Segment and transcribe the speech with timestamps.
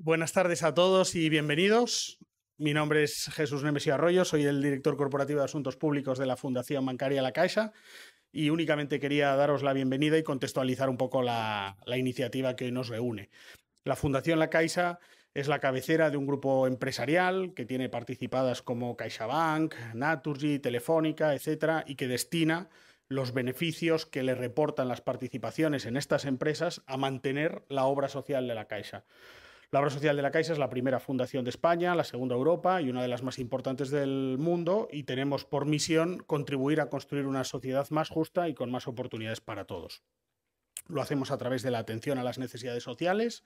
[0.00, 2.20] Buenas tardes a todos y bienvenidos.
[2.56, 6.36] Mi nombre es Jesús Nemesio Arroyo, soy el director corporativo de Asuntos Públicos de la
[6.36, 7.72] Fundación Bancaria La Caixa
[8.30, 12.86] y únicamente quería daros la bienvenida y contextualizar un poco la, la iniciativa que nos
[12.86, 13.28] reúne.
[13.82, 15.00] La Fundación La Caixa
[15.34, 21.82] es la cabecera de un grupo empresarial que tiene participadas como CaixaBank, Naturgy, Telefónica, etcétera,
[21.88, 22.70] y que destina
[23.08, 28.46] los beneficios que le reportan las participaciones en estas empresas a mantener la obra social
[28.46, 29.04] de la Caixa.
[29.70, 32.80] La obra social de la Caixa es la primera fundación de España, la segunda Europa
[32.80, 37.26] y una de las más importantes del mundo y tenemos por misión contribuir a construir
[37.26, 40.02] una sociedad más justa y con más oportunidades para todos.
[40.86, 43.44] Lo hacemos a través de la atención a las necesidades sociales,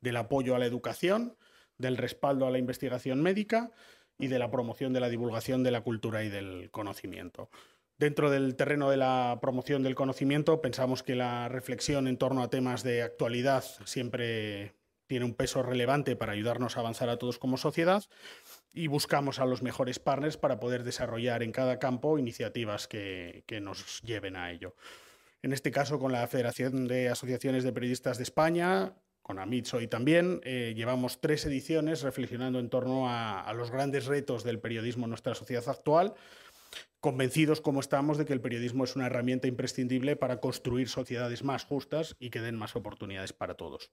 [0.00, 1.36] del apoyo a la educación,
[1.78, 3.70] del respaldo a la investigación médica
[4.18, 7.48] y de la promoción de la divulgación de la cultura y del conocimiento.
[7.96, 12.50] Dentro del terreno de la promoción del conocimiento, pensamos que la reflexión en torno a
[12.50, 14.79] temas de actualidad siempre
[15.10, 18.04] tiene un peso relevante para ayudarnos a avanzar a todos como sociedad
[18.72, 23.60] y buscamos a los mejores partners para poder desarrollar en cada campo iniciativas que, que
[23.60, 24.76] nos lleven a ello.
[25.42, 29.88] En este caso, con la Federación de Asociaciones de Periodistas de España, con AMITS hoy
[29.88, 35.06] también, eh, llevamos tres ediciones reflexionando en torno a, a, los grandes retos del periodismo
[35.06, 36.14] en nuestra sociedad actual,
[37.00, 41.64] convencidos como estamos de que el periodismo es una herramienta imprescindible para construir sociedades más
[41.64, 43.90] justas y que den más oportunidades para todos.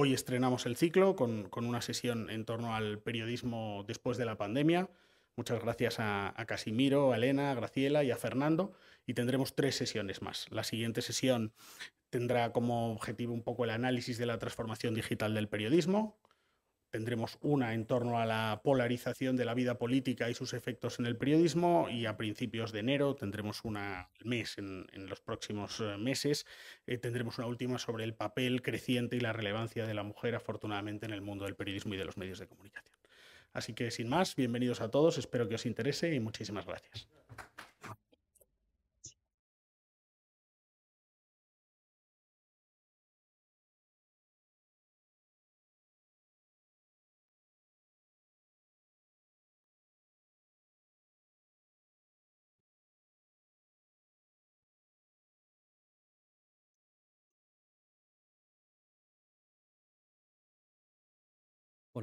[0.00, 4.36] Hoy estrenamos el ciclo con, con una sesión en torno al periodismo después de la
[4.36, 4.88] pandemia.
[5.34, 8.74] Muchas gracias a, a Casimiro, a Elena, a Graciela y a Fernando.
[9.06, 10.46] Y tendremos tres sesiones más.
[10.50, 11.52] La siguiente sesión
[12.10, 16.16] tendrá como objetivo un poco el análisis de la transformación digital del periodismo.
[16.90, 21.06] Tendremos una en torno a la polarización de la vida política y sus efectos en
[21.06, 25.98] el periodismo y a principios de enero tendremos una mes en, en los próximos eh,
[25.98, 26.46] meses.
[26.86, 31.04] Eh, tendremos una última sobre el papel creciente y la relevancia de la mujer afortunadamente
[31.04, 32.96] en el mundo del periodismo y de los medios de comunicación.
[33.52, 37.08] Así que sin más, bienvenidos a todos, espero que os interese y muchísimas gracias.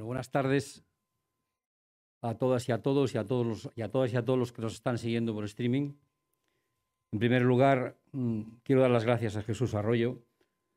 [0.02, 0.84] Buenas tardes
[2.22, 4.38] a todas y a todos y a todos los, y a todas y a todos
[4.38, 5.94] los que nos están siguiendo por streaming.
[7.12, 10.18] En primer lugar, mmm, quiero dar las gracias a Jesús Arroyo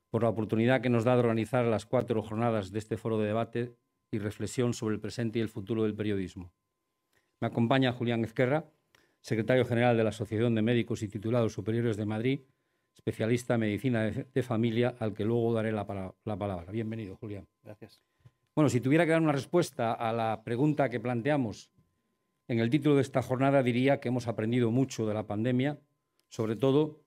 [0.09, 3.27] por la oportunidad que nos da de organizar las cuatro jornadas de este foro de
[3.27, 3.75] debate
[4.11, 6.51] y reflexión sobre el presente y el futuro del periodismo.
[7.39, 8.65] Me acompaña Julián Ezquerra,
[9.21, 12.41] secretario general de la Asociación de Médicos y Titulados Superiores de Madrid,
[12.93, 16.71] especialista en medicina de, de familia, al que luego daré la, la palabra.
[16.71, 17.47] Bienvenido, Julián.
[17.63, 18.08] Gracias.
[18.55, 21.71] Bueno, si tuviera que dar una respuesta a la pregunta que planteamos
[22.47, 25.79] en el título de esta jornada, diría que hemos aprendido mucho de la pandemia,
[26.29, 27.01] sobre todo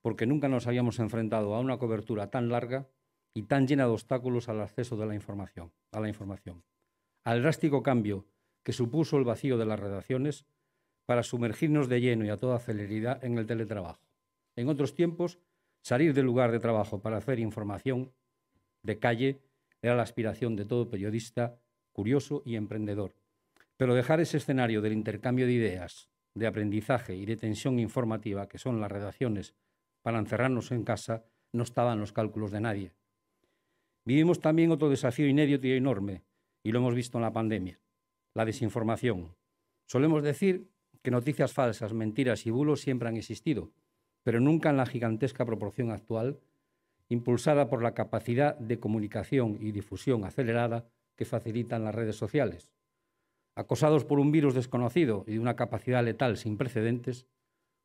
[0.00, 2.88] porque nunca nos habíamos enfrentado a una cobertura tan larga
[3.34, 6.64] y tan llena de obstáculos al acceso de la información, a la información,
[7.24, 8.26] al drástico cambio
[8.62, 10.46] que supuso el vacío de las redacciones
[11.06, 14.00] para sumergirnos de lleno y a toda celeridad en el teletrabajo.
[14.56, 15.38] En otros tiempos,
[15.80, 18.12] salir del lugar de trabajo para hacer información
[18.82, 19.40] de calle
[19.82, 21.58] era la aspiración de todo periodista
[21.92, 23.14] curioso y emprendedor.
[23.76, 28.58] Pero dejar ese escenario del intercambio de ideas, de aprendizaje y de tensión informativa que
[28.58, 29.54] son las redacciones
[30.02, 32.92] para encerrarnos en casa no estaba en los cálculos de nadie.
[34.04, 36.22] Vivimos también otro desafío inédito y enorme,
[36.62, 37.80] y lo hemos visto en la pandemia,
[38.34, 39.34] la desinformación.
[39.86, 40.70] Solemos decir
[41.02, 43.72] que noticias falsas, mentiras y bulos siempre han existido,
[44.22, 46.40] pero nunca en la gigantesca proporción actual
[47.08, 52.70] impulsada por la capacidad de comunicación y difusión acelerada que facilitan las redes sociales.
[53.56, 57.26] Acosados por un virus desconocido y de una capacidad letal sin precedentes,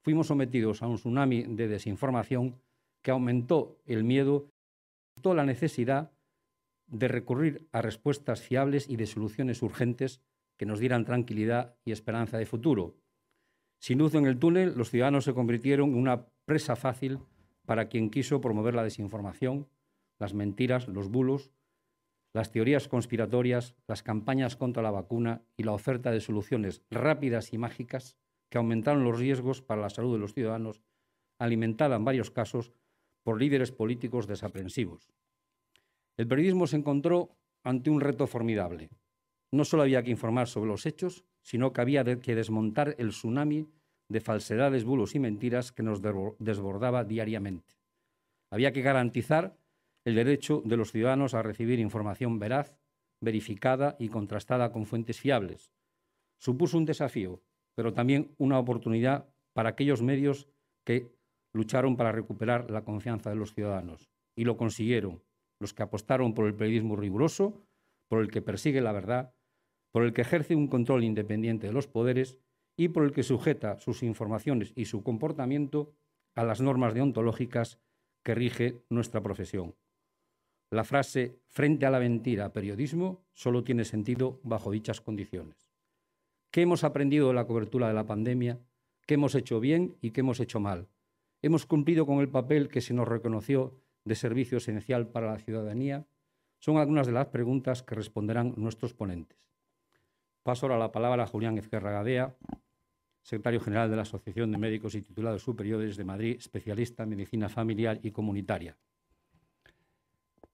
[0.03, 2.61] fuimos sometidos a un tsunami de desinformación
[3.01, 4.49] que aumentó el miedo
[5.21, 6.11] y la necesidad
[6.87, 10.21] de recurrir a respuestas fiables y de soluciones urgentes
[10.57, 12.95] que nos dieran tranquilidad y esperanza de futuro.
[13.79, 17.19] Sin luz en el túnel, los ciudadanos se convirtieron en una presa fácil
[17.65, 19.67] para quien quiso promover la desinformación,
[20.19, 21.51] las mentiras, los bulos,
[22.33, 27.57] las teorías conspiratorias, las campañas contra la vacuna y la oferta de soluciones rápidas y
[27.57, 28.17] mágicas
[28.49, 30.83] que aumentaron los riesgos para la salud de los ciudadanos,
[31.39, 32.71] alimentada en varios casos
[33.23, 35.11] por líderes políticos desaprensivos.
[36.17, 38.89] El periodismo se encontró ante un reto formidable.
[39.51, 43.67] No solo había que informar sobre los hechos, sino que había que desmontar el tsunami
[44.13, 46.01] de falsedades, bulos y mentiras que nos
[46.39, 47.75] desbordaba diariamente.
[48.49, 49.57] Había que garantizar
[50.05, 52.77] el derecho de los ciudadanos a recibir información veraz,
[53.19, 55.73] verificada y contrastada con fuentes fiables.
[56.37, 57.41] Supuso un desafío,
[57.75, 60.47] pero también una oportunidad para aquellos medios
[60.85, 61.11] que
[61.53, 64.09] lucharon para recuperar la confianza de los ciudadanos.
[64.35, 65.23] Y lo consiguieron,
[65.59, 67.65] los que apostaron por el periodismo riguroso,
[68.07, 69.33] por el que persigue la verdad,
[69.91, 72.37] por el que ejerce un control independiente de los poderes
[72.75, 75.93] y por el que sujeta sus informaciones y su comportamiento
[76.35, 77.79] a las normas deontológicas
[78.23, 79.75] que rige nuestra profesión.
[80.71, 85.69] La frase frente a la mentira, periodismo, solo tiene sentido bajo dichas condiciones.
[86.49, 88.59] ¿Qué hemos aprendido de la cobertura de la pandemia?
[89.05, 90.87] ¿Qué hemos hecho bien y qué hemos hecho mal?
[91.41, 96.07] ¿Hemos cumplido con el papel que se nos reconoció de servicio esencial para la ciudadanía?
[96.59, 99.37] Son algunas de las preguntas que responderán nuestros ponentes.
[100.43, 102.35] Paso ahora la palabra a Julián Ezquerra Gadea,
[103.23, 107.49] secretario general de la Asociación de Médicos y Titulados Superiores de Madrid, especialista en medicina
[107.49, 108.77] familiar y comunitaria.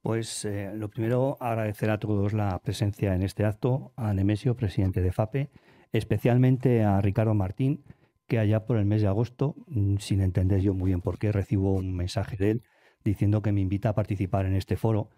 [0.02, 5.02] Pues eh, lo primero, agradecer a todos la presencia en este acto, a Nemesio, presidente
[5.02, 5.50] de FAPE,
[5.92, 7.84] especialmente a Ricardo Martín,
[8.28, 11.32] que allá por el mes de agosto, mm, sin entender yo muy bien por qué,
[11.32, 12.64] recibo un mensaje de él
[13.04, 15.10] diciendo que me invita a participar en este foro.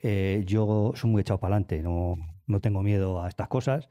[0.00, 2.16] Eh, yo soy muy echado para adelante, no,
[2.46, 3.88] no tengo miedo a estas cosas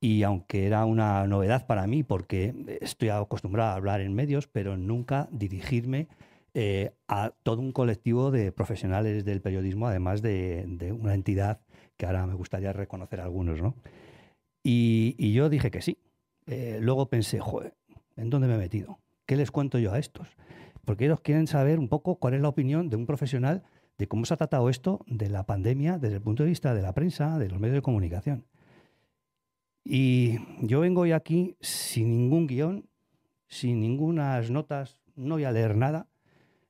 [0.00, 4.76] y aunque era una novedad para mí porque estoy acostumbrado a hablar en medios, pero
[4.76, 6.08] nunca dirigirme
[6.54, 11.60] eh, a todo un colectivo de profesionales del periodismo, además de, una entidad
[11.96, 13.74] que ahora me gustaría reconocer algunos, ¿no?
[14.62, 15.98] Y, yo dije que sí.
[16.46, 17.74] Eh, luego pensé, joder,
[18.16, 18.98] ¿en dónde me he metido?
[19.26, 20.28] ¿Qué les cuento yo a estos?
[20.84, 23.62] Porque ellos quieren saber un poco cuál es la opinión de un profesional
[23.98, 26.82] de cómo se ha tratado esto de la pandemia desde el punto de vista de
[26.82, 28.44] la prensa, de los medios de comunicación.
[29.84, 32.88] Y yo vengo hoy aquí sin ningún guion,
[33.46, 36.06] sin ninguna notas, no voy a leer nada,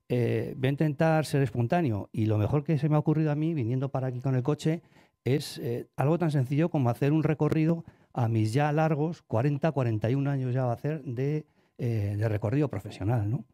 [0.09, 3.35] eh, voy a intentar ser espontáneo y lo mejor que se me ha ocurrido a
[3.35, 4.83] mí viniendo para aquí con el coche
[5.25, 7.85] es eh, algo tan sencillo como hacer un recorrido
[8.15, 11.45] a mis ya largos, 40, 41 años ya va a hacer de,
[11.77, 13.31] eh, de recorrido profesional.
[13.31, 13.45] ¿no?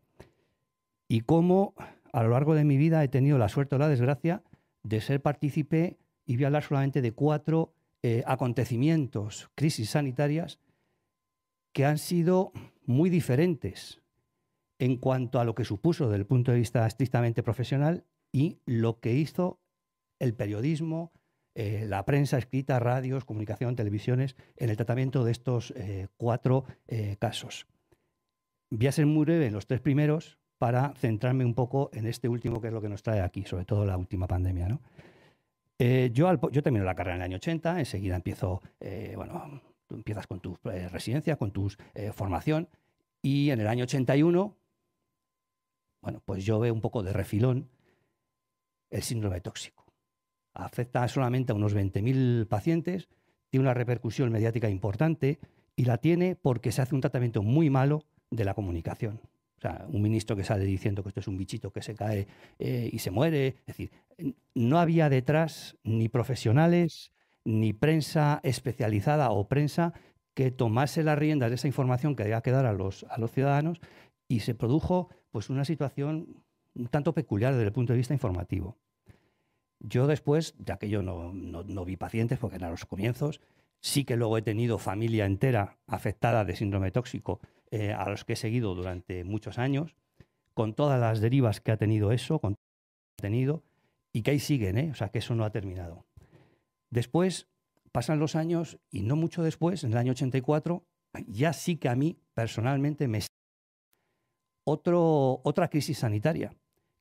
[1.09, 1.75] Y cómo
[2.13, 4.43] a lo largo de mi vida he tenido la suerte o la desgracia
[4.85, 7.75] de ser partícipe y voy a hablar solamente de cuatro
[8.27, 10.59] acontecimientos, crisis sanitarias,
[11.73, 12.53] que han sido
[12.87, 14.03] muy diferentes
[14.79, 19.01] en cuanto a lo que supuso desde el punto de vista estrictamente profesional y lo
[19.01, 19.61] que hizo
[20.19, 21.13] el periodismo,
[21.55, 27.17] eh, la prensa escrita, radios, comunicación, televisiones, en el tratamiento de estos eh, cuatro eh,
[27.19, 27.67] casos.
[28.71, 32.29] Voy a ser muy breve en los tres primeros para centrarme un poco en este
[32.29, 34.69] último, que es lo que nos trae aquí, sobre todo la última pandemia.
[34.69, 34.81] ¿no?
[35.79, 38.61] Yo, yo termino la carrera en el año 80, enseguida empiezo,
[39.17, 41.71] bueno, tú empiezas con tu residencia, con tu
[42.13, 42.69] formación,
[43.23, 44.57] y en el año 81
[46.05, 47.71] bueno, pues yo veo un poco de refilón
[48.91, 49.87] el síndrome tóxico.
[50.53, 53.09] Afecta solamente a unos 20.000 pacientes,
[53.49, 55.39] tiene una repercusión mediática importante
[55.75, 59.19] y la tiene porque se hace un tratamiento muy malo de la comunicación.
[59.89, 62.27] Un ministro que sale diciendo que esto es un bichito que se cae
[62.59, 63.49] eh, y se muere.
[63.67, 63.91] Es decir,
[64.55, 67.13] no había detrás ni profesionales,
[67.45, 69.93] ni prensa especializada o prensa
[70.35, 73.31] que tomase las riendas de esa información que había que dar a los, a los
[73.31, 73.81] ciudadanos
[74.29, 76.45] y se produjo pues una situación
[76.75, 78.77] un tanto peculiar desde el punto de vista informativo.
[79.81, 83.41] Yo después, ya que yo no, no, vi pacientes porque eran los comienzos,
[83.81, 87.41] sí que luego he tenido familia entera afectada de síndrome tóxico
[87.77, 89.97] eh, a los que he seguido durante muchos años,
[90.55, 93.65] con todas las derivas que ha tenido eso, con ha tenido,
[94.13, 94.91] y que ahí siguen, ¿eh?
[94.93, 96.07] o sea que eso no ha terminado.
[96.91, 97.49] Después
[97.91, 100.87] pasan los años y no mucho después, en el año 84,
[101.27, 103.23] ya sí que a mí personalmente me
[104.65, 106.55] otra crisis sanitaria,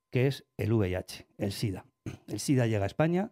[0.09, 1.85] que es el VIH, el SIDA.
[2.25, 3.31] El SIDA llega a España.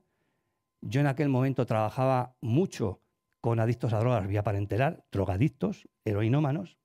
[0.82, 3.02] Yo en aquel momento trabajaba mucho
[3.42, 6.78] con adictos a drogas vía parenteral, drogadictos, heroinómanos,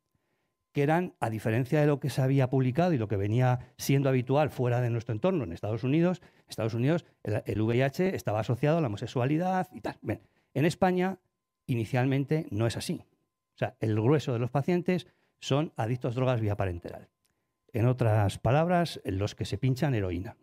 [0.76, 4.11] que eran, a diferencia de lo que se había publicado y lo que venía siendo
[4.11, 8.80] habitual fuera de nuestro entorno en Estados Unidos, Estados Unidos el, VIH estaba asociado a
[8.83, 9.97] la homosexualidad y tal.
[10.52, 11.18] en España
[11.64, 13.02] inicialmente no es así.
[13.54, 15.06] O sea, el grueso de los pacientes
[15.40, 17.09] son adictos a drogas vía parenteral.
[17.73, 20.37] En otras palabras, los que se pinchan heroína.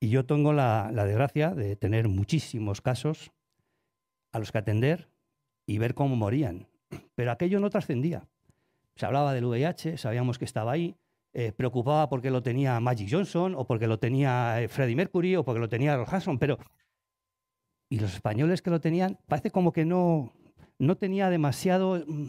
[0.00, 3.30] Y yo tengo la, desgracia de tener muchísimos casos
[4.32, 5.08] a los que atender
[5.64, 6.66] y ver cómo morían.
[7.14, 8.26] Pero aquello no trascendía.
[8.96, 10.96] Se hablaba del VIH, sabíamos que estaba ahí,
[11.32, 15.44] eh, preocupaba porque lo tenía Magic Johnson o porque lo tenía eh, Freddie Mercury o
[15.44, 16.58] porque lo tenía Ross Hanson, pero...
[17.88, 20.32] Y los españoles que lo tenían, parece como que no,
[20.78, 22.24] no tenía demasiado mm,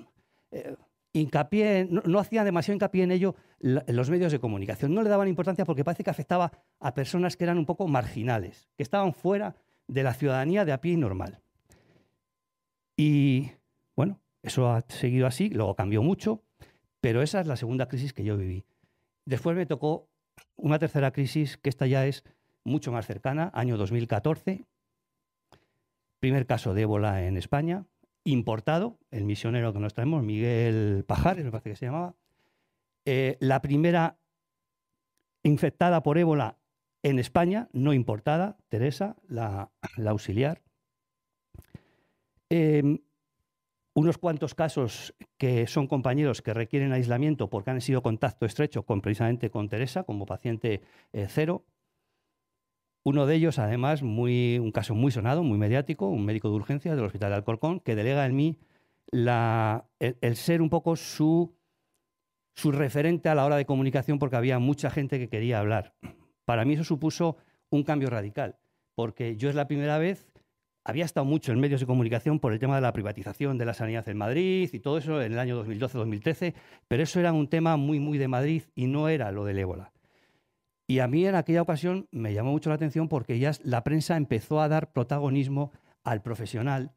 [0.51, 0.75] eh,
[1.13, 4.93] hincapié, no, hacían demasiado hincapié en ello los medios de comunicación.
[4.93, 8.69] No le daban importancia porque parece que afectaba a personas que eran un poco marginales,
[8.75, 9.55] que estaban fuera
[9.87, 11.39] de la ciudadanía de a pie normal.
[12.97, 13.51] Y
[13.95, 16.43] bueno, eso ha seguido así, luego cambió mucho,
[17.01, 18.65] pero esa es la segunda crisis que yo viví.
[19.25, 20.07] Después me tocó
[20.55, 22.23] una tercera crisis, que esta ya es
[22.63, 24.65] mucho más cercana, año 2014,
[26.19, 27.85] primer caso de ébola en España,
[28.23, 32.15] importado, el misionero que nos traemos, Miguel Pajares, me parece que se llamaba,
[33.05, 34.17] eh, la primera
[35.43, 36.57] infectada por ébola
[37.03, 39.71] en España, no importada, Teresa, la,
[40.05, 40.61] auxiliar.
[42.49, 42.99] Em,
[43.97, 49.49] unos cuantos casos que son compañeros que requieren aislamiento porque han sido contacto estrecho precisamente
[49.49, 51.65] con Teresa como paciente eh, cero.
[53.03, 57.05] Uno de ellos, además, un caso muy sonado, muy mediático, un médico de urgencia del
[57.05, 58.59] Hospital de Alcorcón, que delega en mí
[59.11, 61.55] el, ser un poco su,
[62.53, 65.95] su referente a la hora de comunicación porque había mucha gente que quería hablar.
[66.45, 67.37] Para mí eso supuso
[67.71, 68.59] un cambio radical,
[68.93, 70.26] porque yo es la primera vez,
[70.87, 73.73] había estado mucho en medios de comunicación por el tema de la privatización de la
[73.73, 76.53] sanidad en Madrid y todo eso en el año 2012-2013,
[76.87, 79.91] pero eso era un tema muy, muy de Madrid y no era lo del ébola.
[80.87, 84.15] Y a mí en aquella ocasión me llamó mucho la atención porque ya la prensa
[84.15, 85.73] empezó a dar protagonismo
[86.05, 86.93] al profesional,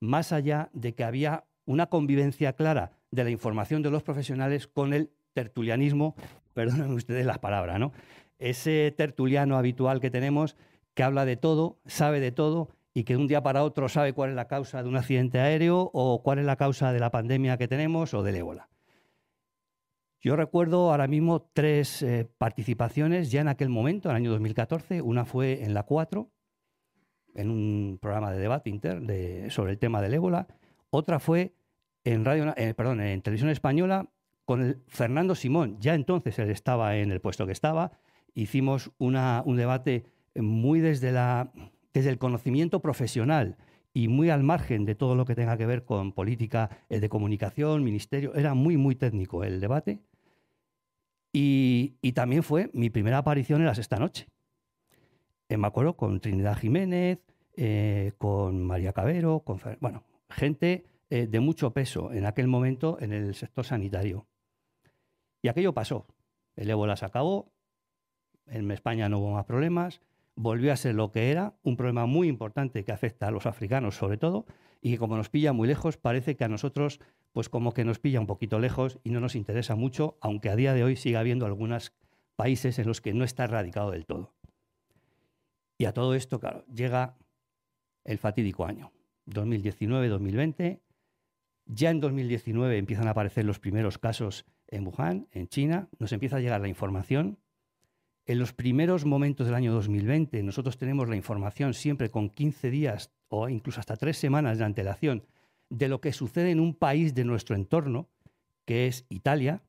[0.00, 4.92] más allá de que había una convivencia clara de la información de los profesionales con
[4.92, 6.16] el tertulianismo,
[6.54, 7.92] perdonen ustedes las palabras, ¿no?
[8.40, 10.56] Ese tertuliano habitual que tenemos
[10.94, 14.12] que habla de todo, sabe de todo y que de un día para otro sabe
[14.12, 17.12] cuál es la causa de un accidente aéreo o cuál es la causa de la
[17.12, 18.68] pandemia que tenemos o del ébola.
[20.20, 25.00] Yo recuerdo ahora mismo tres eh, participaciones ya en aquel momento, en el año 2014.
[25.00, 26.28] Una fue en la 4,
[27.36, 30.48] en un programa de debate inter sobre el tema del ébola.
[30.90, 31.54] Otra fue
[32.02, 34.08] en, radio, eh, perdón, en televisión española
[34.44, 35.76] con Fernando Simón.
[35.78, 37.92] Ya entonces él estaba en el puesto que estaba.
[38.34, 41.52] Hicimos una, un debate muy desde, la,
[41.98, 43.56] desde el conocimiento profesional
[43.92, 47.08] y muy al margen de todo lo que tenga que ver con política eh, de
[47.08, 48.36] comunicación, ministerio.
[48.36, 49.98] Era muy, muy técnico el debate.
[51.32, 54.28] Y, también fue mi primera aparición en la sexta noche.
[55.48, 57.18] Eh, me acuerdo con Trinidad Jiménez,
[57.56, 63.34] eh, con María Cabero, con bueno, gente de mucho peso en aquel momento en el
[63.34, 64.26] sector sanitario.
[65.42, 66.06] Y aquello pasó.
[66.54, 67.50] El ébola se acabó,
[68.46, 70.02] en España no hubo más problemas,
[70.38, 73.96] volvió a ser lo que era, un problema muy importante que afecta a los africanos
[73.96, 74.46] sobre todo,
[74.80, 77.00] y que como nos pilla muy lejos, parece que a nosotros,
[77.32, 80.54] pues como que nos pilla un poquito lejos y no nos interesa mucho, aunque a
[80.54, 81.92] día de hoy siga habiendo algunos
[82.36, 84.32] países en los que no está erradicado del todo.
[85.76, 87.16] Y a todo esto, claro, llega
[88.04, 88.92] el fatídico año,
[89.26, 90.80] 2019-2020.
[91.66, 96.36] Ya en 2019 empiezan a aparecer los primeros casos en Wuhan, en China, nos empieza
[96.36, 97.40] a llegar la información
[98.28, 103.10] en los primeros momentos del año 2020 nosotros tenemos la información siempre con 15 días
[103.28, 105.24] o incluso hasta tres semanas de antelación
[105.70, 108.10] de lo que sucede en un país de nuestro entorno,
[108.66, 109.62] que es Italia.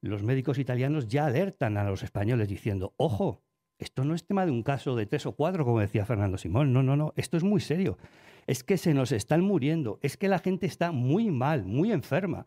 [0.00, 3.42] Los médicos italianos ya alertan a los españoles diciendo, ojo,
[3.78, 6.72] esto no es tema de un caso de tres o cuatro, como decía Fernando Simón,
[6.72, 7.98] no, no, no, esto es muy serio.
[8.46, 12.46] Es que se nos están muriendo, es que la gente está muy mal, muy enferma.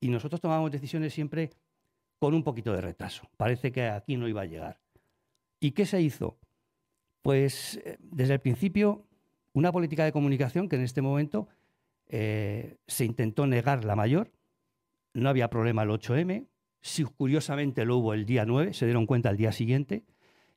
[0.00, 1.50] Y nosotros tomamos decisiones siempre
[2.22, 3.28] con un poquito de retraso.
[3.36, 4.78] Parece que aquí no iba a llegar.
[5.58, 6.38] ¿Y qué se hizo?
[7.20, 9.08] Pues eh, desde el principio
[9.54, 11.48] una política de comunicación que en este momento
[12.06, 14.30] eh, se intentó negar la mayor.
[15.14, 16.46] No había problema el 8M.
[16.80, 20.04] Si curiosamente lo hubo el día 9, se dieron cuenta el día siguiente.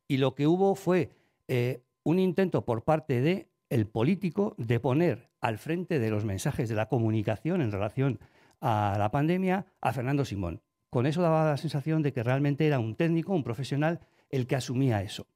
[0.08, 1.10] Y lo que hubo fue
[1.48, 6.70] eh, un intento por parte del el político de poner al frente de los mensajes
[6.70, 8.20] de la comunicación en relación
[8.62, 10.62] a la pandemia a Fernando Simón.
[10.90, 14.00] Con eso daba la sensación de que realmente era un técnico, un profesional,
[14.30, 15.28] el que asumía eso.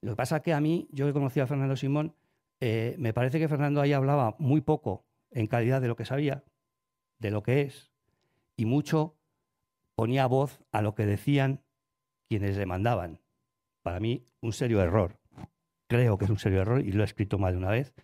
[0.00, 2.14] Lo que pasa es que a mí, yo que conocía a Fernando Simón,
[2.60, 6.44] eh, me parece que Fernando ahí hablaba muy poco en calidad de lo que sabía,
[7.18, 7.90] de lo que es,
[8.56, 9.16] y mucho
[9.94, 11.62] ponía voz a lo que decían
[12.28, 13.20] quienes le mandaban.
[13.82, 15.18] Para mí, un serio error.
[15.88, 17.94] Creo que es un serio error y lo he escrito más de una vez.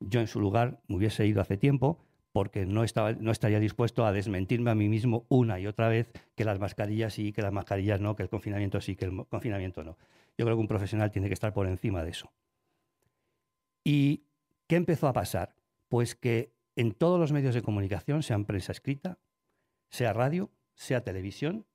[0.00, 4.06] Yo en su lugar me hubiese ido hace tiempo, porque no, estaba, no estaría dispuesto
[4.06, 7.52] a desmentirme a mí mismo una y otra vez que las mascarillas sí, que las
[7.52, 9.96] mascarillas no, que el confinamiento sí, que el confinamiento no.
[10.38, 12.32] Yo creo que un profesional tiene que estar por encima de eso.
[13.82, 14.22] ¿Y
[14.66, 15.56] qué empezó a pasar?
[15.88, 19.18] Pues que en todos los medios de comunicación, sea prensa escrita,
[19.88, 21.66] sea radio, sea televisión,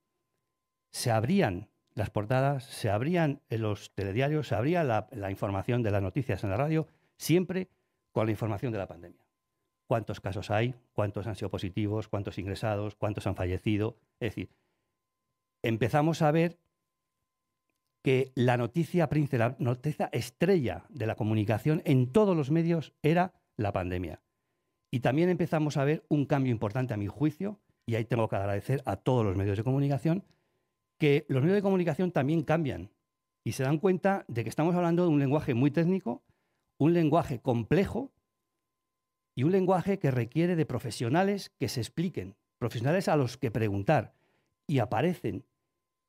[0.91, 6.43] se abrían las portadas, se abrían los telediarios, se abría la información de las noticias
[6.43, 7.69] en la radio, siempre
[8.11, 9.24] con la información de la pandemia
[9.87, 13.97] cuántos casos hay, cuántos han sido positivos, cuántos ingresados, cuántos han fallecido.
[14.19, 14.49] Es decir,
[15.63, 16.59] empezamos a ver
[18.03, 23.73] que la noticia la noticia estrella de la comunicación en todos los medios era la
[23.73, 24.21] pandemia.
[24.91, 28.35] Y también empezamos a ver un cambio importante a mi juicio, y ahí tengo que
[28.35, 30.23] agradecer a todos los medios de comunicación,
[30.99, 32.91] que los medios de comunicación también cambian
[33.43, 36.23] y se dan cuenta de que estamos hablando de un lenguaje muy técnico,
[36.77, 38.11] un lenguaje complejo
[39.35, 44.13] y un lenguaje que requiere de profesionales que se expliquen, profesionales a los que preguntar
[44.65, 45.45] y aparecen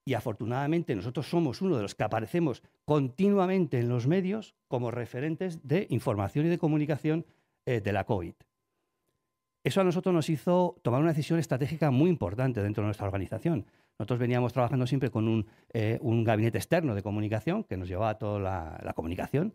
[0.05, 5.67] y afortunadamente nosotros somos uno de los que aparecemos continuamente en los medios como referentes
[5.67, 7.27] de información y de comunicación
[7.67, 8.35] eh, de la COVID.
[9.65, 13.67] Eso a nosotros nos hizo tomar una decisión estratégica muy importante dentro de nuestra organización.
[13.99, 18.39] Nosotros veníamos trabajando siempre con un, eh, gabinete externo de comunicación que nos llevaba toda
[18.39, 19.55] la comunicación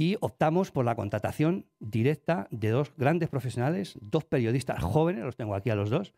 [0.00, 5.54] y optamos por la contratación directa de dos grandes profesionales, dos periodistas jóvenes, los tengo
[5.54, 6.14] aquí a los dos,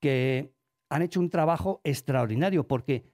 [0.00, 0.50] que
[0.88, 3.04] han hecho un trabajo extraordinario porque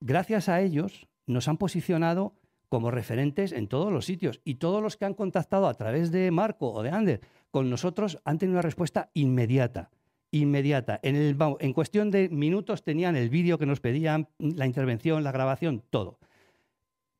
[0.00, 2.32] gracias a ellos nos han posicionado
[2.70, 6.30] como referentes en todos los sitios y todos los que han contactado a través de
[6.30, 7.20] Marco o de Ander
[7.50, 9.90] con nosotros han tenido una respuesta inmediata.
[10.30, 10.98] Inmediata.
[11.02, 15.32] En, el, en cuestión de minutos tenían el vídeo que nos pedían, la intervención, la
[15.32, 16.18] grabación, todo.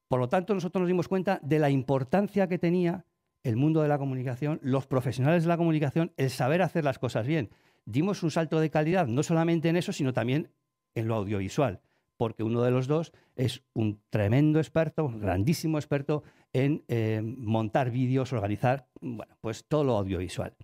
[0.08, 3.04] Por lo tanto, nosotros nos dimos cuenta de la importancia que tenía
[3.44, 7.26] el mundo de la comunicación, los profesionales de la comunicación, el saber hacer las cosas
[7.26, 7.50] bien
[7.88, 10.50] dimos un salto de calidad, no solamente en eso, sino también
[10.94, 11.80] en lo audiovisual,
[12.18, 16.22] porque uno de los dos es un tremendo experto, un grandísimo experto
[16.52, 20.54] en eh, montar vídeos, organizar, bueno, pues todo lo audiovisual.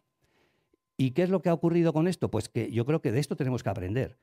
[0.99, 2.31] ¿Y qué es lo que ha ocurrido con esto?
[2.31, 4.19] Pues que yo creo que de esto tenemos que aprender.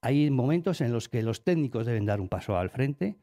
[0.00, 3.18] Hay momentos en los que los técnicos deben dar un paso al frente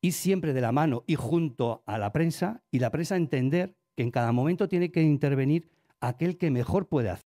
[0.00, 4.02] y siempre de la mano y junto a la prensa y la prensa entender que
[4.02, 5.68] en cada momento tiene que intervenir
[6.00, 7.30] aquel que mejor puede hacer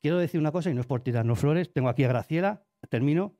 [0.00, 3.36] quiero decir una cosa, y no es por tirarnos flores, tengo aquí a Graciela, termino,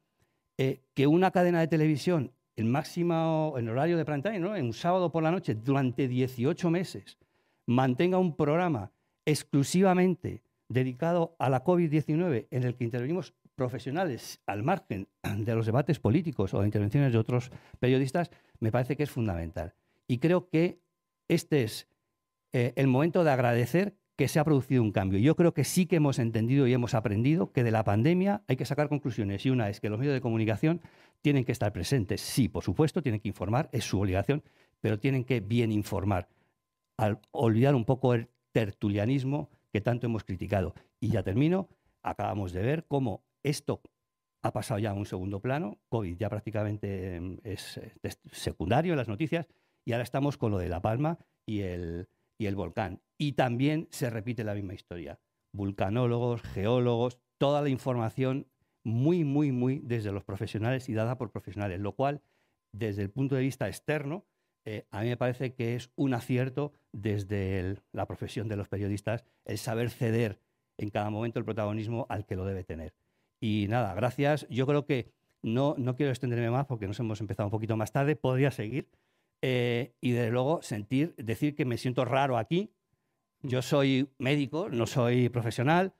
[0.59, 4.54] eh, que una cadena de televisión en máximo, en horario de prime ¿no?
[4.54, 7.18] en un sábado por la noche, durante 18 meses,
[7.66, 8.92] mantenga un programa
[9.25, 15.99] exclusivamente dedicado a la COVID-19 en el que intervenimos profesionales al margen de los debates
[16.00, 19.75] políticos o de intervenciones de otros periodistas, me parece que es fundamental.
[20.06, 20.80] Y creo que
[21.28, 21.89] este es
[22.52, 25.19] eh, el momento de agradecer que se ha producido un cambio.
[25.19, 28.56] Yo creo que sí que hemos entendido y hemos aprendido que de la pandemia hay
[28.56, 29.47] que sacar conclusiones.
[29.47, 30.82] Y una es que los medios de comunicación
[31.23, 32.21] tienen que estar presentes.
[32.21, 34.43] Sí, por supuesto, tienen que informar, es su obligación,
[34.80, 36.28] pero tienen que bien informar.
[36.99, 40.75] Al olvidar un poco el tertulianismo que tanto hemos criticado.
[41.00, 41.69] Y ya termino,
[42.02, 43.83] acabamos de ver cómo esto
[44.43, 47.81] ha pasado ya a un segundo plano, COVID ya prácticamente em, es,
[48.33, 49.47] secundario en las noticias,
[49.85, 53.03] y ahora estamos con lo de La Palma y el, y el volcán.
[53.19, 55.21] Y también se repite la misma historia.
[55.53, 58.47] Vulcanólogos, geólogos, toda la información
[58.85, 62.23] muy, muy, muy desde los profesionales y dada por profesionales, lo cual,
[62.73, 64.26] desde el punto de vista externo,
[64.65, 69.25] eh, a mí me parece que es un acierto desde la profesión de los periodistas
[69.45, 70.41] el saber ceder
[70.79, 72.95] en cada momento el protagonismo al que lo debe tener.
[73.41, 74.47] Y nada, gracias.
[74.50, 75.11] Yo creo que
[75.43, 78.89] no, no quiero extenderme más porque nos hemos empezado un poquito más tarde, podría seguir.
[79.43, 82.71] Eh, y desde luego sentir, decir que me siento raro aquí,
[83.43, 85.95] yo soy médico, no soy profesional.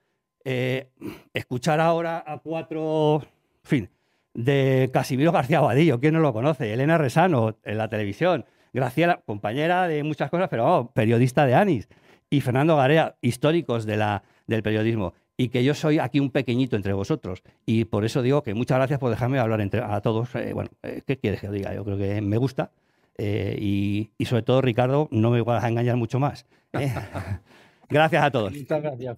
[0.45, 0.91] Eh,
[1.33, 3.91] escuchar ahora a cuatro, en fin,
[4.35, 6.73] de Casimiro García Vadillo, ¿quién no lo conoce?
[6.73, 8.45] Elena Resano, en la televisión.
[8.73, 11.89] Graciela, compañera de muchas cosas, pero periodista de ANIS.
[12.29, 15.15] Y Fernando Garea, históricos de la, del periodismo.
[15.41, 17.43] Y que yo soy aquí un pequeñito entre vosotros.
[17.65, 20.35] Y por eso digo que muchas gracias por dejarme hablar entre, a todos.
[20.35, 21.75] Eh, bueno, eh, ¿qué quieres que diga?
[21.75, 22.73] Yo creo que me gusta.
[23.17, 26.45] y, y, sobre todo, Ricardo, no me vas a engañar mucho más.
[26.75, 26.93] ¿eh?
[27.89, 28.53] gracias a todos.
[28.53, 29.17] Muchas gracias.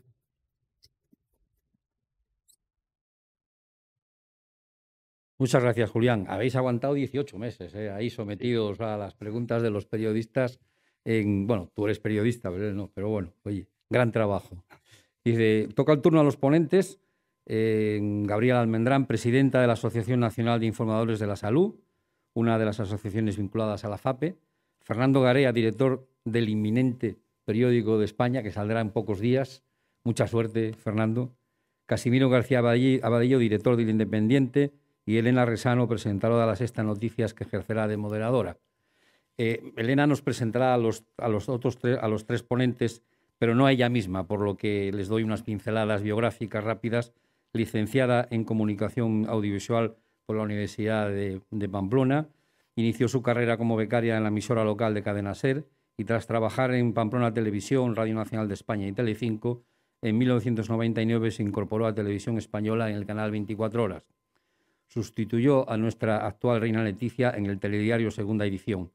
[5.39, 6.27] Muchas gracias, Julián.
[6.29, 7.91] Habéis aguantado 18 meses ¿eh?
[7.91, 10.61] ahí sometidos a las preguntas de los periodistas.
[11.05, 14.65] En, bueno, tú eres periodista, pero no, pero bueno, oye, gran trabajo.
[15.25, 16.99] Dice, toca el turno a los ponentes.
[17.47, 21.75] Eh, Gabriela Almendrán, presidenta de la Asociación Nacional de Informadores de la Salud,
[22.35, 24.37] una de las asociaciones vinculadas a la FAPE.
[24.81, 29.63] Fernando Garea, director del inminente periódico de España, que saldrá en pocos días.
[30.05, 31.33] Mucha suerte, Fernando.
[31.87, 34.73] Casimiro García Abadillo, director del Independiente,
[35.05, 38.59] y Elena Resano, presentadora de la Sexta Noticias, que ejercerá de moderadora.
[39.37, 43.03] Eh, Elena nos presentará a los, a los otros a los tres ponentes,
[43.42, 47.12] pero no a ella misma, por lo que les doy unas pinceladas biográficas rápidas.
[47.52, 52.28] Licenciada en Comunicación Audiovisual por la Universidad de, Pamplona,
[52.76, 56.72] inició su carrera como becaria en la emisora local de Cadena Ser y tras trabajar
[56.72, 59.64] en Pamplona Televisión, Radio Nacional de España y Telecinco,
[60.02, 64.05] En 1999 se incorporó a Televisión Española en el canal 24 Horas.
[64.87, 68.92] Sustituyó a nuestra actual reina Leticia en el telediario Segunda Edición.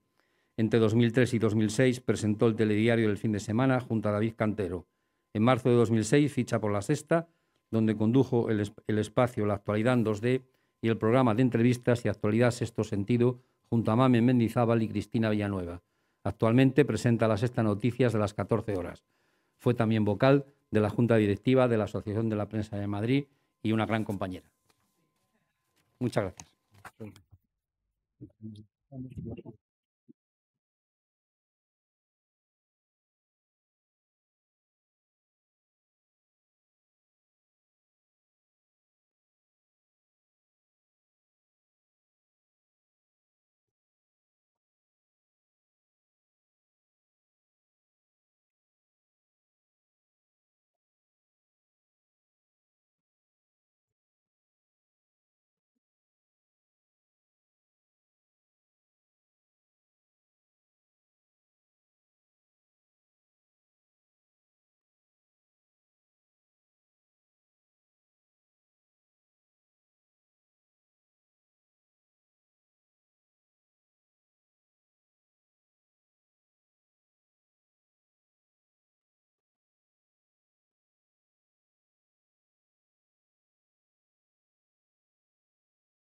[0.58, 4.88] Entre 2003 y 2006 presentó el telediario del fin de semana junto a David Cantero.
[5.34, 7.28] En marzo de 2006 ficha por La Sexta,
[7.70, 8.60] donde condujo el,
[9.00, 10.42] espacio La Actualidad en 2D
[10.82, 13.40] y el programa de entrevistas y actualidad Sexto Sentido
[13.70, 15.84] junto a Mame Mendizábal y Cristina Villanueva.
[16.24, 19.04] Actualmente presenta la Sexta Noticias de las 14 horas.
[19.60, 23.26] Fue también vocal de la Junta Directiva de la Asociación de la Prensa de Madrid
[23.62, 24.50] y una gran compañera.
[26.00, 26.52] Muchas gracias.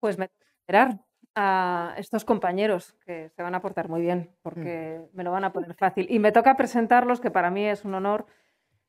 [0.02, 1.00] Pues me esperar
[1.36, 5.54] a estos compañeros que se van a portar muy bien porque me lo van a
[5.54, 6.08] poner fácil.
[6.10, 8.26] Y me toca presentarlos, que para mí es un honor.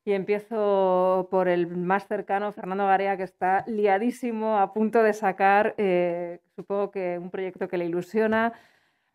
[0.05, 5.75] Y empiezo por el más cercano, Fernando Garea, que está liadísimo, a punto de sacar,
[5.77, 8.53] eh, supongo que un proyecto que le ilusiona.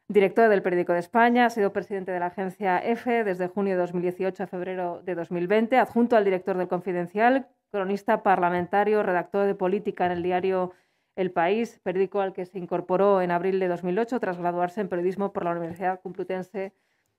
[0.07, 3.81] Director del Periódico de España, ha sido presidente de la agencia EFE desde junio de
[3.81, 10.07] 2018 a febrero de 2020, adjunto al director del Confidencial, cronista parlamentario, redactor de política
[10.07, 10.73] en el diario
[11.19, 15.33] el País, periódico al que se incorporó en abril de 2008 tras graduarse en periodismo
[15.33, 16.73] por la Universidad Complutense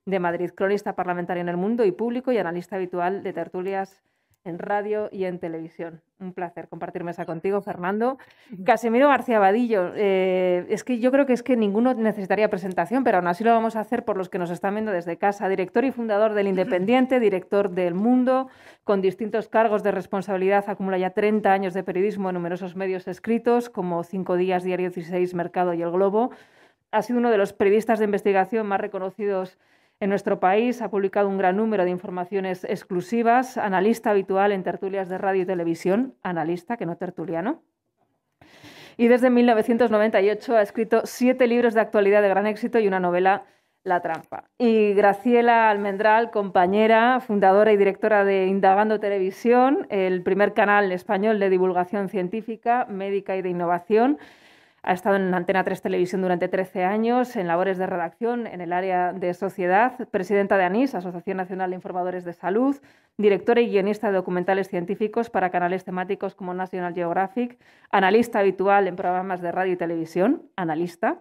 [0.05, 0.51] de Madrid.
[0.55, 4.01] Cronista parlamentario en el mundo y público y analista habitual de tertulias
[4.45, 6.01] en radio y en televisión.
[6.19, 8.17] Un placer compartir mesa contigo, Fernando.
[8.65, 13.17] Casimiro García Vadillo, eh, es que yo creo que es que ninguno necesitaría presentación, pero
[13.17, 15.47] aún así lo vamos a hacer por los que nos están viendo desde casa.
[15.49, 18.47] Director y fundador del Independiente, director del Mundo,
[18.83, 23.69] con distintos cargos de responsabilidad, acumula ya 30 años de periodismo en numerosos medios escritos,
[23.69, 26.31] como Cinco Días, Diario 16, Mercado y El Globo.
[26.91, 29.57] Ha sido uno de los periodistas de investigación más reconocidos
[29.99, 35.09] en nuestro país ha publicado un gran número de informaciones exclusivas, analista habitual en tertulias
[35.09, 37.61] de radio y televisión, analista, que no tertuliano.
[38.95, 43.43] Y desde 1998 ha escrito siete libros de actualidad de gran éxito y una novela,
[43.83, 44.45] La Trampa.
[44.57, 51.49] Y Graciela Almendral, compañera, fundadora y directora de Indagando Televisión, el primer canal español de
[51.49, 54.17] divulgación científica, médica y de innovación
[54.83, 58.73] ha estado en Antena 3 Televisión durante 13 años, en labores de redacción en el
[58.73, 62.77] área de sociedad, presidenta de ANIS, Asociación Nacional de Informadores de Salud,
[63.17, 67.57] directora y guionista de documentales científicos para canales temáticos como National Geographic,
[67.91, 71.19] analista habitual en programas de radio y televisión, analista.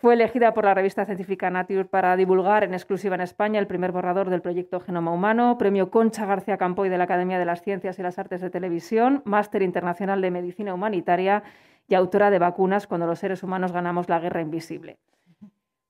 [0.00, 3.92] Fue elegida por la revista científica Nature para divulgar en exclusiva en España el primer
[3.92, 7.98] borrador del proyecto Genoma Humano, premio Concha García Campoy de la Academia de las Ciencias
[7.98, 11.42] y las Artes de Televisión, máster internacional de Medicina Humanitaria
[11.90, 14.96] y autora de Vacunas cuando los seres humanos ganamos la guerra invisible.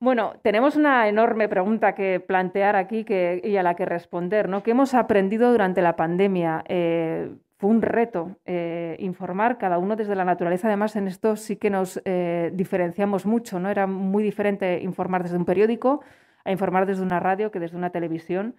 [0.00, 3.04] Bueno, tenemos una enorme pregunta que plantear aquí
[3.44, 4.48] y a la que responder.
[4.48, 4.62] ¿no?
[4.62, 6.64] ¿Qué hemos aprendido durante la pandemia?
[6.68, 10.68] Eh, fue un reto eh, informar, cada uno desde la naturaleza.
[10.68, 13.60] Además, en esto sí que nos eh, diferenciamos mucho.
[13.60, 13.68] ¿no?
[13.68, 16.00] Era muy diferente informar desde un periódico
[16.46, 18.54] a informar desde una radio que desde una televisión.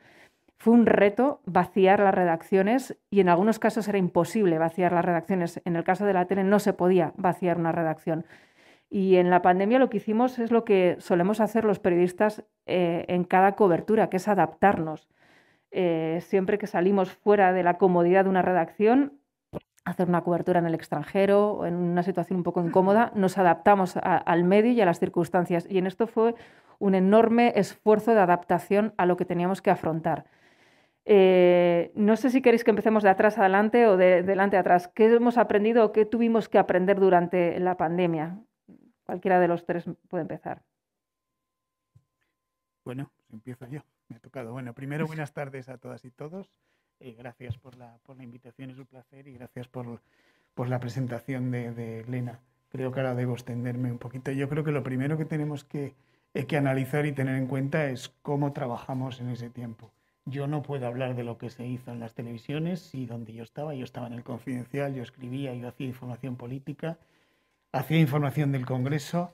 [0.62, 5.60] Fue un reto vaciar las redacciones y en algunos casos era imposible vaciar las redacciones.
[5.65, 8.28] En el caso de la tele no se podía vaciar una redacción.
[8.88, 13.06] Y en la pandemia lo que hicimos es lo que solemos hacer los periodistas eh,
[13.08, 15.10] en cada cobertura, que es adaptarnos.
[15.71, 19.13] Eh, siempre que salimos fuera de la comodidad de una redacción,
[19.84, 23.97] hacer una cobertura en el extranjero o en una situación un poco incómoda, nos adaptamos
[23.97, 25.65] al medio y a las circunstancias.
[25.67, 26.36] Y en esto fue
[26.78, 30.26] un enorme esfuerzo de adaptación a lo que teníamos que afrontar.
[31.06, 34.88] Eh, no sé si queréis que empecemos de atrás adelante o de delante atrás.
[34.88, 38.40] ¿Qué hemos aprendido o qué tuvimos que aprender durante la pandemia?
[39.04, 40.64] Cualquiera de los tres puede empezar.
[42.86, 43.82] Bueno, empiezo yo.
[44.10, 44.52] Me ha tocado.
[44.52, 46.52] Bueno, primero buenas tardes a todas y todos.
[47.00, 50.02] Eh, gracias por la, por la, invitación, es un placer y gracias por,
[50.54, 52.42] por la presentación de, de, Elena.
[52.70, 54.32] Creo que ahora debo extenderme un poquito.
[54.32, 55.96] Yo creo que lo primero que tenemos que,
[56.36, 59.92] eh, que analizar y tener en cuenta es cómo trabajamos en ese tiempo
[60.32, 63.44] Yo no puedo hablar de lo que se hizo en las televisiones y donde yo
[63.44, 63.76] estaba.
[63.76, 66.98] Yo estaba en el confidencial, yo escribía, yo hacía información política,
[67.74, 69.34] hacía información del Congreso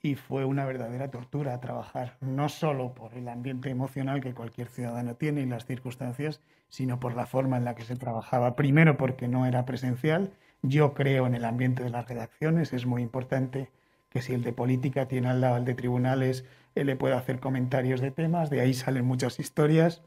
[0.00, 5.16] y fue una verdadera tortura trabajar, no solo por el ambiente emocional que cualquier ciudadano
[5.16, 8.56] tiene y las circunstancias, sino por la forma en la que se trabajaba.
[8.56, 10.32] Primero porque no era presencial.
[10.62, 13.70] Yo creo en el ambiente de las redacciones, es muy importante
[14.08, 17.38] que si el de política tiene al lado el de tribunales, él le puede hacer
[17.38, 20.02] comentarios de temas, de ahí salen muchas historias.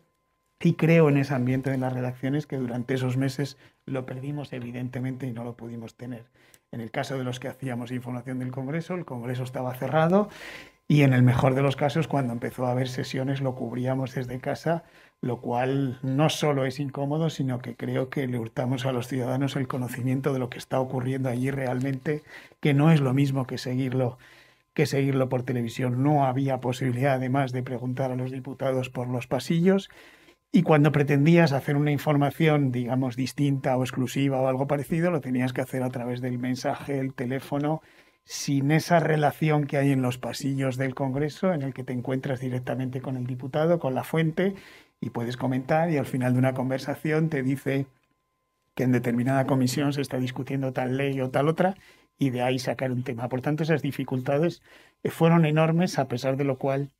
[0.62, 5.26] Y creo en ese ambiente de las redacciones que durante esos meses lo perdimos evidentemente
[5.26, 6.26] y no lo pudimos tener.
[6.71, 10.30] En el caso de los que hacíamos información del Congreso, el Congreso estaba cerrado
[10.88, 14.39] y en el mejor de los casos, cuando empezó a haber sesiones, lo cubríamos desde
[14.39, 14.84] casa,
[15.21, 19.56] lo cual no solo es incómodo, sino que creo que le hurtamos a los ciudadanos
[19.56, 22.24] el conocimiento de lo que está ocurriendo allí realmente,
[22.60, 24.17] que no es lo mismo que seguirlo
[24.74, 26.02] que seguirlo por televisión.
[26.04, 29.89] No había posibilidad, además, de preguntar a los diputados por los pasillos
[30.51, 35.53] y cuando pretendías hacer una información, digamos, distinta o exclusiva o algo parecido, lo tenías
[35.53, 37.81] que hacer a través del mensaje, el teléfono,
[38.25, 42.41] sin esa relación que hay en los pasillos del Congreso, en el que te encuentras
[42.41, 44.55] directamente con el diputado, con la fuente,
[44.99, 47.87] y puedes comentar y al final de una conversación te dice
[48.75, 51.75] que en determinada comisión se está discutiendo tal ley o tal otra,
[52.17, 53.29] y de ahí sacar un tema.
[53.29, 54.61] Por tanto, esas dificultades
[55.05, 56.91] fueron enormes, a pesar de lo cual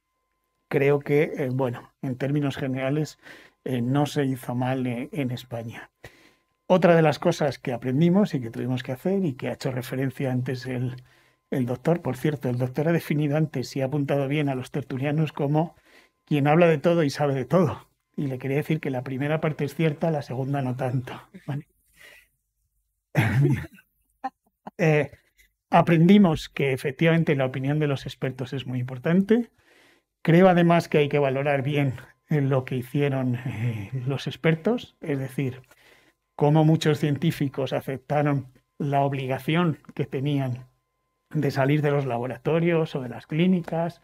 [0.72, 3.20] creo que, eh, bueno, en términos generales,
[3.66, 5.92] eh, no se hizo mal eh, en España.
[6.66, 9.72] Otra de las cosas que aprendimos y que tuvimos que hacer y que ha hecho
[9.72, 10.96] referencia antes el,
[11.52, 14.72] el doctor, por cierto, el doctor ha definido antes y ha apuntado bien a los
[14.72, 15.76] tertulianos como
[16.24, 17.90] quien habla de todo y sabe de todo.
[18.16, 21.14] Y le quería decir que la primera parte es cierta, la segunda no tanto.
[25.70, 29.52] aprendimos que efectivamente la opinión de los expertos es muy importante,
[30.24, 31.96] Creo además que hay que valorar bien
[32.30, 35.62] eh, lo que hicieron eh, los expertos, es decir,
[36.36, 40.66] cómo muchos científicos aceptaron la obligación que tenían
[41.34, 44.02] de salir de los laboratorios o de las clínicas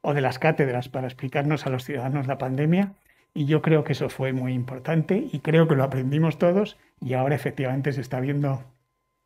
[0.00, 2.94] o de las cátedras para explicarnos a los ciudadanos la pandemia.
[3.32, 7.14] Y yo creo que eso fue muy importante y creo que lo aprendimos todos y
[7.14, 8.62] ahora efectivamente se está viendo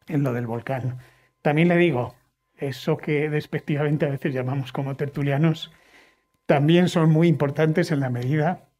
[0.06, 0.98] en lo del volcán.
[1.42, 2.14] También le digo,
[2.56, 5.72] eso que despectivamente a veces llamamos como tertulianos,
[6.48, 8.70] también son muy importantes en la medida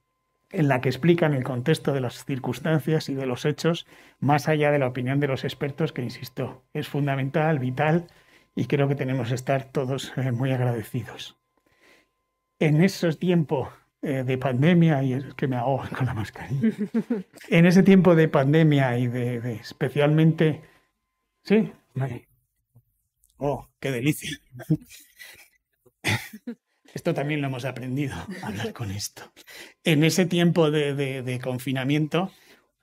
[0.50, 3.86] en la que explican el contexto de las circunstancias y de los hechos,
[4.20, 8.06] más allá de la opinión de los expertos, que, insisto, es fundamental, vital,
[8.56, 11.36] y creo que tenemos que estar todos eh, muy agradecidos.
[12.58, 13.68] En esos tiempos
[14.00, 16.72] eh, de pandemia, y es que me hago con la mascarilla,
[17.50, 20.62] en ese tiempo de pandemia y de, especialmente...
[21.44, 21.70] Sí,
[23.36, 24.30] Oh, qué delicia.
[26.94, 29.22] Esto también lo hemos aprendido, hablar con esto.
[29.84, 32.30] En ese tiempo de, confinamiento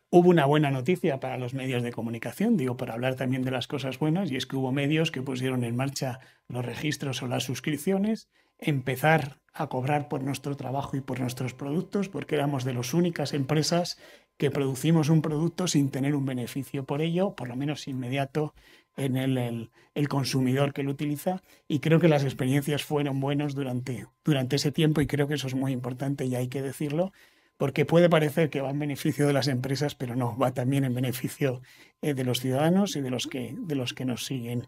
[0.09, 3.67] hubo una buena noticia para los medios de comunicación, digo, para hablar también de las
[3.67, 7.43] cosas buenas, y es que hubo medios que pusieron en marcha los registros o las
[7.43, 12.93] suscripciones, empezar a cobrar por nuestro trabajo y por nuestros productos, porque éramos de las
[12.93, 13.97] únicas empresas
[14.37, 18.53] que producimos un producto sin tener un beneficio por ello, por lo menos inmediato
[18.97, 24.07] en el, el, consumidor que lo utiliza y creo que las experiencias fueron buenas durante,
[24.23, 27.11] durante ese tiempo y creo que eso es muy importante y hay que decirlo
[27.57, 30.93] porque puede parecer que va en beneficio de las empresas, pero no, va también en
[30.93, 31.61] beneficio
[32.01, 34.67] eh, de los ciudadanos y de los que, de los que nos siguen.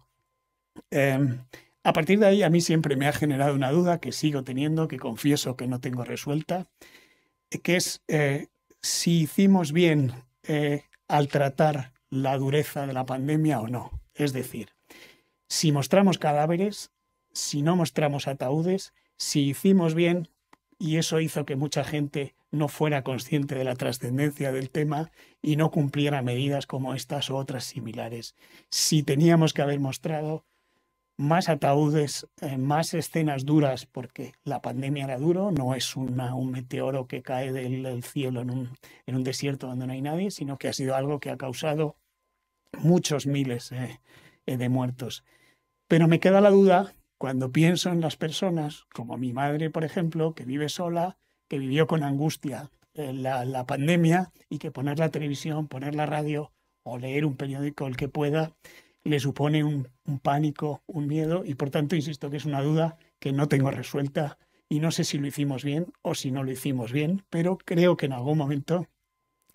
[0.90, 1.40] Em,
[1.84, 4.88] a partir de ahí, a mí siempre me ha generado una duda que sigo teniendo,
[4.88, 6.68] que confieso que no tengo resuelta,
[7.64, 8.48] que es eh,
[8.82, 10.12] si hicimos bien
[10.44, 13.92] eh, al tratar la dureza de la pandemia o no.
[14.18, 14.70] Es decir,
[15.48, 16.92] si mostramos cadáveres,
[17.32, 20.30] si no mostramos ataúdes, si hicimos bien,
[20.80, 25.56] y eso hizo que mucha gente no fuera consciente de la trascendencia del tema y
[25.56, 28.36] no cumpliera medidas como estas o otras similares.
[28.70, 30.46] Si teníamos que haber mostrado
[31.18, 36.16] más ataúdes, eh, más escenas duras, porque la pandemia era duro, no es un
[36.52, 40.74] meteoro que cae del, cielo en un desierto donde no hay nadie, sino que ha
[40.74, 41.98] sido algo que ha causado
[42.80, 44.00] muchos miles eh,
[44.46, 45.24] eh, de muertos.
[45.88, 50.34] Pero me queda la duda cuando pienso en las personas, como mi madre, por ejemplo,
[50.34, 55.10] que vive sola, que vivió con angustia eh, la, la, pandemia y que poner la
[55.10, 56.52] televisión, poner la radio
[56.84, 58.56] o leer un periódico, el que pueda,
[59.04, 62.98] le supone un, un pánico, un miedo y por tanto insisto que es una duda
[63.20, 64.38] que no tengo resuelta
[64.70, 67.98] y no sé si lo hicimos bien o si no lo hicimos bien, pero creo
[67.98, 68.88] que en algún momento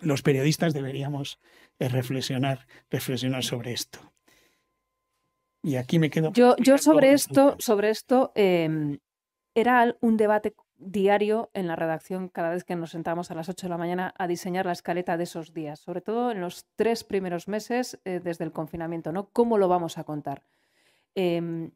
[0.00, 1.38] los periodistas deberíamos
[1.78, 4.12] reflexionar, reflexionar sobre esto.
[5.62, 6.32] Y aquí me quedo.
[6.32, 8.98] Yo, yo sobre esto, sobre esto em,
[9.54, 13.66] era un debate diario en la redacción cada vez que nos sentamos a las 8
[13.66, 17.04] de la mañana a diseñar la escaleta de esos días, sobre todo en los tres
[17.04, 19.28] primeros meses eh, desde el confinamiento, ¿no?
[19.28, 20.42] ¿Cómo lo vamos a contar?
[21.14, 21.70] Em,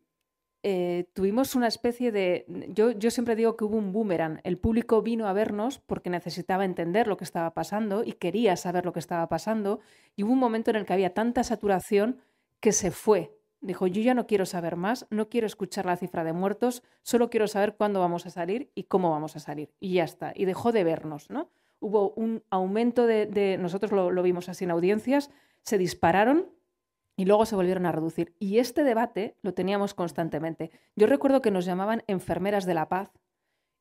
[0.68, 2.44] eh, tuvimos una especie de...
[2.70, 4.40] Yo, yo siempre digo que hubo un boomerang.
[4.42, 8.84] El público vino a vernos porque necesitaba entender lo que estaba pasando y quería saber
[8.84, 9.78] lo que estaba pasando.
[10.16, 12.18] Y hubo un momento en el que había tanta saturación
[12.58, 13.38] que se fue.
[13.60, 17.30] Dijo, yo ya no quiero saber más, no quiero escuchar la cifra de muertos, solo
[17.30, 19.72] quiero saber cuándo vamos a salir y cómo vamos a salir.
[19.78, 20.32] Y ya está.
[20.34, 21.48] Y dejó de vernos, ¿no?
[21.78, 23.56] Hubo un aumento de...
[23.60, 25.30] nosotros lo, lo vimos así en audiencias,
[25.62, 26.56] se dispararon
[27.16, 28.34] y luego se volvieron a reducir.
[28.38, 30.70] Y este debate lo teníamos constantemente.
[30.94, 33.10] Yo recuerdo que nos llamaban enfermeras de la paz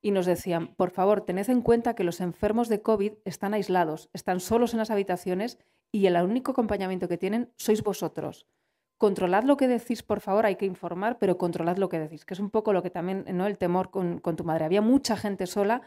[0.00, 4.08] y nos decían, por favor, tened en cuenta que los enfermos de COVID están aislados,
[4.12, 5.58] están solos en las habitaciones
[5.92, 8.46] y el único acompañamiento que tienen sois vosotros.
[8.98, 12.32] Controlad lo que decís, por favor, hay que informar, pero controlad lo que decís, que
[12.32, 13.46] es un poco lo que también, ¿no?
[13.46, 14.64] El temor con, tu madre.
[14.64, 15.82] Había mucha gente sola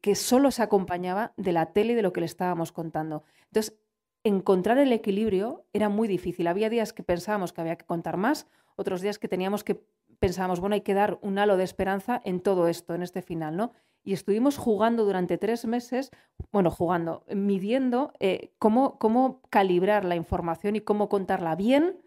[0.00, 3.22] que solo se acompañaba de la tele y de lo que le estábamos contando.
[3.46, 3.78] Entonces,
[4.24, 6.46] encontrar el equilibrio era muy difícil.
[6.46, 9.84] Había días que pensábamos que había que contar más, otros días que teníamos que
[10.22, 13.56] pensábamos, bueno, hay que dar un halo de esperanza en todo esto, en este final,
[13.56, 13.72] ¿no?
[14.04, 16.12] Y estuvimos jugando durante tres meses,
[16.52, 22.00] bueno, jugando, midiendo eh, cómo, cómo calibrar la información y cómo contarla bien,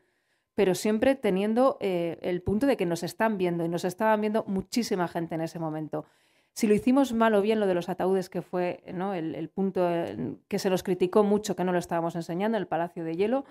[0.53, 4.45] pero siempre teniendo eh, el punto de que nos están viendo y nos estaban viendo
[4.47, 6.05] muchísima gente en ese momento.
[6.55, 9.13] Si lo hicimos mal o bien lo de los ataúdes, que fue ¿no?
[9.13, 9.89] el, punto
[10.47, 13.43] que se nos criticó mucho que no lo estábamos enseñando, el Palacio de Hielo,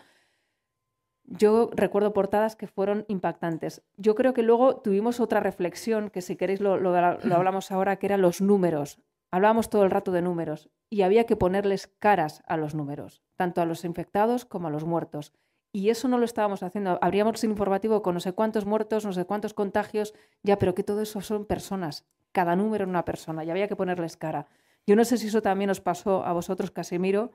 [1.27, 3.83] yo recuerdo portadas que fueron impactantes.
[3.99, 8.07] Yo creo que luego tuvimos otra reflexión, que si queréis lo, lo, hablamos ahora, que
[8.07, 8.99] eran los números.
[9.31, 13.61] Hablábamos todo el rato de números y había que ponerles caras a los números, tanto
[13.61, 15.35] a los infectados como a los muertos.
[15.73, 16.99] Y eso no lo estábamos haciendo.
[17.03, 20.85] Habríamos sin informativo con no sé cuántos muertos, no sé cuántos contagios, ya, pero que
[20.85, 24.49] todo eso son personas cada número en una persona y había que ponerles cara.
[24.87, 27.31] Yo no sé si eso también os pasó a vosotros, Casimiro.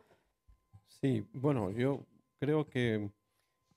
[0.88, 2.05] Sí, bueno, yo
[2.38, 3.09] creo que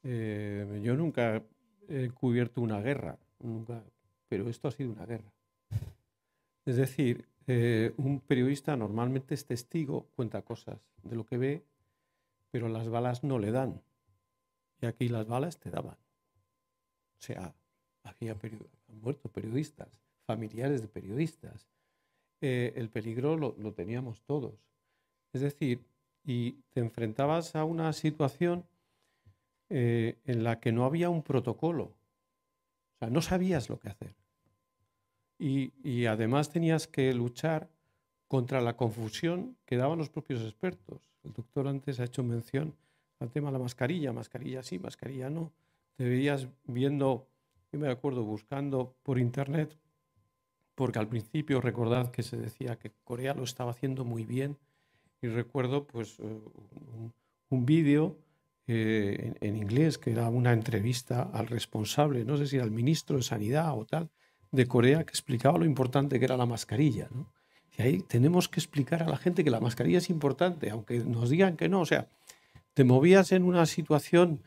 [0.02, 1.40] eh, yo nunca
[1.88, 3.82] he cubierto una guerra, nunca,
[4.28, 5.32] pero esto ha sido una guerra.
[6.66, 11.62] Es decir, eh, un periodista normalmente es testigo, cuenta cosas de lo que ve,
[12.50, 13.80] pero las balas no le dan.
[14.80, 15.94] Y aquí las balas te daban.
[15.94, 17.54] O sea,
[18.02, 18.36] había
[18.88, 19.88] muerto periodistas
[20.32, 21.68] familiares de periodistas.
[22.40, 24.54] Eh, el peligro lo, teníamos todos.
[25.32, 25.84] Es decir,
[26.24, 28.64] y te enfrentabas a una situación
[29.68, 31.84] eh, en la que no había un protocolo.
[31.84, 34.14] O sea, no sabías lo que hacer.
[35.38, 37.68] Y, y, además tenías que luchar
[38.28, 41.10] contra la confusión que daban los propios expertos.
[41.24, 42.74] El doctor antes ha hecho mención
[43.20, 45.52] al tema de la mascarilla, mascarilla sí, mascarilla no.
[45.96, 47.28] Te veías viendo,
[47.72, 49.76] yo me acuerdo, buscando por internet
[50.82, 54.58] porque al principio recordad que se decía que Corea lo estaba haciendo muy bien
[55.20, 56.40] y recuerdo pues eh,
[57.50, 58.18] un, vídeo
[58.66, 63.16] eh, en, inglés que era una entrevista al responsable, no sé si era el ministro
[63.16, 64.10] de Sanidad o tal,
[64.50, 67.08] de Corea que explicaba lo importante que era la mascarilla.
[67.78, 71.30] Y ahí tenemos que explicar a la gente que la mascarilla es importante, aunque nos
[71.30, 71.82] digan que no.
[71.82, 72.08] O sea,
[72.74, 74.42] te movías en una situación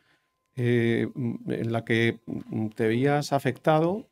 [0.58, 2.19] eh, en la que
[2.76, 4.10] te veías afectado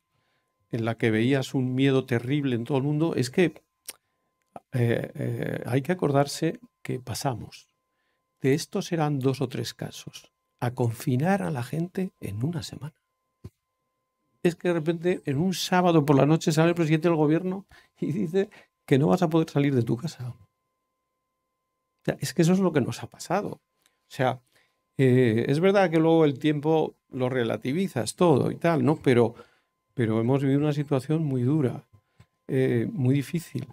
[0.74, 3.64] en la que veías un miedo terrible en todo el mundo, es que
[4.72, 7.68] eh, eh, hay que acordarse que pasamos.
[8.42, 10.32] De estos eran dos o tres casos.
[10.60, 12.96] A confinar a la gente en una semana.
[14.42, 17.68] Es que de repente en un sábado por la noche sale el presidente del gobierno
[18.00, 18.50] y dice
[18.86, 20.36] que no vas a poder salir de tu casa.
[22.20, 23.50] es que eso es lo que nos ha pasado.
[23.50, 24.42] O sea,
[24.98, 28.96] eh, es verdad que luego el tiempo lo relativizas todo y tal, ¿no?
[28.98, 29.36] Pero
[29.94, 31.86] pero hemos vivido una situación muy dura,
[32.48, 33.68] eh, muy difícil,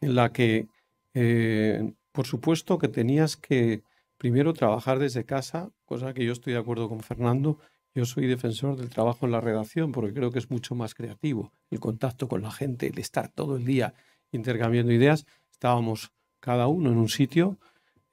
[0.00, 0.66] en la que,
[1.14, 3.82] eh, por supuesto, que tenías que
[4.18, 7.58] primero trabajar desde casa, cosa que yo estoy de acuerdo con Fernando.
[7.94, 11.52] Yo soy defensor del trabajo en la redacción porque creo que es mucho más creativo,
[11.70, 13.94] el contacto con la gente, el estar todo el día
[14.32, 15.26] intercambiando ideas.
[15.50, 17.58] Estábamos cada uno en un sitio,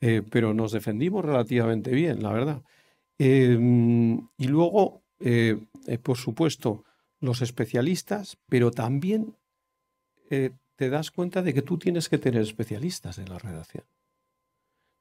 [0.01, 2.63] eh, pero nos defendimos relativamente bien, la verdad.
[3.17, 5.01] y luego,
[6.03, 6.85] por supuesto,
[7.19, 9.37] los especialistas, pero también
[10.29, 13.85] eh, te das cuenta de que tú tienes que tener especialistas en la redacción.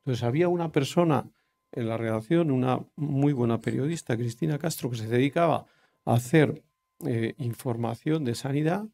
[0.00, 1.30] Entonces había una persona
[1.72, 5.66] en la redacción, una muy buena periodista, Cristina Castro, que se dedicaba
[6.04, 6.64] a hacer
[7.06, 8.88] eh, información de sanidad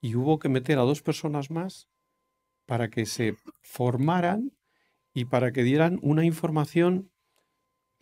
[0.00, 1.88] y hubo que meter a dos personas más
[2.66, 4.52] para que se formaran
[5.12, 7.10] y para que dieran una información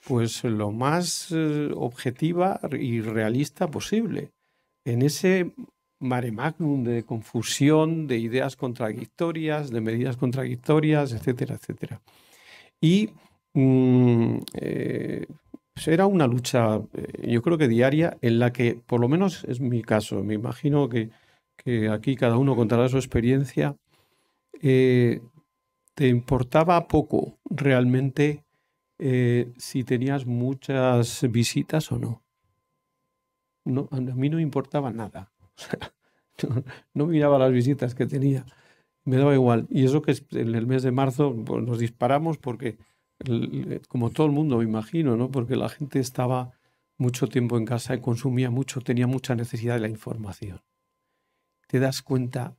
[0.04, 4.33] pues lo más eh, objetiva y realista posible.
[4.84, 5.54] En ese
[5.98, 12.02] mare magnum de confusión, de ideas contradictorias, de medidas contradictorias, etcétera, etcétera.
[12.80, 13.10] Y
[13.54, 15.26] mm, eh,
[15.72, 19.44] pues era una lucha, eh, yo creo que diaria, en la que, por lo menos
[19.44, 21.10] es mi caso, me imagino que,
[21.90, 23.76] aquí cada uno contará su experiencia,
[24.60, 25.22] eh,
[25.94, 28.44] te importaba poco realmente
[29.58, 32.23] si tenías muchas visitas o no.
[33.64, 33.88] No.
[33.90, 35.32] A mí no me importaba nada.
[36.94, 38.44] no, miraba las visitas que tenía,
[39.04, 39.66] me daba igual.
[39.70, 42.78] Y eso que en el mes de marzo pues, nos disparamos porque,
[43.88, 45.30] como todo el mundo me imagino, ¿no?
[45.30, 46.52] porque la gente estaba
[46.96, 50.62] mucho tiempo en casa y consumía mucho, tenía mucha necesidad de la información.
[51.66, 52.56] Te das cuenta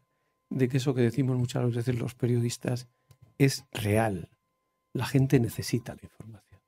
[0.49, 2.88] de que eso que decimos muchas veces los periodistas
[3.38, 4.30] es real.
[4.93, 6.62] La gente necesita la información.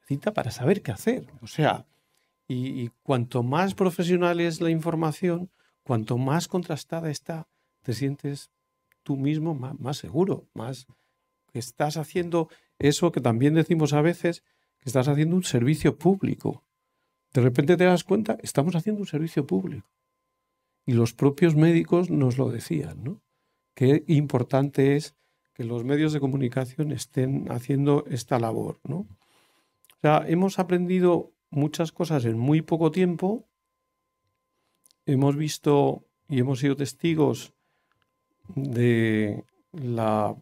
[0.00, 1.26] Necesita para saber qué hacer.
[1.40, 1.86] O sea,
[2.52, 5.50] y, cuanto más profesional es la información,
[5.84, 7.46] cuanto más contrastada está,
[7.82, 8.50] te sientes
[9.04, 10.88] tú mismo más, seguro, más
[11.52, 12.48] estás haciendo
[12.80, 14.42] eso que también decimos a veces,
[14.80, 16.64] que estás haciendo un servicio público.
[17.32, 19.88] De repente te das cuenta, estamos haciendo un servicio público.
[20.84, 23.22] Y los propios médicos nos lo decían, ¿no?
[23.74, 25.14] Qué importante es
[25.54, 28.96] que los medios de comunicación estén haciendo esta labor, ¿no?
[28.96, 33.46] O sea, hemos aprendido muchas cosas en muy poco tiempo.
[35.06, 37.52] Hemos visto y hemos sido testigos
[38.54, 40.36] de la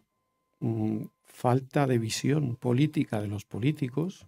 [0.59, 4.27] mm, falta de visión política de los políticos,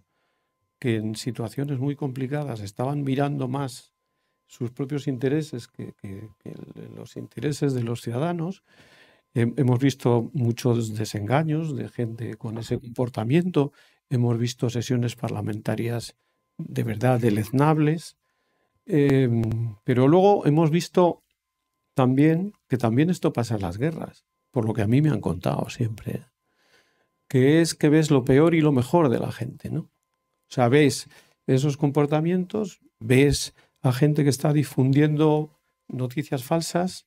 [0.78, 3.92] que en situaciones muy complicadas estaban mirando más
[4.46, 5.94] sus propios intereses que,
[6.94, 8.64] los intereses de los ciudadanos.
[9.34, 13.72] hemos visto muchos desengaños de gente con ese comportamiento.
[14.10, 16.16] Hemos visto sesiones parlamentarias
[16.58, 18.16] de verdad deleznables.
[18.86, 21.22] Em, pero luego hemos visto
[21.94, 25.20] también que también esto pasa en las guerras, por lo que a mí me han
[25.20, 26.24] contado siempre,
[27.28, 29.82] que es que ves lo peor y lo mejor de la gente, ¿no?
[29.82, 31.08] O sea, ves
[31.46, 37.06] esos comportamientos, ves a gente que está difundiendo noticias falsas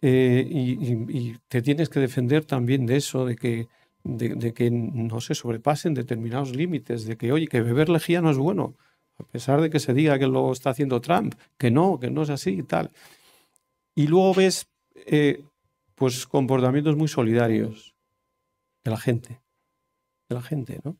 [0.00, 3.68] eh, y, te tienes que defender también de eso, de que
[4.04, 8.38] de, que no se sobrepasen determinados límites, de que, oye, que beber lejía no es
[8.38, 8.74] bueno,
[9.18, 12.22] a pesar de que se diga que lo está haciendo Trump, que no, que no
[12.22, 12.90] es así y tal.
[13.94, 14.68] Y luego ves,
[15.06, 15.44] eh,
[15.94, 17.94] pues, comportamientos muy solidarios
[18.84, 19.40] de la gente,
[20.28, 20.96] de la gente, ¿no?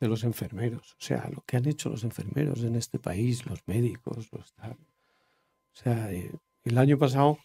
[0.00, 3.60] De los enfermeros, o sea, lo que han hecho los enfermeros en este país, los
[3.66, 4.72] médicos, los tal.
[4.72, 6.32] O sea, eh,
[6.64, 7.38] el año pasado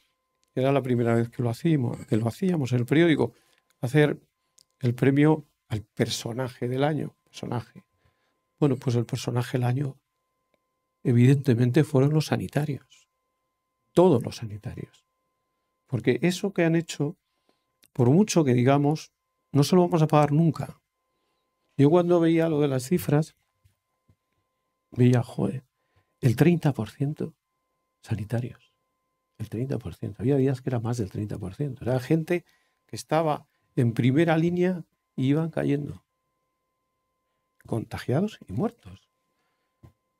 [0.55, 3.33] era la primera vez que lo hacíamos, que lo hacíamos el periódico,
[3.81, 4.17] hacer
[4.79, 7.15] el premio al personaje del año.
[7.23, 7.83] Personaje.
[8.59, 9.99] Bueno, pues el personaje del año,
[11.03, 13.09] evidentemente, fueron los sanitarios.
[13.93, 15.05] Todos los sanitarios.
[15.87, 17.17] Porque eso que han hecho,
[17.93, 19.11] por mucho que digamos,
[19.51, 20.81] no se lo vamos a pagar nunca.
[21.77, 23.35] Yo cuando veía lo de las cifras,
[24.91, 25.65] veía, joder,
[26.21, 27.33] el 30%
[28.01, 28.73] sanitarios.
[29.37, 30.15] El 30%.
[30.19, 31.81] Había días que era más del 30%.
[31.81, 32.45] Era gente
[32.85, 34.83] que estaba en primera línea
[35.15, 36.03] iban cayendo,
[37.65, 39.09] contagiados y muertos.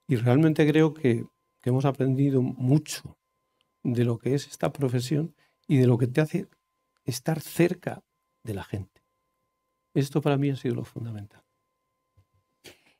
[0.08, 1.26] Y realmente creo que,
[1.64, 3.18] hemos aprendido mucho
[3.82, 5.34] de lo que es esta profesión
[5.68, 6.48] y de lo que te hace
[7.06, 8.04] estar cerca
[8.44, 9.02] de la gente.
[9.96, 11.46] Esto para mí ha sido lo fundamental.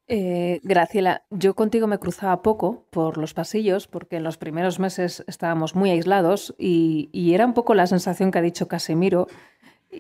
[0.08, 5.24] Eh, Graciela, yo contigo me cruzaba poco por los pasillos porque en los primeros meses
[5.28, 9.28] estábamos muy aislados y, era un poco la sensación que ha dicho Casemiro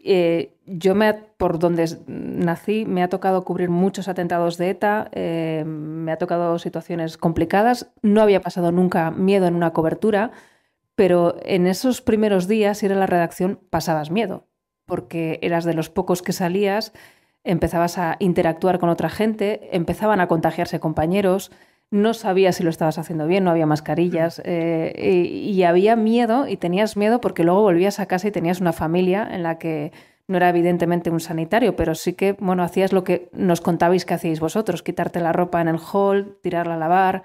[0.03, 5.63] eh, yo me, por donde nací me ha tocado cubrir muchos atentados de ETA, eh,
[5.65, 10.31] me ha tocado situaciones complicadas, no había pasado nunca miedo en una cobertura,
[10.95, 14.47] pero en esos primeros días ir a la redacción pasabas miedo,
[14.85, 16.93] porque eras de los pocos que salías,
[17.43, 21.51] empezabas a interactuar con otra gente, empezaban a contagiarse compañeros,
[21.91, 26.57] no sabías si lo estabas haciendo bien, no había mascarillas eh, y, había miedo y
[26.57, 29.91] tenías miedo porque luego volvías a casa y tenías una familia en la que
[30.27, 34.15] no era evidentemente un sanitario, pero sí que, bueno, hacías lo que nos contabais que
[34.15, 37.23] hacíais vosotros, quitarte la ropa en el hall, tirarla a lavar,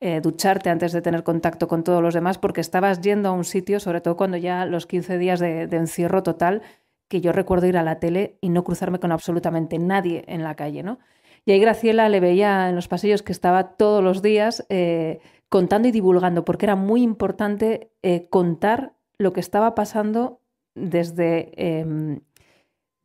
[0.00, 3.44] eh, ducharte antes de tener contacto con todos los demás, porque estabas yendo a un
[3.44, 6.62] sitio, sobre todo cuando ya los 15 días de encierro total,
[7.10, 10.54] que yo recuerdo ir a la tele y no cruzarme con absolutamente nadie en la
[10.54, 10.98] calle, ¿no?
[11.44, 15.88] Y ahí Graciela le veía en los pasillos que estaba todos los días eh, contando
[15.88, 20.40] y divulgando, porque era muy importante eh, contar lo que estaba pasando
[20.74, 22.20] desde, em,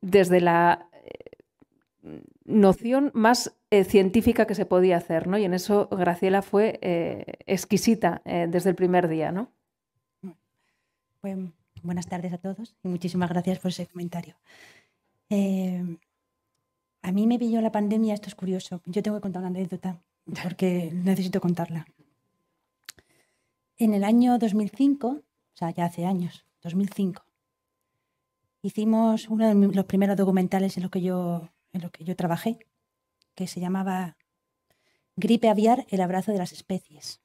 [0.02, 3.56] desde la eh, noción más
[3.88, 5.38] científica que se podía hacer, ¿no?
[5.38, 6.80] Y en eso Graciela fue
[7.46, 9.52] exquisita desde el primer día, ¿no?
[11.84, 14.36] Buenas tardes a todos y muchísimas gracias por ese comentario.
[17.06, 18.82] A mí me pilló la pandemia, esto es curioso.
[18.88, 20.02] Yo tengo que contar una anécdota
[20.44, 21.86] porque necesito contarla.
[23.78, 25.22] En el año 2005, o
[25.54, 27.24] sea, ya hace años, 2005,
[28.64, 32.58] hicimos uno de los primeros documentales en los que yo, en lo que yo trabajé,
[33.36, 34.18] que se llamaba
[35.16, 37.22] Gripe aviar, el abrazo de las especies.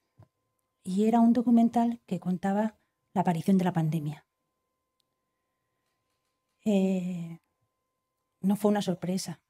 [0.83, 2.77] Y era un documental que contaba
[3.15, 4.27] la aparición de la pandemia.
[6.65, 7.39] Eh,
[8.41, 9.41] no fue una sorpresa,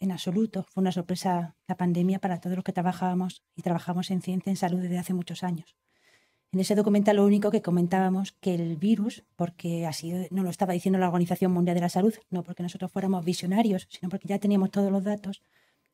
[0.00, 0.66] en absoluto.
[0.70, 4.56] Fue una sorpresa la pandemia para todos los que trabajábamos y trabajamos en ciencia en
[4.56, 5.76] salud desde hace muchos años.
[6.52, 10.72] En ese documental lo único que comentábamos que el virus, porque así no lo estaba
[10.72, 14.38] diciendo la Organización Mundial de la Salud, no porque nosotros fuéramos visionarios, sino porque ya
[14.38, 15.42] teníamos todos los datos,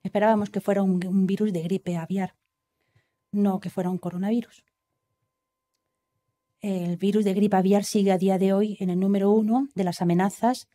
[0.02, 2.34] esperábamos que fuera un virus de gripe aviar,
[3.32, 4.64] no que fuera un coronavirus.
[6.60, 9.84] El virus de gripe aviar sigue a día de hoy en el número uno de
[9.84, 10.68] las amenazas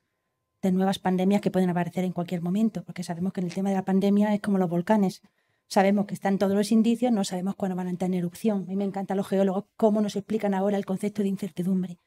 [0.62, 3.70] de nuevas pandemias que pueden aparecer en cualquier momento, porque sabemos que en el tema
[3.70, 5.22] de la pandemia es como los volcanes,
[5.68, 8.64] Sabemos que están todos los indicios, no sabemos cuándo van a entrar en erupción.
[8.64, 11.99] A mí me encantan los geólogos cómo nos explican ahora el concepto de incertidumbre.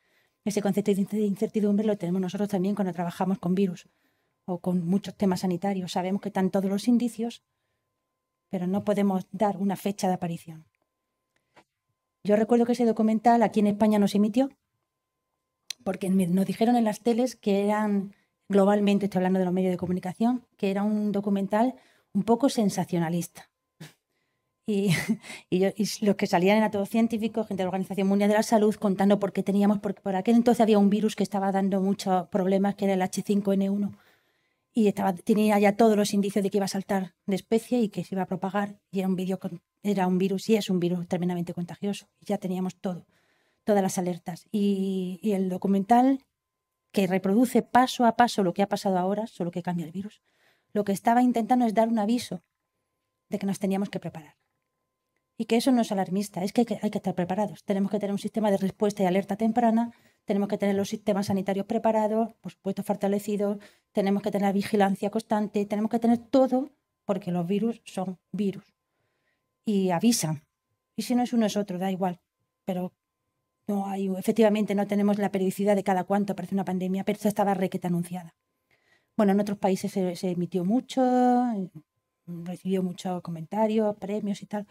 [0.45, 3.89] Ese concepto de incertidumbre lo tenemos nosotros también cuando trabajamos con virus
[4.45, 5.93] o con muchos temas sanitarios.
[5.93, 7.43] Sabemos que están todos los indicios,
[8.49, 10.65] pero no podemos dar una fecha de aparición.
[12.23, 14.51] Yo recuerdo que ese documental aquí en España no se emitió,
[15.85, 18.15] porque nos dijeron en las teles que eran,
[18.49, 21.75] globalmente estoy hablando de los medios de comunicación, que era un documental
[22.13, 23.51] un poco sensacionalista.
[25.51, 25.65] Y,
[26.03, 29.19] los que salían eran todos científicos, gente de la Organización Mundial de la Salud, contando
[29.19, 32.75] por qué teníamos, porque por aquel entonces había un virus que estaba dando muchos problemas,
[32.75, 33.97] que era el H5N1,
[34.75, 34.93] y
[35.25, 38.15] tenía ya todos los indicios de que iba a saltar de especie y que se
[38.15, 39.17] iba a propagar, y era un,
[39.83, 43.07] era un virus, y es un virus tremendamente contagioso, y ya teníamos todo,
[43.65, 44.49] todas las alertas.
[44.53, 46.27] Y, y el documental
[46.93, 50.23] que reproduce paso a paso lo que ha pasado ahora, solo que cambia el virus,
[50.73, 52.43] lo que estaba intentando es dar un aviso
[53.29, 54.37] de que nos teníamos que preparar.
[55.37, 57.63] Y que eso no es alarmista, es que hay, que estar preparados.
[57.65, 59.93] Tenemos que tener un sistema de respuesta y alerta temprana,
[60.25, 63.59] tenemos que tener los sistemas sanitarios preparados, por supuesto fortalecidos,
[63.93, 66.71] tenemos que tener vigilancia constante, tenemos que tener todo,
[67.05, 68.75] porque los virus son virus.
[69.65, 70.45] Y avisan.
[70.97, 72.21] Y si no es uno es otro, da igual.
[72.65, 72.93] Pero
[73.69, 77.55] no efectivamente no tenemos la periodicidad de cada cuánto aparece una pandemia, pero esto estaba
[77.55, 78.35] requete anunciada.
[79.17, 81.03] Bueno, en otros países se, emitió mucho,
[82.27, 84.67] recibió muchos comentarios, premios y tal.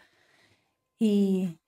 [0.98, 1.60] Y,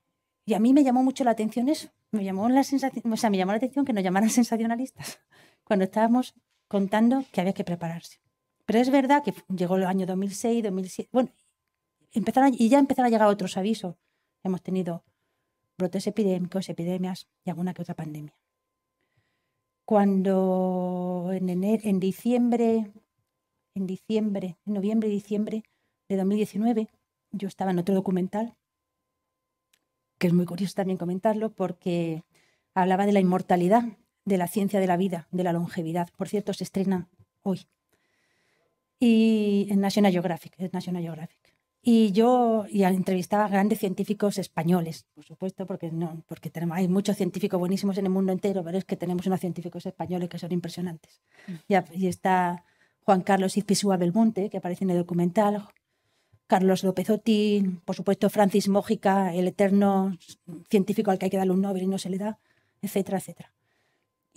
[0.53, 1.89] a mí me llamó mucho la atención eso.
[2.11, 5.19] Me llamó la sensación, o sea, me llamó la atención que nos llamaran sensacionalistas
[5.63, 6.33] cuando estábamos
[6.67, 8.19] contando que había que prepararse.
[8.65, 11.29] Pero es verdad que llegó el año 2006, 2007, bueno,
[12.11, 13.95] empezaron, y ya empezaron a llegar otros avisos.
[14.43, 15.03] Hemos tenido
[15.79, 18.37] brotes epidémicos, epidemias y alguna que otra pandemia
[19.89, 22.91] cuando en, en diciembre,
[23.73, 25.63] en diciembre, en noviembre y diciembre
[26.07, 26.89] de 2019,
[27.31, 28.53] yo estaba en otro documental,
[30.19, 32.21] que es muy curioso también comentarlo, porque
[32.75, 33.83] hablaba de la inmortalidad,
[34.25, 36.09] de la ciencia de la vida, de la longevidad.
[36.15, 37.09] Por cierto, se estrena
[37.41, 37.65] hoy.
[38.99, 41.48] Y en National Geographic, en National Geographic.
[41.91, 46.87] Y yo y entrevistaba a grandes científicos españoles, por supuesto, porque, no, porque tenemos, hay
[46.87, 50.37] muchos científicos buenísimos en el mundo entero, pero es que tenemos unos científicos españoles que
[50.37, 51.19] son impresionantes.
[51.47, 51.73] Mm.
[51.95, 52.63] Y, está
[53.05, 55.63] Juan Carlos Izpisúa Belmonte, que aparece en el documental,
[56.45, 60.15] Carlos López Otín, por supuesto Francis Mójica, el eterno
[60.69, 62.37] científico al que hay que darle un Nobel y no se le da,
[62.83, 63.51] etcétera, etcétera.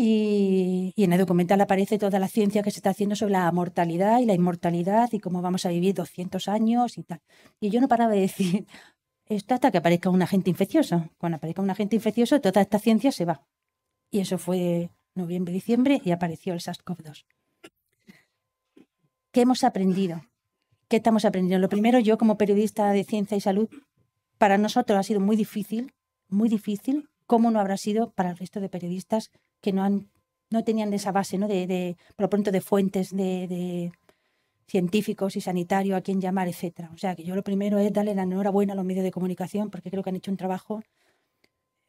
[0.04, 4.18] Y, en el documental aparece toda la ciencia que se está haciendo sobre la mortalidad
[4.18, 7.20] y la inmortalidad y cómo vamos a vivir 200 años y tal.
[7.60, 8.66] Y yo no paraba de decir,
[9.26, 11.08] esto hasta que aparezca un agente infeccioso.
[11.18, 13.46] Cuando aparezca un agente infeccioso, toda esta ciencia se va.
[14.10, 17.24] Y eso fue noviembre, diciembre y apareció el SARS-CoV-2.
[19.30, 20.22] ¿Qué hemos aprendido?
[20.88, 21.62] ¿Qué estamos aprendiendo?
[21.62, 23.68] Lo primero, yo como periodista de ciencia y salud,
[24.36, 25.94] para nosotros ha sido muy difícil,
[26.28, 29.30] muy difícil cómo no habrá sido para el resto de periodistas
[29.62, 30.10] que no, han,
[30.50, 31.48] no tenían esa base, ¿no?
[31.48, 33.92] de, de por lo pronto, de fuentes de,
[34.66, 36.90] científicos y sanitarios a quien llamar, etcétera.
[36.94, 39.70] O sea, que yo lo primero es darle la enhorabuena a los medios de comunicación
[39.70, 40.82] porque creo que han hecho un trabajo,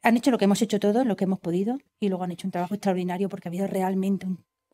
[0.02, 2.46] han hecho lo que hemos hecho todos, lo que hemos podido, y luego han hecho
[2.46, 4.26] un trabajo extraordinario porque ha habido realmente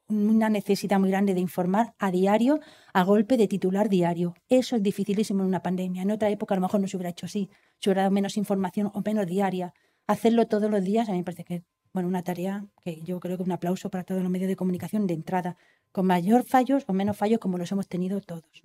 [0.09, 2.59] una necesidad muy grande de informar a diario,
[2.92, 4.34] a golpe de titular diario.
[4.48, 6.03] Eso es dificilísimo en una pandemia.
[6.03, 7.48] En otra época a lo mejor no se hubiera hecho así,
[7.78, 9.72] se hubiera dado menos información o menos diaria
[10.09, 11.62] hacerlo todos los días, a mí me parece que
[11.93, 15.07] bueno, una tarea que yo creo que un aplauso para todos los medios de comunicación
[15.07, 15.57] de entrada,
[15.93, 18.62] con mayor fallos o menos fallos como los hemos tenido todos.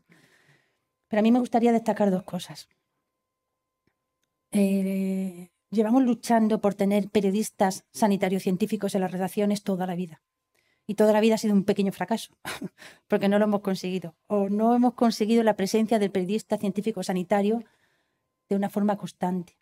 [1.08, 2.70] Pero a mí me gustaría destacar dos cosas.
[4.52, 10.22] Eh, llevamos luchando por tener periodistas sanitarios científicos en las redacciones toda la vida.
[10.88, 12.38] Y toda la vida ha sido un pequeño fracaso,
[13.08, 14.16] porque no lo hemos conseguido.
[14.28, 17.64] O no hemos conseguido la presencia del periodista científico sanitario
[18.50, 19.58] de una forma constante.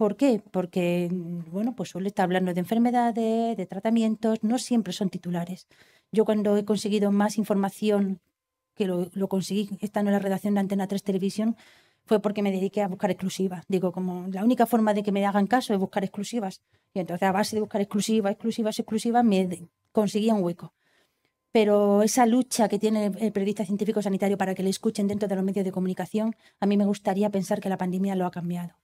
[0.00, 0.42] ¿Por qué?
[0.50, 5.68] Porque, bueno, pues suele estar hablando de enfermedades, de tratamientos, no siempre son titulares.
[6.10, 8.18] Yo cuando he conseguido más información,
[8.74, 11.54] que lo, lo conseguí estando en la redacción de Antena 3 Televisión,
[12.06, 13.66] fue porque me dediqué a buscar exclusivas.
[13.68, 16.62] Digo, como la única forma de que me hagan caso es buscar exclusivas.
[16.94, 20.72] Y entonces a base de buscar exclusivas, exclusivas, exclusivas, me conseguía un hueco.
[21.52, 25.36] Pero esa lucha que tiene el periodista científico sanitario para que le escuchen dentro de
[25.36, 28.80] los medios de comunicación, a mí me gustaría pensar que la pandemia lo ha cambiado.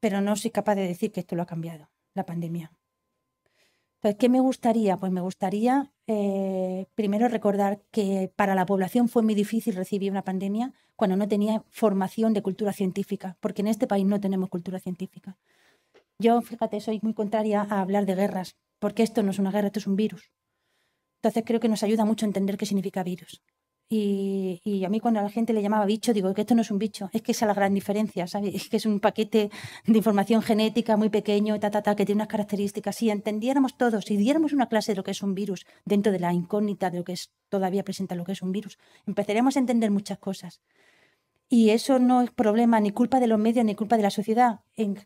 [0.00, 2.72] Pero no soy capaz de decir que esto lo ha cambiado, la pandemia.
[3.96, 4.96] Entonces, ¿qué me gustaría?
[4.96, 10.24] Pues me gustaría eh, primero recordar que para la población fue muy difícil recibir una
[10.24, 14.78] pandemia cuando no tenía formación de cultura científica, porque en este país no tenemos cultura
[14.78, 15.36] científica.
[16.18, 19.66] Yo, fíjate, soy muy contraria a hablar de guerras, porque esto no es una guerra,
[19.66, 20.32] esto es un virus.
[21.16, 23.42] Entonces creo que nos ayuda mucho a entender qué significa virus.
[23.92, 26.78] Y, a mí cuando la gente le llamaba bicho, digo que esto no es un
[26.78, 28.54] bicho, es que esa es la gran diferencia, ¿sabes?
[28.54, 29.50] Es que es un paquete
[29.84, 32.94] de información genética muy pequeño, ta, ta, ta, que tiene unas características.
[32.94, 36.20] Si entendiéramos todos, si diéramos una clase de lo que es un virus dentro de
[36.20, 38.78] la incógnita de lo que es todavía presenta lo que es un virus,
[39.08, 40.60] empezaríamos a entender muchas cosas.
[41.52, 44.60] Y eso no es problema ni culpa de los medios ni culpa de la sociedad.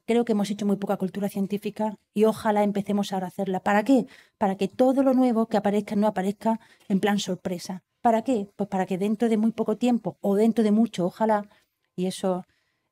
[0.04, 3.60] creo que hemos hecho muy poca cultura científica y ojalá empecemos ahora a hacerla.
[3.60, 4.06] ¿Para qué?
[4.36, 8.50] Para que todo lo nuevo que aparezca no aparezca en plan sorpresa ¿Para qué?
[8.56, 11.48] Pues para que dentro de muy poco tiempo o dentro de mucho, ojalá,
[11.96, 12.44] y eso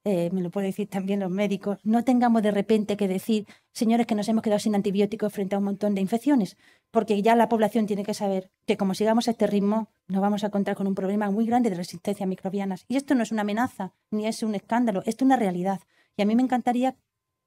[0.04, 4.06] eh, me lo pueden decir también los médicos, no tengamos de repente que decir, señores,
[4.06, 6.56] que nos hemos quedado sin antibióticos frente a un montón de infecciones,
[6.90, 10.42] porque ya la población tiene que saber que como sigamos a este ritmo, nos vamos
[10.42, 12.84] a encontrar con un problema muy grande de resistencia a microbianas.
[12.88, 15.80] Y esto no es una amenaza, ni es un escándalo, esto es una realidad.
[16.16, 16.96] Y a mí me encantaría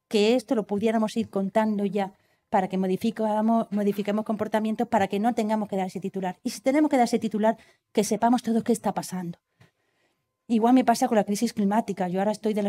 [0.08, 2.14] que esto lo pudiéramos ir contando ya
[2.49, 6.38] para que modifiquemos comportamientos para que no tengamos que dar ese titular.
[6.41, 7.58] Y si tenemos que dar ese titular,
[7.91, 9.39] que sepamos todos qué está pasando.
[10.48, 12.08] Igual me pasa con la crisis climática.
[12.08, 12.62] Yo ahora estoy de,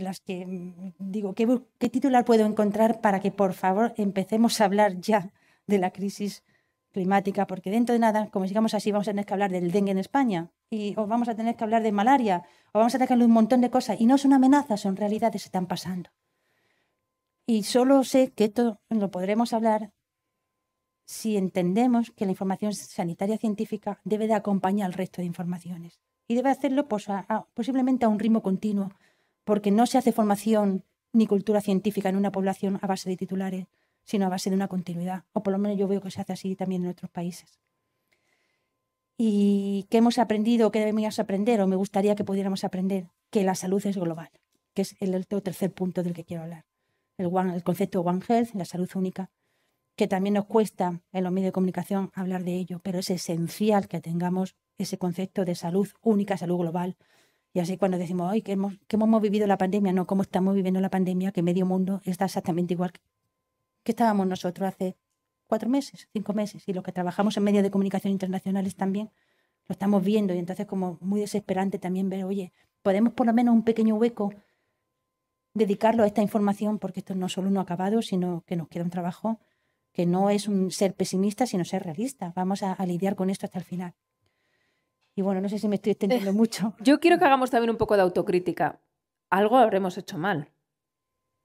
[0.00, 4.66] las que mm, digo, ¿qué, ¿qué, titular puedo encontrar para que por favor empecemos a
[4.66, 5.32] hablar ya
[5.66, 6.44] de la crisis
[6.92, 7.46] climática?
[7.48, 9.98] Porque dentro de nada, como sigamos así, vamos a tener que hablar del dengue en
[9.98, 13.14] España, y, o vamos a tener que hablar de malaria, o vamos a tener que
[13.14, 14.00] hablar de un montón de cosas.
[14.00, 16.10] Y no son amenazas, son realidades que están pasando.
[17.44, 19.92] Y solo sé que esto lo podremos hablar
[21.06, 26.00] si entendemos que la información sanitaria científica debe de acompañar al resto de informaciones.
[26.28, 27.06] Y debe hacerlo pues,
[27.54, 28.90] posiblemente a un ritmo continuo,
[29.44, 33.66] porque no se hace formación ni cultura científica en una población a base de titulares,
[34.04, 35.24] sino a base de una continuidad.
[35.32, 37.60] O por lo menos yo veo que se hace así también en otros países.
[39.16, 40.70] ¿Y qué hemos aprendido?
[40.70, 41.60] ¿Qué debemos aprender?
[41.60, 44.30] O me gustaría que pudiéramos aprender que la salud es global,
[44.74, 46.66] que es el tercer punto del que quiero hablar
[47.18, 49.30] el, one, el concepto One Health, la salud única,
[49.96, 53.88] que también nos cuesta en los medios de comunicación hablar de ello, pero es esencial
[53.88, 56.96] que tengamos ese concepto de salud única, salud global.
[57.52, 60.54] Y así cuando decimos, ay, que hemos, que hemos vivido la pandemia, no, cómo estamos
[60.54, 62.92] viviendo la pandemia, que medio mundo está exactamente igual
[63.86, 64.96] que estábamos nosotros hace
[65.46, 69.12] cuatro meses, cinco meses, y los que trabajamos en medios de comunicación internacionales también
[69.68, 72.52] lo estamos viendo, y entonces como muy desesperante también ver, oye,
[72.82, 74.34] podemos por lo menos un pequeño hueco
[75.54, 78.82] dedicarlo a esta información porque esto no solo no ha acabado, sino que nos queda
[78.82, 79.38] un trabajo
[79.92, 82.32] que no es ser pesimista, sino ser realista.
[82.34, 83.94] Vamos a, lidiar con esto hasta el final.
[85.16, 86.74] Y bueno, no sé si me estoy extendiendo mucho.
[86.78, 88.80] Yo quiero que hagamos también un poco de autocrítica.
[89.30, 90.52] Algo habremos hecho mal.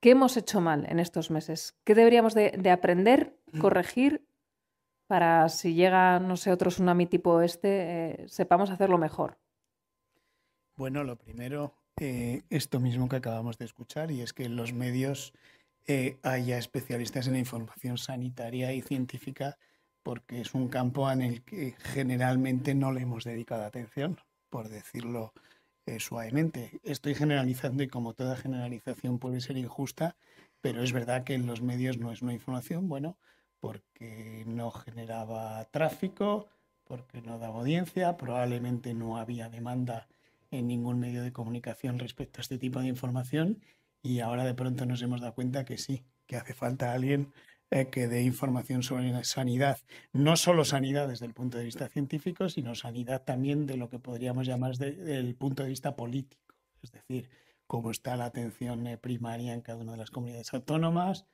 [0.01, 1.77] ¿Qué hemos hecho mal en estos meses?
[1.83, 4.27] ¿Qué deberíamos de, aprender, corregir,
[5.07, 9.37] para si llega, no sé, otro tsunami tipo este, eh, sepamos hacerlo mejor?
[10.75, 14.73] Bueno, lo primero, eh, esto mismo que acabamos de escuchar y es que en los
[14.73, 15.33] medios
[15.85, 19.57] eh, haya especialistas en la información sanitaria y científica
[20.03, 25.33] porque es un campo en el que generalmente no le hemos dedicado atención, por decirlo
[25.85, 26.79] eh, suavemente.
[26.83, 30.15] Estoy generalizando y como toda generalización puede ser injusta,
[30.61, 33.17] pero es verdad que en los medios no es una información, bueno,
[33.59, 36.47] porque no generaba tráfico,
[36.83, 40.07] porque no daba audiencia, probablemente no había demanda
[40.49, 43.61] en ningún medio de comunicación respecto a este tipo de información
[44.03, 47.31] y ahora de pronto nos hemos dado cuenta que sí, que hace falta alguien
[47.71, 49.79] eh, que dé información sobre sanidad,
[50.11, 53.97] no solo sanidad desde el punto de vista científico, sino sanidad también de lo que
[53.97, 56.53] podríamos llamar desde el punto de vista político,
[56.83, 57.29] es decir,
[57.67, 61.25] cómo está la atención eh, primaria en cada una de las comunidades autónomas,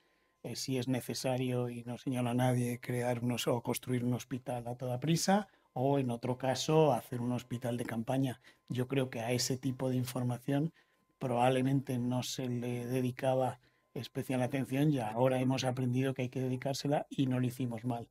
[0.43, 4.67] eh, si es necesario, y no señala a nadie, crear unos, o construir un hospital
[4.67, 8.39] a toda prisa, o en otro caso hacer un hospital de campaña.
[8.69, 10.71] Yo creo que a ese tipo de información
[11.17, 13.59] probablemente no se le dedicaba
[13.99, 18.09] especial atención y ahora hemos aprendido que hay que dedicársela y no lo hicimos mal.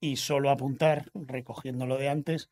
[0.00, 2.50] Y solo apuntar, recogiendo lo de antes,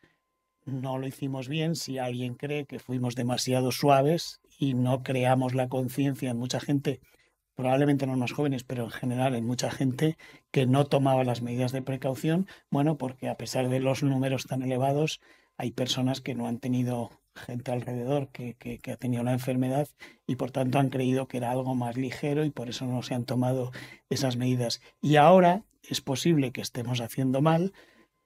[0.65, 5.69] no lo hicimos bien si alguien cree que fuimos demasiado suaves y no creamos la
[5.69, 7.01] conciencia en mucha gente,
[7.55, 10.17] probablemente no más jóvenes, pero en general en mucha gente
[10.51, 14.63] que no tomaba las medidas de precaución, bueno, porque a pesar de los números tan
[14.63, 15.21] elevados,
[15.57, 18.57] hay personas que no han tenido gente alrededor que,
[18.91, 19.89] ha tenido la enfermedad
[20.27, 23.15] y por tanto han creído que era algo más ligero y por eso no se
[23.15, 23.73] han tomado
[24.11, 24.81] esas medidas.
[25.01, 27.73] Y ahora es posible que estemos haciendo mal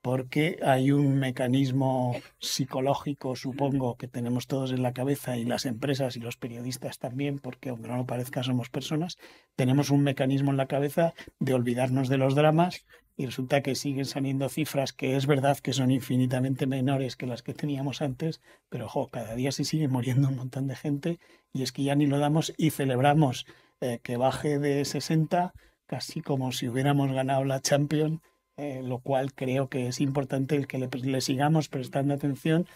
[0.02, 6.16] porque hay un mecanismo psicológico, supongo, que tenemos todos en la cabeza y las empresas
[6.16, 9.18] y los periodistas también, porque aunque no lo parezca somos personas,
[9.56, 12.86] tenemos un mecanismo en la cabeza de olvidarnos de los dramas
[13.20, 17.42] y resulta que siguen saliendo cifras que es verdad que son infinitamente menores que las
[17.42, 18.40] que teníamos antes,
[18.70, 21.18] pero ojo, cada día se sigue muriendo un montón de gente
[21.52, 23.44] y es que ya ni lo damos y celebramos
[23.82, 25.52] eh, que baje de 60
[25.86, 28.22] casi como si hubiéramos ganado la Champions
[28.56, 32.66] eh, lo cual creo que es importante el que le, le sigamos prestando atención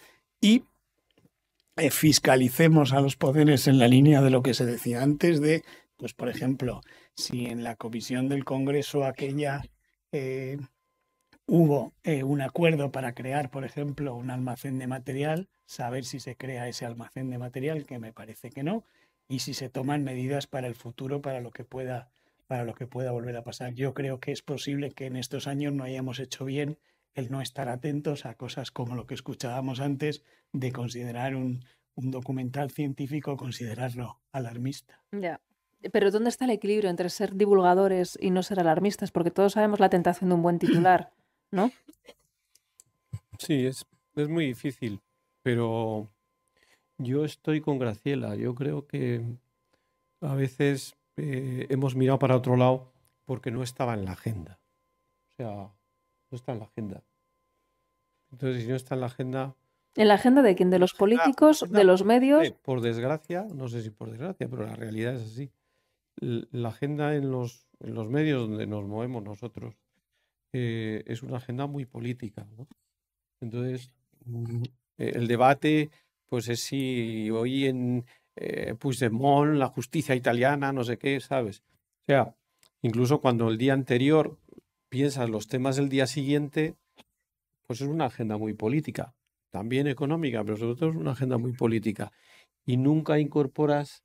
[0.42, 0.64] y
[1.76, 5.64] eh, fiscalicemos a los poderes en la línea de lo que se decía antes de,
[5.96, 6.82] pues por ejemplo,
[7.16, 9.62] si en la comisión del Congreso aquella
[10.14, 10.58] eh,
[11.46, 16.36] hubo eh, un acuerdo para crear, por ejemplo, un almacén de material, saber si se
[16.36, 18.84] crea ese almacén de material, que me parece que no,
[19.28, 22.10] y si se toman medidas para el futuro, para lo que pueda
[22.46, 23.72] para lo que pueda volver a pasar.
[23.72, 26.78] Yo creo que es posible que en estos años no hayamos hecho bien
[27.14, 32.10] el no estar atentos a cosas como lo que escuchábamos antes de considerar un, un
[32.10, 35.02] documental científico, considerarlo alarmista.
[35.10, 35.40] Ya.
[35.92, 39.10] Pero ¿dónde está el equilibrio entre ser divulgadores y no ser alarmistas?
[39.10, 41.10] Porque todos sabemos la tentación de un buen titular,
[41.50, 41.70] ¿no?
[43.38, 45.00] Sí, es, es muy difícil,
[45.42, 46.08] pero
[46.98, 48.36] yo estoy con Graciela.
[48.36, 49.22] Yo creo que
[50.20, 52.92] a veces eh, hemos mirado para otro lado
[53.24, 54.58] porque no estaba en la agenda.
[55.32, 55.50] O sea,
[56.30, 57.02] no está en la agenda.
[58.30, 59.54] Entonces, si no está en la agenda...
[59.96, 60.70] ¿En la agenda de quién?
[60.70, 61.64] ¿De los políticos?
[61.68, 62.46] ¿De los medios?
[62.46, 65.50] Eh, por desgracia, no sé si por desgracia, pero la realidad es así.
[66.16, 69.74] La agenda en los, en los medios donde nos movemos nosotros
[70.52, 72.46] eh, es una agenda muy política.
[73.40, 73.90] Entonces,
[74.24, 74.62] mm,
[74.98, 75.90] el debate,
[76.26, 78.04] pues es si hoy en,
[78.36, 81.62] eh, Puigdemont, la justicia italiana, no sé qué, ¿sabes?
[82.02, 82.34] O sea,
[82.82, 84.38] incluso cuando el día anterior
[84.88, 86.74] piensas los temas del día siguiente,
[87.66, 89.14] pues es una agenda muy política,
[89.50, 92.12] también económica, pero sobre todo es una agenda muy política.
[92.66, 94.04] Y nunca incorporas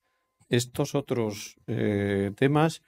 [0.50, 2.82] estos otros eh, temas,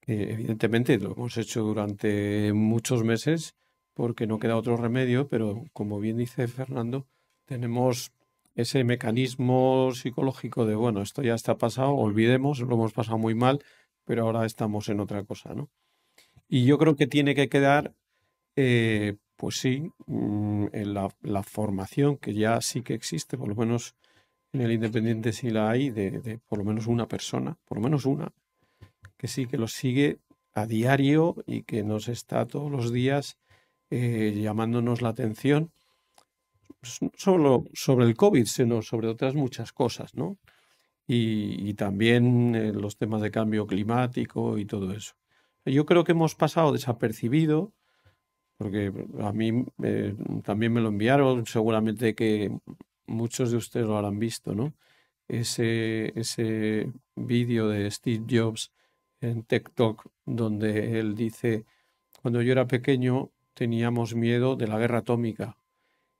[0.00, 3.54] que evidentemente lo hemos hecho durante muchos meses,
[3.94, 7.06] porque no queda otro remedio, pero como bien dice Fernando,
[7.44, 8.12] tenemos
[8.54, 13.62] ese mecanismo psicológico de, bueno, esto ya está pasado, olvidemos, lo hemos pasado muy mal,
[14.04, 15.70] pero ahora estamos en otra cosa, ¿no?
[16.48, 17.94] Y yo creo que tiene que quedar,
[18.56, 23.94] eh, pues sí, mm, en la, formación que ya sí que existe, por lo menos
[24.52, 27.84] en el Independiente sí la hay, de, de, por lo menos una persona, por lo
[27.84, 28.32] menos una,
[29.16, 30.18] que sí que lo sigue
[30.54, 33.38] a diario y que nos está todos los días
[33.90, 35.70] eh, llamándonos la atención
[36.82, 40.36] solo sobre el COVID, sino sobre otras muchas cosas, ¿no?
[41.06, 45.14] Y, y también eh, los temas de cambio climático y todo eso.
[45.64, 47.72] Yo creo que hemos pasado desapercibido,
[48.58, 52.50] porque a mí eh, también me lo enviaron, seguramente que
[53.08, 54.74] muchos de ustedes lo habrán visto, ¿no?
[55.26, 58.72] Ese, ese vídeo de Steve Jobs
[59.20, 61.64] en TikTok, donde él dice,
[62.22, 65.56] cuando yo era pequeño teníamos miedo de la guerra atómica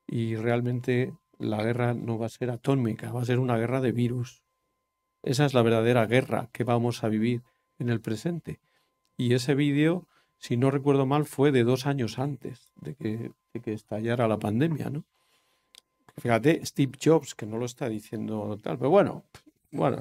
[0.06, 3.92] y realmente la guerra no va a ser atómica, va a ser una guerra de
[3.92, 4.42] virus.
[5.22, 7.42] Esa es la verdadera guerra que vamos a vivir
[7.78, 8.60] en el presente.
[9.16, 10.06] Y ese vídeo,
[10.38, 14.38] si no recuerdo mal, fue de dos años antes de que, de que estallara la
[14.38, 15.04] pandemia, ¿no?
[16.18, 19.24] Fíjate, Steve Jobs, que no lo está diciendo tal, pero bueno,
[19.70, 20.00] bueno,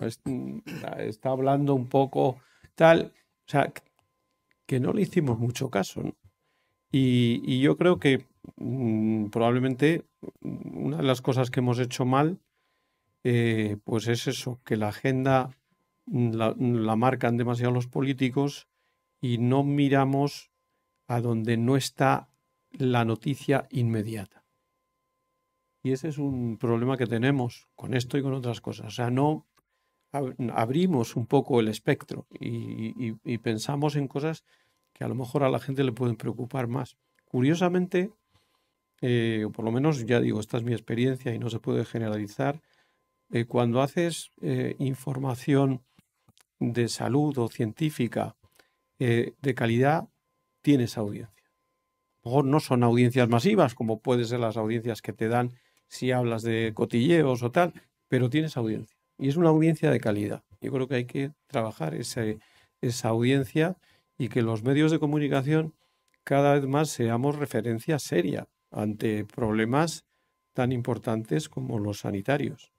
[0.97, 2.39] está hablando un poco
[2.75, 3.13] tal,
[3.47, 3.71] o sea,
[4.65, 6.03] que no le hicimos mucho caso.
[6.91, 10.05] Y, yo creo que Mm, probablemente
[10.41, 12.39] una de las cosas que hemos hecho mal,
[13.23, 15.57] eh, pues es eso, que la agenda
[16.05, 18.67] la, la, marcan demasiado los políticos
[19.19, 20.51] y no miramos
[21.07, 22.29] a donde no está
[22.71, 24.36] la noticia inmediata.
[25.83, 28.87] Y ese es un problema que tenemos con esto y con otras cosas.
[28.87, 29.45] O sea, no
[30.53, 34.43] abrimos un poco el espectro y, pensamos en cosas
[34.93, 36.97] que a lo mejor a la gente le pueden preocupar más.
[37.25, 38.11] Curiosamente,
[39.01, 41.85] eh, o por lo menos ya digo, esta es mi experiencia y no se puede
[41.85, 42.61] generalizar,
[43.31, 45.83] eh, cuando haces eh, información
[46.59, 48.35] de salud o científica
[48.99, 50.09] de calidad,
[50.63, 51.45] tienes audiencia.
[52.23, 55.53] A no son audiencias masivas, como pueden ser las audiencias que te dan
[55.87, 57.73] si hablas de cotilleos o tal,
[58.07, 58.97] pero tienes audiencia.
[59.17, 60.43] Y es una audiencia de calidad.
[60.61, 62.39] Yo creo que hay que trabajar ese,
[62.81, 63.77] esa audiencia
[64.17, 65.73] y que los medios de comunicación
[66.23, 70.05] cada vez más seamos referencia seria ante problemas
[70.53, 72.71] tan importantes como los sanitarios.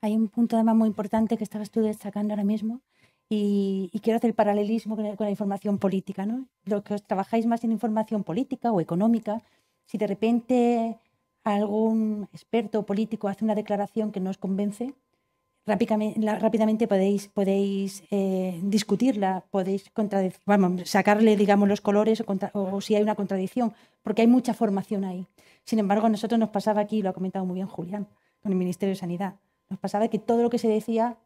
[0.00, 2.80] Hay un punto además muy importante que estabas tú destacando ahora mismo
[3.28, 6.24] y, quiero hacer el paralelismo con la, información política.
[6.24, 6.46] ¿no?
[6.64, 9.42] Lo que os trabajáis más en información política o económica,
[9.84, 10.98] si de repente
[11.44, 14.94] algún experto político hace una declaración que no os convence,
[15.66, 19.90] rápidamente, podéis, eh, discutirla, podéis
[20.46, 25.04] vamos, sacarle digamos, los colores o, o, si hay una contradicción, porque hay mucha formación
[25.04, 25.26] ahí.
[25.64, 28.08] Sin embargo, a nosotros nos pasaba aquí, lo ha comentado muy bien Julián,
[28.42, 29.36] con el Ministerio de Sanidad,
[29.68, 31.18] nos pasaba que todo lo que se decía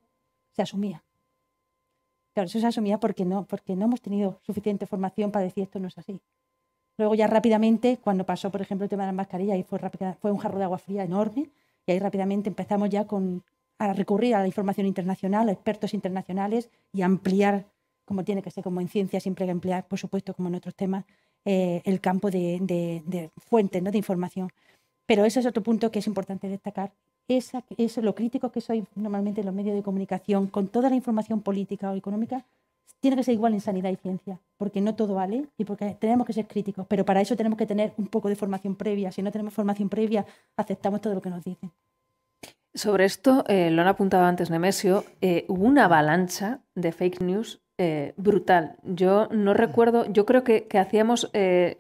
[0.50, 1.04] se asumía.
[2.34, 5.78] Claro, eso se asumía porque no, porque no hemos tenido suficiente formación para decir esto
[5.78, 6.20] no es así.
[6.99, 9.80] Luego ya rápidamente, cuando pasó, por ejemplo, el tema de la mascarilla, ahí fue,
[10.30, 11.51] un jarro de agua fría enorme
[11.86, 13.07] y ahí rápidamente empezamos ya
[13.78, 17.66] a recurrir a la información internacional, a expertos internacionales y ampliar,
[18.05, 20.57] como tiene que ser, como en ciencia siempre hay que ampliar, por supuesto, como en
[20.57, 21.05] otros temas,
[21.45, 22.59] eh, el campo de,
[23.05, 23.90] de, fuentes ¿no?
[23.90, 24.51] de información.
[25.07, 26.93] Pero ese es otro punto que es importante destacar.
[27.26, 30.97] Esa, es lo crítico que soy normalmente en los medios de comunicación, con toda la
[30.97, 32.45] información política o económica,
[33.03, 36.24] tiene que ser igual en sanidad y ciencia, porque no todo vale y porque tenemos
[36.24, 39.11] que ser críticos, pero para eso tenemos que tener un poco de formación previa.
[39.11, 40.24] Si no tenemos formación previa,
[40.57, 41.72] aceptamos todo lo que nos dicen.
[42.74, 47.61] Sobre esto, eh, lo han apuntado antes Nemesio, eh, hubo una avalancha de fake news
[47.76, 48.76] eh, brutal.
[48.84, 51.28] Yo no recuerdo, yo creo que, hacíamos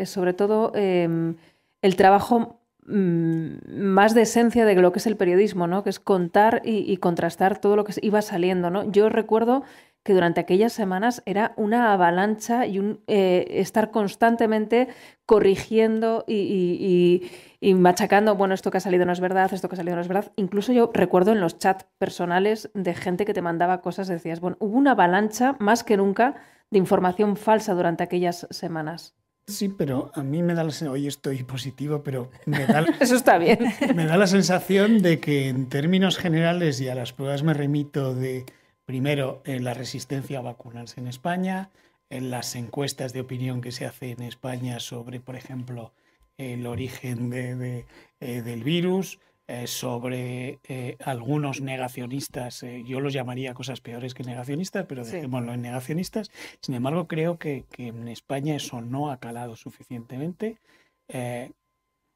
[0.04, 1.36] sobre todo em,
[1.82, 5.84] el trabajo mm, más de esencia de lo que es el periodismo, ¿no?
[5.84, 8.70] que es contar y, y, contrastar todo lo que iba saliendo.
[8.70, 8.90] ¿no?
[8.90, 9.62] Yo recuerdo
[10.02, 14.88] que durante aquellas semanas era una avalancha y un eh, estar constantemente
[15.26, 17.22] corrigiendo y,
[17.60, 20.08] machacando, bueno, esto que ha salido no es verdad, esto que ha salido no es
[20.08, 20.32] verdad.
[20.36, 24.56] Incluso yo recuerdo en los chats personales de gente que te mandaba cosas, decías, bueno,
[24.60, 26.34] hubo una avalancha más que nunca
[26.70, 29.14] de información falsa durante aquellas semanas.
[29.46, 33.16] Sí, pero a mí me da la sensación, hoy estoy positivo, pero me da, Eso
[33.16, 33.58] está bien.
[33.94, 38.14] me da la sensación de que en términos generales, y a las pruebas me remito
[38.14, 38.46] de
[38.84, 41.70] primero en la resistencia a vacunarse en España,
[42.10, 45.92] en las encuestas de opinión que se hacen en España sobre, por ejemplo,
[46.36, 47.86] el origen de,
[48.20, 54.86] eh, del virus, eh, sobre eh, algunos negacionistas, yo los llamaría cosas peores que negacionistas,
[54.86, 56.30] pero dejémoslo en negacionistas.
[56.60, 60.58] Sin embargo, creo que, que, en España eso no ha calado suficientemente.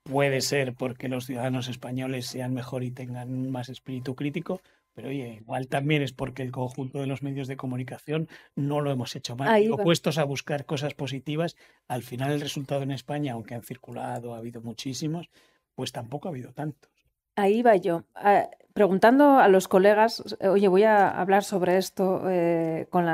[0.05, 4.61] puede ser porque los ciudadanos españoles sean mejor y tengan más espíritu crítico,
[4.97, 8.91] pero oye, igual también es porque el conjunto de los medios de comunicación no lo
[8.91, 9.71] hemos hecho mal.
[9.71, 11.55] Opuestos a buscar cosas positivas,
[11.87, 15.29] al final el resultado en España, aunque han circulado, ha habido muchísimos,
[15.75, 16.91] pues tampoco ha habido tantos.
[17.37, 18.05] Ahí va yo.
[18.15, 23.05] Ah, preguntando a los colegas, oye, voy a hablar sobre esto eh, con,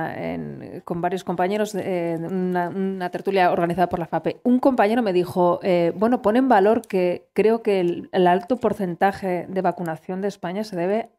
[0.84, 4.40] con, varios compañeros de una, tertulia organizada por la FAPE.
[4.44, 9.46] Un compañero me dijo, eh, bueno, pone en valor que creo que el alto porcentaje
[9.48, 11.10] de vacunación de España se debe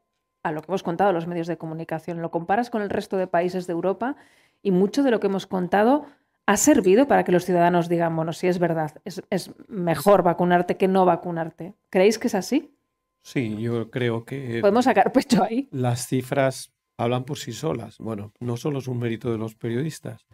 [0.43, 2.21] a lo que hemos contado los medios de comunicación.
[2.21, 4.15] Lo comparas con el resto de países de Europa
[4.61, 6.05] y mucho de lo que hemos contado
[6.45, 10.89] ha servido para que los ciudadanos digan, bueno, sí es verdad, es, mejor vacunarte que
[10.89, 11.73] no vacunarte.
[11.89, 12.75] ¿Creéis que es así?
[13.21, 14.59] Sí, yo creo que...
[14.59, 15.69] Podemos sacar pecho ahí.
[15.71, 17.97] Las cifras hablan por sí solas.
[17.97, 20.27] Bueno, no solo es un mérito de los periodistas,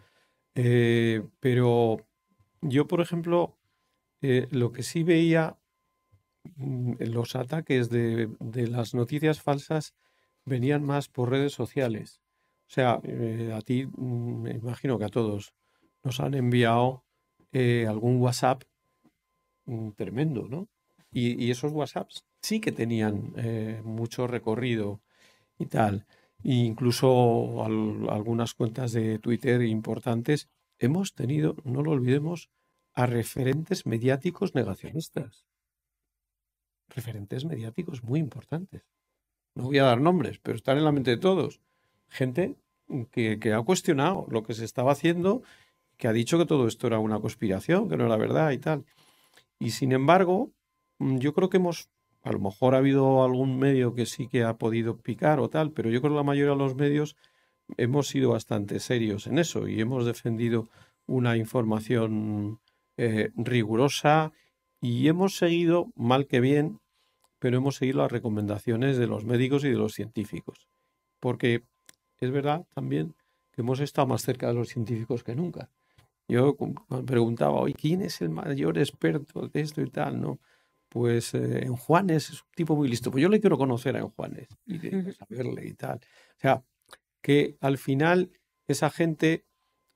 [0.56, 2.08] eh, pero
[2.60, 3.56] yo, por ejemplo,
[4.20, 5.59] eh, lo que sí veía
[6.56, 8.28] los ataques de,
[8.68, 9.94] las noticias falsas
[10.44, 12.20] venían más por redes sociales.
[12.68, 15.54] O sea, eh, a ti, mm, me imagino que a todos,
[16.02, 17.04] nos han enviado
[17.52, 18.62] eh, algún WhatsApp
[19.66, 20.68] mm, tremendo, ¿no?
[21.12, 25.00] Y, esos WhatsApps sí que tenían eh, mucho recorrido
[25.58, 26.06] y tal.
[26.42, 30.48] Incluso algunas cuentas de Twitter importantes.
[30.78, 32.48] Hemos tenido, no lo olvidemos,
[32.94, 35.44] a referentes mediáticos negacionistas
[36.90, 38.82] referentes mediáticos muy importantes.
[39.54, 41.60] No voy a dar nombres, pero están en la mente de todos.
[42.08, 42.56] Gente
[43.10, 45.42] que, ha cuestionado lo que se estaba haciendo,
[45.96, 48.84] que ha dicho que todo esto era una conspiración, que no era verdad y tal.
[49.58, 50.50] Y sin embargo,
[50.98, 51.88] mm, yo creo que hemos,
[52.22, 55.72] a lo mejor ha habido algún medio que sí que ha podido picar o tal,
[55.72, 57.16] pero yo creo que la mayoría de los medios
[57.76, 60.68] hemos sido bastante serios en eso y hemos defendido
[61.06, 62.60] una información
[62.96, 64.32] eh, rigurosa
[64.80, 66.80] y hemos seguido, mal que bien,
[67.38, 70.68] pero hemos seguido las recomendaciones de los médicos y de los científicos.
[71.20, 71.64] Porque
[72.18, 73.14] es verdad también
[73.52, 75.70] que hemos estado más cerca de los científicos que nunca.
[76.28, 76.56] Yo
[76.88, 80.20] me preguntaba hoy, ¿quién es el mayor experto de esto y tal?
[80.20, 80.38] ¿no?
[80.88, 83.10] Pues eh, en Juanes es un tipo muy listo.
[83.10, 84.78] Pues yo le quiero conocer a Juanes y
[85.12, 85.98] saberle y tal.
[85.98, 86.62] O sea,
[87.20, 88.30] que al final
[88.68, 89.44] esa gente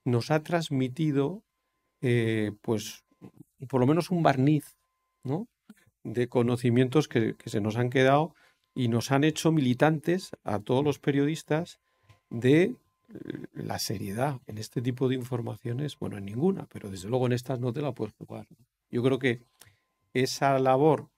[0.04, 1.44] nos ha transmitido,
[2.00, 3.03] eh, pues,
[3.68, 4.76] por lo menos un barniz,
[5.22, 5.48] ¿no?
[6.02, 8.34] De conocimientos que, se nos han quedado
[8.74, 11.80] y nos han hecho militantes a todos los periodistas
[12.30, 12.76] de
[13.52, 17.60] la seriedad en este tipo de informaciones, bueno, en ninguna, pero desde luego en estas
[17.60, 18.46] no te la puedes jugar.
[18.90, 19.42] Yo creo que
[20.12, 21.08] esa labor,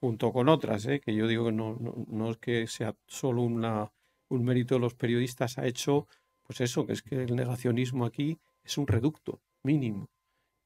[0.00, 1.00] junto con otras, ¿eh?
[1.00, 1.76] que yo digo que no,
[2.08, 3.92] no, es que sea solo una,
[4.28, 6.06] un mérito de los periodistas, ha hecho,
[6.42, 10.08] pues eso, que es que el negacionismo aquí es un reducto mínimo.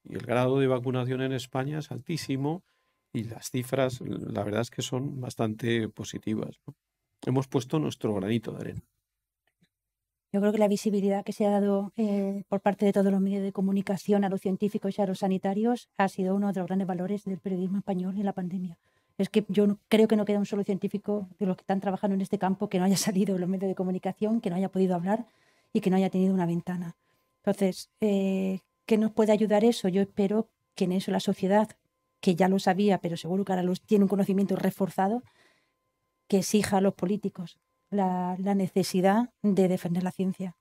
[0.05, 2.63] Y el grado de vacunación en España es altísimo
[3.13, 6.61] y las cifras, la verdad es que son bastante positivas.
[7.27, 8.83] Hemos puesto nuestro granito de arena.
[10.33, 13.21] Yo creo que la visibilidad que se ha dado eh, por parte de todos los
[13.21, 16.69] medios de comunicación a los científicos y a los sanitarios ha sido uno de los
[16.69, 18.79] grandes valores del periodismo español en la pandemia.
[19.19, 22.15] Es que yo creo que no queda un solo científico de los que están trabajando
[22.15, 24.71] en este campo que no haya salido en los medios de comunicación, que no haya
[24.71, 25.27] podido hablar
[25.73, 26.97] y que no haya tenido una ventana.
[27.39, 28.61] Entonces, eh,
[28.91, 29.87] ¿qué nos puede ayudar eso?
[29.87, 31.69] Yo espero que en eso la sociedad,
[32.21, 35.23] que ya lo sabía, pero seguro que ahora los, tiene un conocimiento reforzado,
[36.27, 37.61] que exija a los políticos
[37.91, 40.57] la, necesidad de defender la ciencia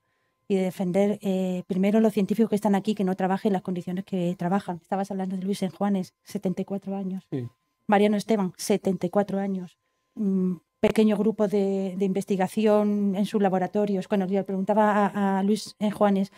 [0.47, 3.63] y de defender eh, primero los científicos que están aquí, que no trabajen en las
[3.63, 4.77] condiciones que trabajan.
[4.79, 7.27] Estabas hablando de Luis Enjuanes, 74 años.
[7.87, 9.79] Mariano Esteban, 74 años.
[10.13, 14.07] Un pequeño grupo de, investigación en sus laboratorios.
[14.07, 15.07] Cuando le preguntaba
[15.39, 16.31] a, Luis Enjuanes,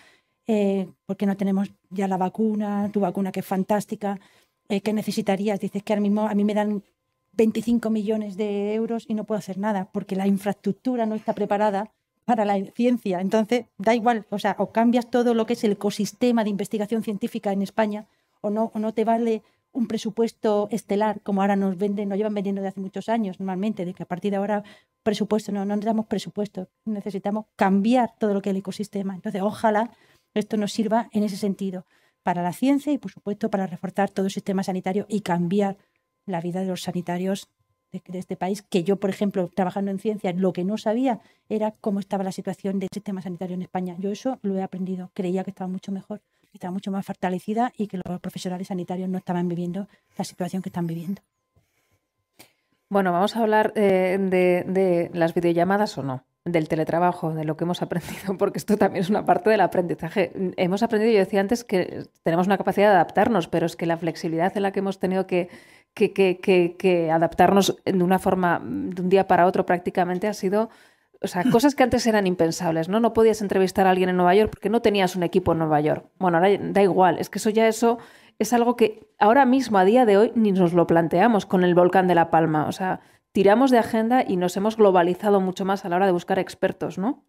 [0.54, 4.20] eh, ¿por qué no tenemos ya la vacuna, tu vacuna que es fantástica?
[4.68, 5.62] Eh, ¿Qué necesitarías?
[5.62, 6.84] Dices que ahora mismo a mí me dan
[7.32, 11.94] 25 millones de euros y no puedo hacer nada porque la infraestructura no está preparada
[12.26, 13.22] para la ciencia.
[13.22, 17.02] Entonces, da igual, o sea, o cambias todo lo que es el ecosistema de investigación
[17.02, 18.08] científica en España
[18.42, 22.34] o no, o no te vale un presupuesto estelar como ahora nos venden, nos llevan
[22.34, 24.64] vendiendo desde hace muchos años normalmente, de que a partir de ahora
[25.02, 29.16] presupuesto, no, no necesitamos presupuesto, necesitamos cambiar todo lo que es el ecosistema.
[29.16, 29.92] Entonces, ojalá
[30.34, 31.86] esto nos sirva en ese sentido
[32.24, 35.78] para la ciencia y, por supuesto, para reforzar todo el sistema sanitario y cambiar
[36.26, 37.50] la vida de los sanitarios
[37.92, 41.20] de, este país, que yo, por ejemplo, trabajando en ciencia, lo que no sabía
[41.50, 43.96] era cómo estaba la situación del sistema sanitario en España.
[44.00, 47.74] Yo eso lo he aprendido, creía que estaba mucho mejor, que estaba mucho más fortalecida
[47.78, 51.22] y que los profesionales sanitarios no estaban viviendo la situación que están viviendo.
[52.88, 57.56] Bueno, vamos a hablar eh, de, de las videollamadas o no del teletrabajo, de lo
[57.56, 60.32] que hemos aprendido, porque esto también es una parte del aprendizaje.
[60.58, 63.98] Hemos aprendido, yo decía antes, que tenemos una capacidad de adaptarnos, pero es que la
[63.98, 65.50] flexibilidad en la que hemos tenido que,
[65.94, 70.70] que, que, que, adaptarnos de una forma, de un día para otro prácticamente, ha sido,
[71.22, 73.00] o sea, cosas que antes eran impensables, ¿no?
[73.00, 75.82] No podías entrevistar a alguien en Nueva York porque no tenías un equipo en Nueva
[75.82, 76.06] York.
[76.18, 78.00] Bueno, ahora da igual, es que eso ya eso
[78.40, 81.76] es algo que ahora mismo, a día de hoy, ni nos lo planteamos con el
[81.76, 82.66] volcán de La Palma.
[82.68, 83.02] O sea,
[83.32, 86.98] tiramos de agenda y nos hemos globalizado mucho más a la hora de buscar expertos,
[86.98, 87.24] ¿no?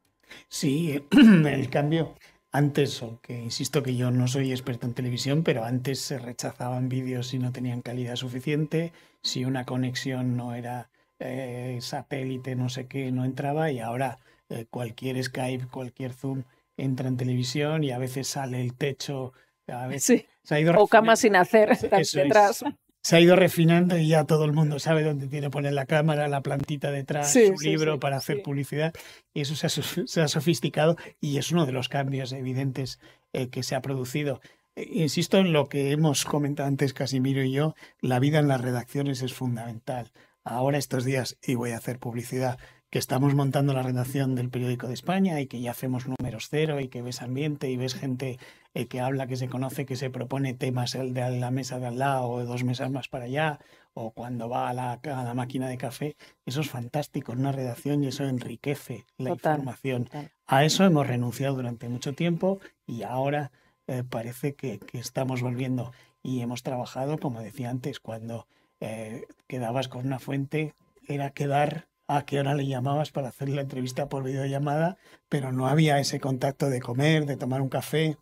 [0.49, 2.15] Sí, el cambio.
[2.51, 7.29] Antes, aunque insisto que yo no soy experto en televisión, pero antes se rechazaban vídeos
[7.29, 8.93] si no tenían calidad suficiente,
[9.23, 14.19] si una conexión no era eh, satélite, no sé qué, no entraba, y ahora
[14.51, 16.45] eh, cualquier Skype, cualquier Zoom
[16.77, 19.33] entra en televisión y a veces sale el techo.
[19.69, 20.67] A veces, sí.
[20.77, 22.65] o cama sin hacer detrás
[23.03, 25.87] se ha ido refinando y ya todo el mundo sabe dónde tiene que poner la
[25.87, 28.95] cámara, la plantita detrás, su libro para hacer publicidad.
[29.35, 33.01] Y eso se ha, sofisticado y es uno de los cambios evidentes
[33.33, 34.41] eh, que se ha producido.
[34.77, 38.61] Eh, insisto en lo que hemos comentado antes Casimiro y yo, la vida en las
[38.61, 40.13] redacciones es fundamental.
[40.45, 42.59] Ahora estos días, y voy a hacer publicidad,
[42.93, 46.79] que estamos montando la redacción del periódico de España y que ya hacemos números cero
[46.79, 48.39] y que ves ambiente y ves gente
[48.75, 51.87] eh, que habla, que se conoce, que se propone temas el de la mesa de
[51.87, 53.61] al lado o dos mesas más para allá
[53.95, 58.05] o cuando va a la, la máquina de café, eso es fantástico en una redacción
[58.05, 60.11] y eso enriquece la información.
[60.47, 63.53] A eso hemos renunciado durante mucho tiempo y ahora
[63.87, 65.93] eh, parece que, que, estamos volviendo.
[66.23, 68.47] Y hemos trabajado, como decía antes, cuando
[68.81, 70.75] eh, quedabas con una fuente,
[71.09, 74.97] era quedar a qué hora le llamabas para hacer la entrevista por videollamada,
[75.29, 78.17] pero no había ese contacto de comer, de tomar un café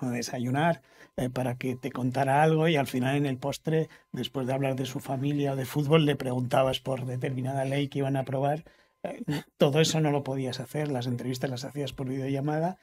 [0.00, 0.82] o de desayunar
[1.16, 4.76] eh, para que te contara algo y al final en el postre, después de hablar
[4.76, 8.64] de su familia o de fútbol, le preguntabas por determinada ley que iban a aprobar.
[9.02, 9.22] Eh,
[9.56, 12.78] todo eso no lo podías hacer, las entrevistas las hacías por videollamada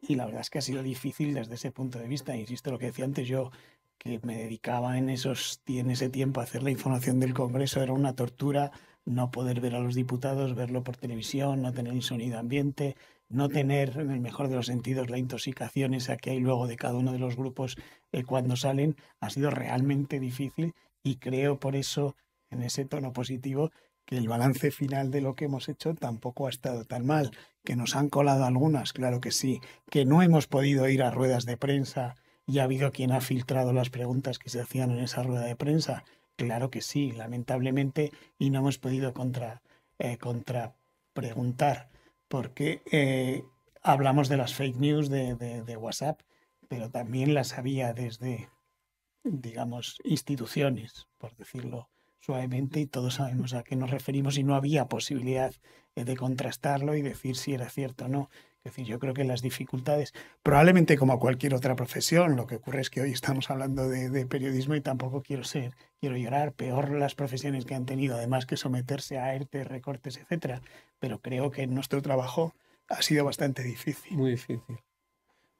[0.00, 2.36] y la verdad es que ha sido difícil desde ese punto de vista.
[2.36, 3.50] Insisto lo que decía antes, yo
[3.98, 7.92] que me dedicaba en, esos, en ese tiempo a hacer la información del Congreso, era
[7.92, 8.72] una tortura
[9.04, 12.96] no poder ver a los diputados, verlo por televisión, no tener ni sonido ambiente,
[13.28, 16.76] no tener, en el mejor de los sentidos, la intoxicación esa que hay luego de
[16.76, 17.76] cada uno de los grupos
[18.12, 22.14] eh, cuando salen, ha sido realmente difícil y creo por eso,
[22.50, 23.70] en ese tono positivo,
[24.04, 27.30] que el balance final de lo que hemos hecho tampoco ha estado tan mal,
[27.64, 31.44] que nos han colado algunas, claro que sí, que no hemos podido ir a ruedas
[31.46, 35.22] de prensa y ha habido quien ha filtrado las preguntas que se hacían en esa
[35.22, 36.04] rueda de prensa,
[36.42, 39.62] claro que sí, lamentablemente, y no hemos podido contra,
[40.00, 40.74] eh, contra
[41.12, 41.88] preguntar,
[42.26, 43.44] porque eh,
[43.80, 46.20] hablamos de las fake news de, de WhatsApp,
[46.66, 48.48] pero también las había desde,
[49.22, 51.88] digamos, instituciones, por decirlo
[52.18, 55.54] suavemente y todos sabemos a qué nos referimos y no había posibilidad
[55.94, 58.30] eh, de contrastarlo y decir si era cierto o no.
[58.64, 62.80] Es decir, yo creo que las dificultades, probablemente como cualquier otra profesión, lo que ocurre
[62.80, 67.14] es que hoy estamos hablando de, periodismo y tampoco quiero ser, quiero llorar, peor las
[67.14, 70.62] profesiones que han tenido, además que someterse a ERTE, recortes, etcétera.
[71.00, 72.54] Pero creo que nuestro trabajo
[72.88, 74.16] ha sido bastante difícil.
[74.16, 74.78] Muy difícil.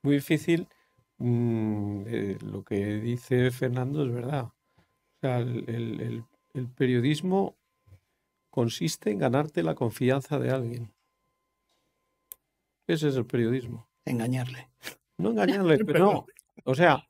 [0.02, 0.68] Muy difícil.
[1.18, 4.44] Mm, eh, lo que dice Fernando es verdad.
[4.44, 6.24] O sea, el
[6.54, 7.56] el periodismo
[8.50, 10.92] consiste en ganarte la confianza de alguien.
[12.86, 13.88] Ese es el periodismo.
[14.04, 14.68] Engañarle.
[15.18, 16.26] No engañarle, pero no.
[16.64, 17.06] O sea,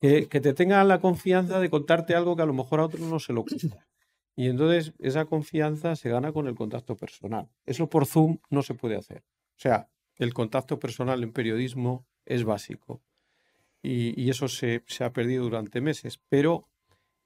[0.00, 3.18] que, te tenga la confianza de contarte algo que a lo mejor a otro no
[3.18, 3.86] se lo cuenta.
[4.36, 7.48] Y entonces esa confianza se gana con el contacto personal.
[7.66, 9.24] Eso por Zoom no se puede hacer.
[9.56, 13.02] O sea, el contacto personal en periodismo es básico.
[13.82, 16.20] Y, eso se, ha perdido durante meses.
[16.28, 16.68] Pero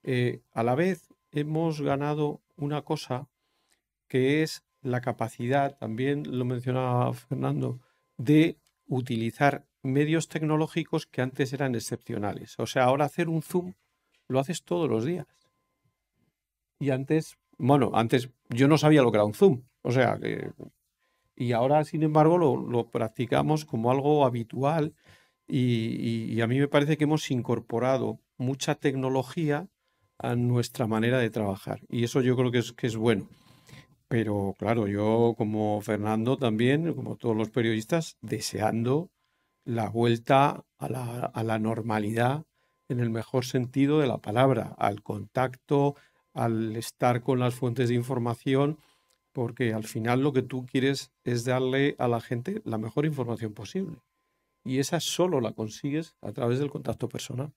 [0.01, 3.27] eh, a la vez hemos ganado una cosa
[4.07, 7.79] que es la capacidad, también lo mencionaba Fernando,
[8.17, 8.57] de
[8.87, 12.55] utilizar medios tecnológicos que antes eran excepcionales.
[12.59, 13.73] O sea, ahora hacer un Zoom
[14.27, 15.27] lo haces todos los días.
[16.79, 19.63] Y antes, bueno, antes yo no sabía lo que era un Zoom.
[19.81, 20.51] O sea, que...
[21.35, 24.93] Y ahora, sin embargo, lo, practicamos como algo habitual
[25.47, 29.67] y a mí me parece que hemos incorporado mucha tecnología
[30.19, 31.81] a nuestra manera de trabajar.
[31.89, 33.27] Y eso yo creo que es, que es bueno.
[34.13, 39.09] Pero claro, yo como Fernando también, como todos los periodistas, deseando
[39.65, 40.87] la vuelta a
[41.43, 42.45] la, normalidad
[42.89, 45.95] en el mejor sentido de la palabra, al contacto,
[46.35, 48.77] al estar con las fuentes de información,
[49.31, 53.55] porque al final lo que tú quieres es darle a la gente la mejor información
[53.55, 53.97] posible.
[54.63, 57.51] Y esa solo la consigues a través del contacto personal.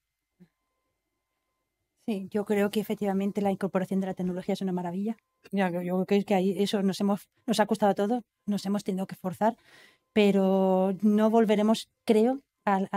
[2.06, 5.18] Sí, yo creo que efectivamente la incorporación de la tecnología es una maravilla.
[5.52, 9.16] Yo creo que ahí eso nos hemos nos ha costado todo, nos hemos tenido que
[9.16, 9.56] forzar,
[10.12, 12.88] pero no volveremos, creo, al,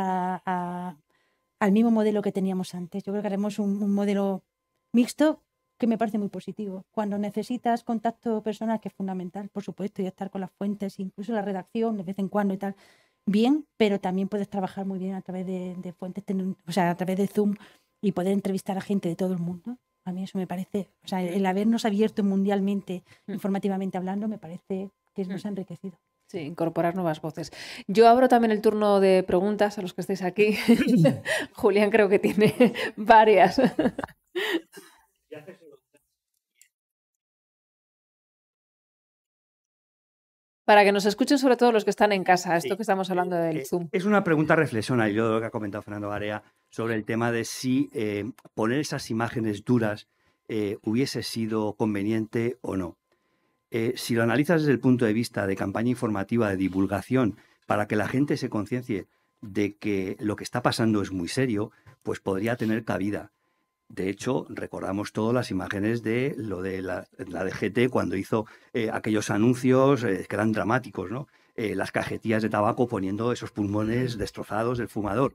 [1.59, 3.03] al mismo modelo que teníamos antes.
[3.03, 4.43] Yo creo que haremos un, un, modelo
[4.93, 5.43] mixto
[5.77, 6.85] que me parece muy positivo.
[6.91, 11.33] Cuando necesitas contacto personal, que es fundamental, por supuesto, y estar con las fuentes, incluso
[11.33, 12.75] la redacción de vez en cuando y tal,
[13.25, 16.23] bien, pero también puedes trabajar muy bien a través de, de fuentes,
[16.67, 17.55] o sea, a través de Zoom
[18.01, 19.77] y poder entrevistar a gente de todo el mundo.
[20.05, 23.33] A mí eso me parece, o sea, el habernos abierto mundialmente, mm.
[23.33, 25.51] informativamente hablando, me parece que nos ha mm.
[25.51, 25.99] enriquecido.
[26.27, 27.51] Sí, incorporar nuevas voces.
[27.87, 30.55] Yo abro también el turno de preguntas a los que estéis aquí.
[31.53, 32.53] Julián creo que tiene
[32.95, 33.59] varias.
[40.69, 43.35] Para que nos escuchen sobre todo los que están en casa, esto que estamos hablando
[43.35, 43.87] del eh, Zoom.
[43.91, 47.43] Es una pregunta reflexión y lo que ha comentado Fernando Garea sobre el tema de
[47.43, 50.07] si eh, poner esas imágenes duras
[50.47, 52.99] eh, hubiese sido conveniente o no.
[53.95, 57.95] si lo analizas desde el punto de vista de campaña informativa, de divulgación, para que
[57.95, 59.07] la gente se conciencie
[59.41, 61.71] de que lo que está pasando es muy serio,
[62.03, 63.31] pues podría tener cabida.
[63.89, 69.31] De hecho, recordamos todas las imágenes de lo de la, DGT cuando hizo eh, aquellos
[69.31, 71.27] anuncios eh, que eran dramáticos, ¿no?
[71.55, 75.33] Eh, las cajetillas de tabaco poniendo esos pulmones destrozados del fumador.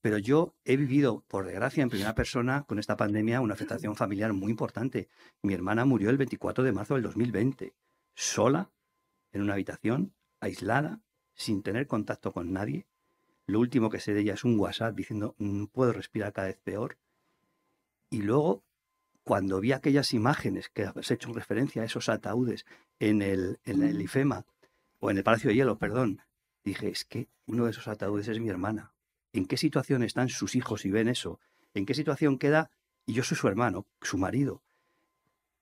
[0.00, 4.32] Pero yo he vivido, por desgracia, en primera persona con esta pandemia una afectación familiar
[4.32, 5.08] muy importante.
[5.42, 7.74] Mi hermana murió el 24 de marzo del 2020,
[8.14, 8.70] sola,
[9.32, 11.00] en una habitación, aislada,
[11.34, 12.86] sin tener contacto con nadie.
[13.46, 15.36] Lo último que sé de ella es un WhatsApp diciendo,
[15.72, 16.96] puedo respirar cada vez peor
[18.14, 18.62] y luego,
[19.24, 22.64] cuando vi aquellas imágenes que has hecho referencia a esos ataúdes
[23.00, 24.46] en el, en el IFEMA,
[25.00, 26.22] o en el Palacio de Hielo, perdón,
[26.62, 28.92] dije, es que uno de esos ataúdes es mi hermana.
[29.32, 31.40] ¿En qué situación están sus hijos y ven eso?
[31.74, 32.70] ¿En qué situación queda?
[33.04, 34.62] Y yo soy su hermano, su marido.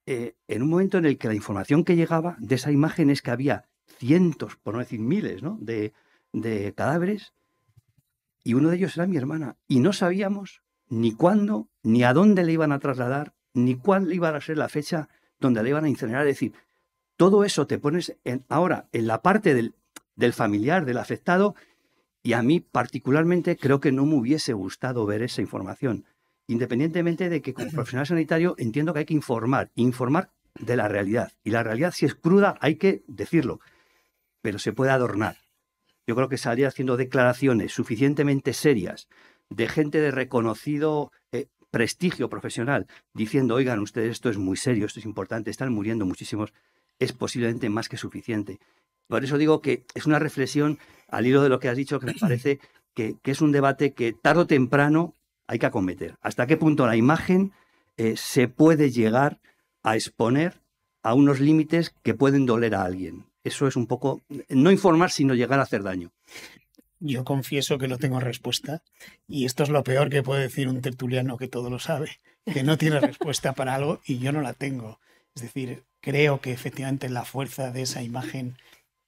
[0.04, 3.22] Eh, en un momento en el que la información que llegaba de esa imagen es
[3.22, 3.64] que había
[3.96, 5.56] cientos, por no decir miles, ¿no?
[5.58, 5.94] de,
[6.34, 7.32] de cadáveres,
[8.44, 9.56] y uno de ellos era mi hermana.
[9.68, 10.61] Y no sabíamos
[10.92, 14.68] ni cuándo, ni a dónde le iban a trasladar, ni cuál iba a ser la
[14.68, 15.08] fecha
[15.40, 16.26] donde le iban a incinerar.
[16.26, 16.52] Es decir,
[17.16, 19.74] todo eso te pones en, ahora en la parte del,
[20.16, 21.54] del familiar, del afectado,
[22.22, 26.04] y a mí particularmente creo que no me hubiese gustado ver esa información.
[26.46, 31.32] Independientemente de que como profesional sanitario entiendo que hay que informar, informar de la realidad.
[31.42, 33.60] Y la realidad si es cruda hay que decirlo,
[34.42, 35.38] pero se puede adornar.
[36.06, 39.08] Yo creo que salir haciendo declaraciones suficientemente serias
[39.50, 45.00] de gente de reconocido eh, prestigio profesional diciendo, oigan, ustedes esto es muy serio, esto
[45.00, 46.52] es importante, están muriendo muchísimos,
[46.98, 48.60] es posiblemente más que suficiente.
[49.08, 50.78] Por eso digo que es una reflexión
[51.08, 52.60] al hilo de lo que has dicho que me parece
[52.94, 55.14] que, es un debate que tarde o temprano
[55.46, 56.16] hay que acometer.
[56.20, 57.52] ¿Hasta qué punto la imagen
[57.96, 59.40] eh, se puede llegar
[59.82, 60.60] a exponer
[61.02, 63.26] a unos límites que pueden doler a alguien?
[63.44, 66.12] Eso es un poco, no informar, sino llegar a hacer daño.
[67.04, 68.84] Yo confieso que no tengo respuesta
[69.26, 72.62] y esto es lo peor que puede decir un tertuliano que todo lo sabe, que
[72.62, 75.00] no tiene respuesta para algo y yo no la tengo.
[75.34, 78.56] Es decir, creo que efectivamente la fuerza de esa imagen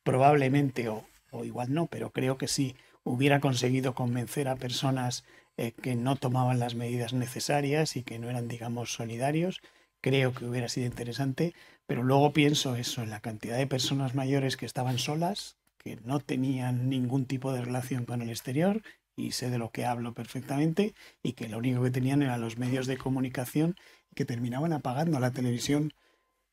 [0.02, 1.06] probablemente, o,
[1.44, 5.22] igual no, pero creo que sí, hubiera conseguido convencer a personas
[5.56, 9.60] eh, que no tomaban las medidas necesarias y que no eran, digamos, solidarios.
[10.00, 11.54] Creo que hubiera sido interesante,
[11.86, 16.18] pero luego pienso eso, en la cantidad de personas mayores que estaban solas, que no
[16.18, 18.82] tenían ningún tipo de relación con el exterior,
[19.16, 22.56] y sé de lo que hablo perfectamente, y que lo único que tenían eran los
[22.56, 23.76] medios de comunicación
[24.14, 25.92] que terminaban apagando la televisión,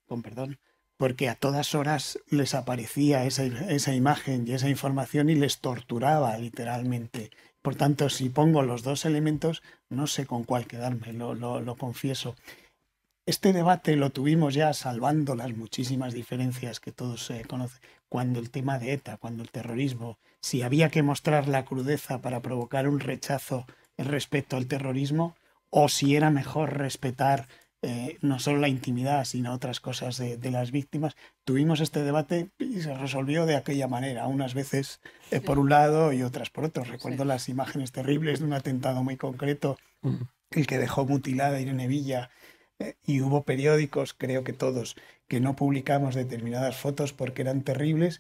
[0.06, 0.60] con perdón,
[0.98, 6.38] porque a todas horas les aparecía esa, esa, imagen y esa información y les torturaba
[6.38, 7.32] literalmente.
[7.62, 12.36] Por tanto, si pongo los dos elementos, no sé con cuál quedarme, lo, lo, confieso.
[13.26, 18.77] Este debate lo tuvimos ya salvando las muchísimas diferencias que todos conocen, cuando el tema
[18.77, 23.65] de ETA, cuando el terrorismo, si había que mostrar la crudeza para provocar un rechazo
[23.97, 25.38] respecto al terrorismo,
[25.69, 27.47] o si era mejor respetar
[27.81, 31.15] eh, no solo la intimidad, sino otras cosas de, las víctimas.
[31.45, 34.99] Tuvimos este debate y se resolvió de aquella manera, unas veces
[35.31, 36.83] eh, por un lado y otras por otro.
[36.83, 39.77] Recuerdo las imágenes terribles de un atentado muy concreto,
[40.49, 42.29] el que dejó mutilada Irene Villa
[43.05, 44.97] y hubo periódicos, creo que todos,
[45.32, 48.20] que no publicamos determinadas fotos porque eran terribles,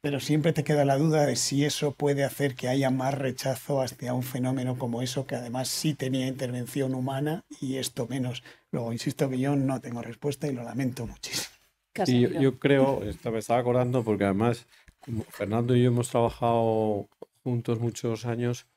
[0.00, 3.82] pero siempre te queda la duda de si eso puede hacer que haya más rechazo
[3.82, 8.44] hacia un fenómeno como eso, que además sí tenía intervención humana y esto menos.
[8.70, 11.56] Luego, insisto que yo no tengo respuesta y lo lamento muchísimo.
[12.04, 14.68] Sí, yo, creo, me estaba acordando porque además,
[15.00, 17.08] como Fernando y yo hemos trabajado
[17.42, 18.68] juntos muchos años,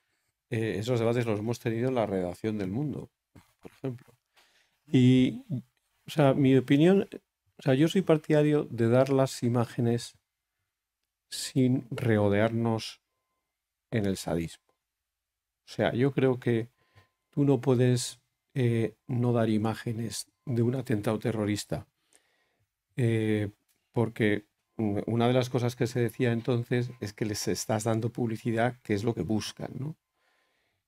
[0.49, 3.11] eh, esos debates los hemos tenido en la redacción del mundo,
[3.61, 4.15] por ejemplo.
[4.91, 5.43] Y,
[6.07, 7.07] o sea, mi opinión,
[7.61, 10.17] o sea, yo soy partidario de dar las imágenes
[11.29, 13.01] sin reodearnos
[13.91, 14.65] en el sadismo.
[14.67, 16.69] O sea, yo creo que
[17.29, 18.19] tú no puedes
[18.55, 21.85] eh, no dar imágenes de un atentado terrorista,
[22.95, 23.51] eh,
[23.91, 24.47] porque
[24.77, 28.95] una de las cosas que se decía entonces es que les estás dando publicidad, que
[28.95, 29.95] es lo que buscan, ¿no?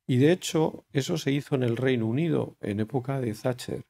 [0.07, 3.85] Y de hecho, eso se hizo en el Reino Unido en época de Thatcher.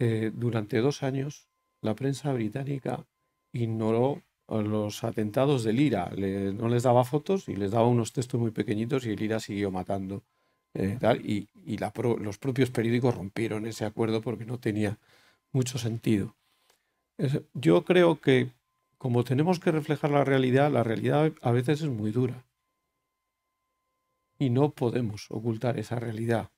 [0.00, 1.49] Eh, durante dos años
[1.82, 3.06] la prensa británica
[3.52, 6.10] ignoró los atentados del IRA.
[6.54, 9.70] no les daba fotos y les daba unos textos muy pequeñitos y el IRA siguió
[9.70, 10.22] matando.
[10.74, 14.98] Eh, y, los propios periódicos rompieron ese acuerdo porque no tenía
[15.52, 16.36] mucho sentido.
[17.54, 18.50] yo creo que
[18.98, 22.44] como tenemos que reflejar la realidad, la realidad a veces es muy dura.
[24.38, 26.50] Y no podemos ocultar esa realidad.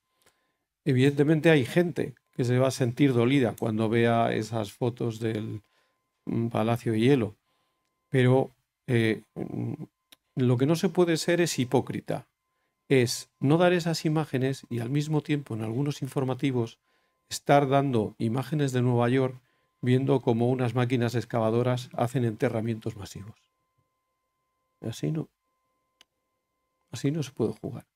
[0.84, 5.62] Evidentemente hay gente que se va a sentir dolida cuando vea esas fotos del
[6.26, 7.36] mm, Palacio de Hielo.
[8.08, 8.50] Pero
[8.86, 9.74] eh, mm,
[10.36, 12.26] lo que no se puede ser es hipócrita.
[12.88, 16.78] Es no dar esas imágenes y al mismo tiempo en algunos informativos
[17.28, 19.40] estar dando imágenes de Nueva York
[19.80, 23.52] viendo cómo unas máquinas excavadoras hacen enterramientos masivos.
[24.80, 25.28] Así no.
[26.90, 27.86] Así no se puede jugar.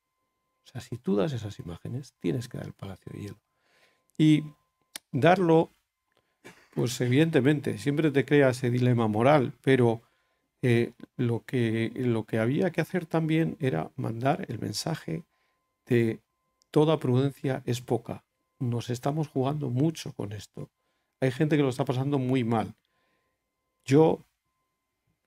[0.64, 3.45] O sea, si tú das esas imágenes, tienes que dar el Palacio de Hielo.
[4.18, 4.44] Y
[5.12, 5.70] darlo,
[6.74, 10.02] pues evidentemente, siempre te crea ese dilema moral, pero
[10.62, 15.24] eh, lo, que, lo que había que hacer también era mandar el mensaje
[15.86, 16.20] de
[16.70, 18.24] toda prudencia es poca.
[18.58, 20.70] Nos estamos jugando mucho con esto.
[21.20, 22.74] Hay gente que lo está pasando muy mal.
[23.84, 24.24] Yo,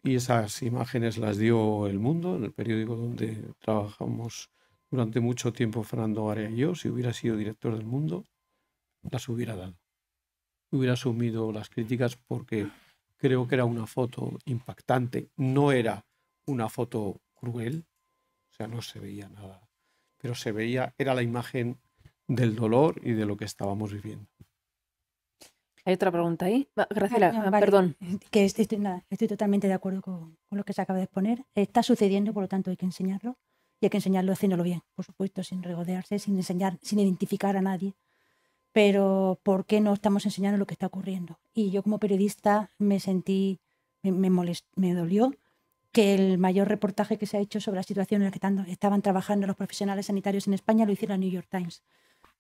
[0.04, 4.50] y esas imágenes las dio El Mundo, en el periódico donde trabajamos
[4.92, 8.26] durante mucho tiempo Fernando Area y yo, si hubiera sido director del Mundo,
[9.04, 9.76] las hubiera dado.
[10.72, 12.70] Hubiera asumido las críticas porque
[13.18, 15.30] creo que era una foto impactante.
[15.36, 16.06] No era
[16.46, 17.86] una foto cruel,
[18.52, 19.68] o sea, no se veía nada,
[20.18, 21.80] pero se veía, era la imagen
[22.28, 24.28] del dolor y de lo que estábamos viviendo.
[25.86, 26.68] Hay otra pregunta ahí.
[26.90, 27.66] Graciela, Ah, no, vale.
[27.66, 27.96] perdón.
[28.30, 31.06] Que estoy, estoy- nada, estoy totalmente de acuerdo con, con lo que se acaba de
[31.06, 31.46] exponer.
[31.56, 33.38] Está sucediendo, por lo tanto hay que enseñarlo.
[33.82, 37.62] Y hay que enseñarlo haciéndolo bien, por supuesto, sin regodearse, sin enseñar, sin identificar a
[37.62, 37.96] nadie.
[38.82, 41.38] Pero ¿por qué no estamos enseñando lo que está ocurriendo?
[41.54, 43.60] Y yo como periodista me sentí,
[44.04, 45.34] me, me, molest- me dolió
[45.92, 48.62] que el mayor reportaje que se ha hecho sobre la situación en la que tanto
[48.72, 51.84] estaban trabajando los profesionales sanitarios en España lo hiciera el New York Times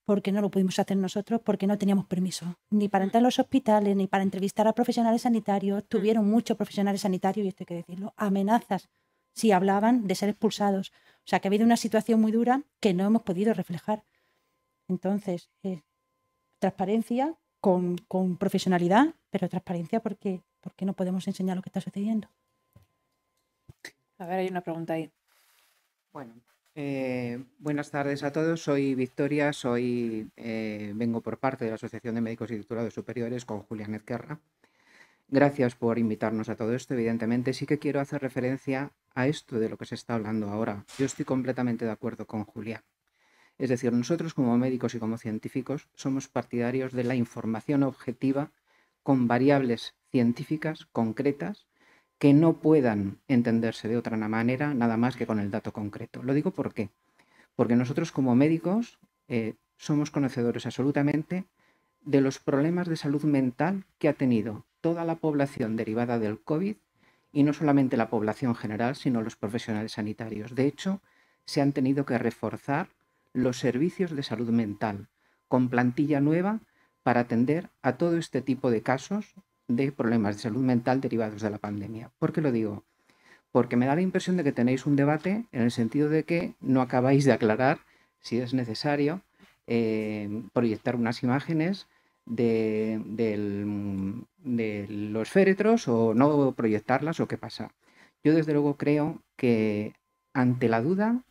[0.06, 3.38] porque no lo pudimos hacer nosotros, porque no teníamos permiso, ni para entrar a los
[3.38, 5.84] hospitales, ni para entrevistar a profesionales sanitarios.
[5.90, 8.88] Tuvieron muchos profesionales sanitarios, y esto hay que decirlo, amenazas
[9.34, 10.94] si hablaban de ser expulsados.
[11.26, 14.03] O sea, que ha habido una situación muy dura que no hemos podido reflejar.
[14.88, 15.84] Entonces, eh,
[16.60, 22.30] transparencia con, con profesionalidad, pero transparencia porque, porque no podemos enseñar lo que está sucediendo.
[24.18, 25.10] A ver, hay una pregunta ahí.
[26.11, 26.34] Bueno,
[26.76, 28.61] eh, buenas tardes a todos.
[28.61, 33.45] Soy Victoria, soy, eh, vengo por parte de la Asociación de Médicos y Titulados Superiores
[33.45, 34.40] con Julián Ezquerra.
[35.27, 36.95] Gracias por invitarnos a todo esto.
[36.95, 40.86] Evidentemente, sí que quiero hacer referencia a esto de lo que se está hablando ahora.
[40.98, 42.81] Yo estoy completamente de acuerdo con Julián.
[43.60, 48.52] Es decir, nosotros como médicos y como científicos somos partidarios de la información objetiva
[49.03, 51.68] con variables científicas concretas
[52.18, 56.23] que no puedan entenderse de otra manera nada más que con el dato concreto.
[56.23, 56.90] Lo digo por qué.
[57.56, 61.45] Porque nosotros como médicos eh, somos conocedores absolutamente
[62.02, 66.77] de los problemas de salud mental que ha tenido toda la población derivada del COVID
[67.34, 70.56] y no solamente la población general, sino los profesionales sanitarios.
[70.56, 71.02] De hecho,
[71.45, 72.90] se han tenido que reforzar
[73.34, 75.10] los servicios de salud mental
[75.47, 76.61] con plantilla nueva
[77.03, 79.34] para atender a todo este tipo de casos
[79.68, 82.11] de problemas de salud mental derivados de la pandemia.
[82.19, 82.84] ¿Por qué lo digo?
[83.51, 86.56] Porque me da la impresión de que tenéis un debate en el sentido de que
[86.60, 87.80] no acabáis de aclarar
[88.19, 89.22] si es necesario
[89.68, 91.88] eh, proyectar unas imágenes
[92.26, 93.01] de,
[94.89, 97.73] los féretros o no proyectarlas o qué pasa.
[98.23, 99.93] Yo desde luego creo que
[100.34, 101.23] ante la duda,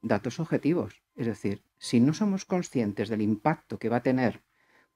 [0.00, 1.01] datos objetivos.
[1.16, 4.42] Es decir, si no somos conscientes del impacto que va a tener,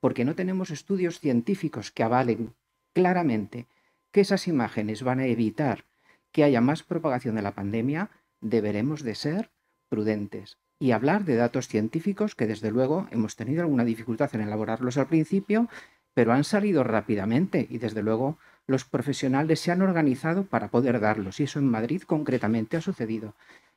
[0.00, 2.54] porque no tenemos estudios científicos que avalen
[2.92, 3.66] claramente
[4.10, 5.84] que esas imágenes van a evitar
[6.32, 8.10] que haya más propagación de la pandemia,
[8.40, 9.50] deberemos de ser
[9.88, 14.98] prudentes y hablar de datos científicos que desde luego hemos tenido alguna dificultad en elaborarlos
[14.98, 15.68] al principio,
[16.14, 21.40] pero han salido rápidamente y desde luego los profesionales se han organizado para poder darlos
[21.40, 23.34] y eso en Madrid concretamente ha sucedido.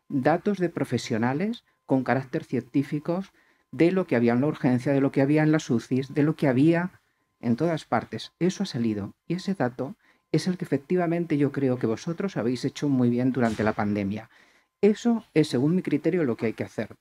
[0.08, 3.34] Datos de profesionales con carácter científicos
[3.72, 6.22] de lo que había en la urgencia, de lo que había en las UCIs, de
[6.22, 7.02] lo que había
[7.40, 8.32] en todas partes.
[8.38, 9.96] Eso ha salido y ese dato
[10.32, 14.30] es el que efectivamente yo creo que vosotros habéis hecho muy bien durante la pandemia.
[14.82, 16.96] Eso es, según mi criterio, lo que hay que hacer.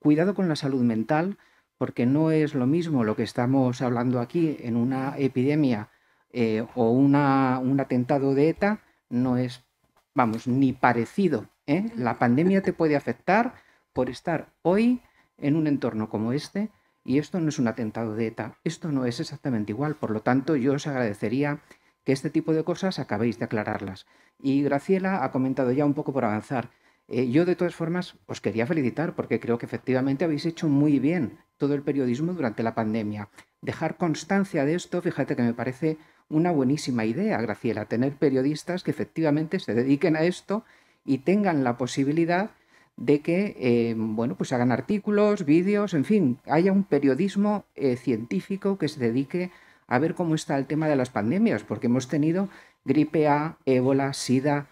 [0.00, 1.38] Cuidado con la salud mental,
[1.78, 5.88] porque no es lo mismo lo que estamos hablando aquí en una epidemia
[6.32, 9.62] eh, o una, un atentado de ETA, no es,
[10.16, 11.46] vamos, ni parecido.
[11.68, 11.92] ¿eh?
[11.94, 13.54] La pandemia te puede afectar
[13.92, 15.02] por estar hoy
[15.38, 16.70] en un entorno como este
[17.04, 19.96] y esto no es un atentado de ETA, esto no es exactamente igual.
[19.96, 21.60] Por lo tanto, yo os agradecería
[22.04, 24.06] que este tipo de cosas acabéis de aclararlas.
[24.40, 26.70] Y Graciela ha comentado ya un poco por avanzar.
[27.08, 30.98] Eh, yo de todas formas os quería felicitar porque creo que efectivamente habéis hecho muy
[30.98, 33.28] bien todo el periodismo durante la pandemia.
[33.60, 35.98] Dejar constancia de esto, fíjate que me parece
[36.28, 40.64] una buenísima idea, Graciela, tener periodistas que efectivamente se dediquen a esto
[41.04, 42.52] y tengan la posibilidad
[43.02, 48.78] de que, eh, bueno, pues hagan artículos, vídeos, en fin, haya un periodismo eh, científico
[48.78, 49.50] que se dedique
[49.88, 52.48] a ver cómo está el tema de las pandemias, porque hemos tenido
[52.84, 54.68] gripe A, ébola, sida,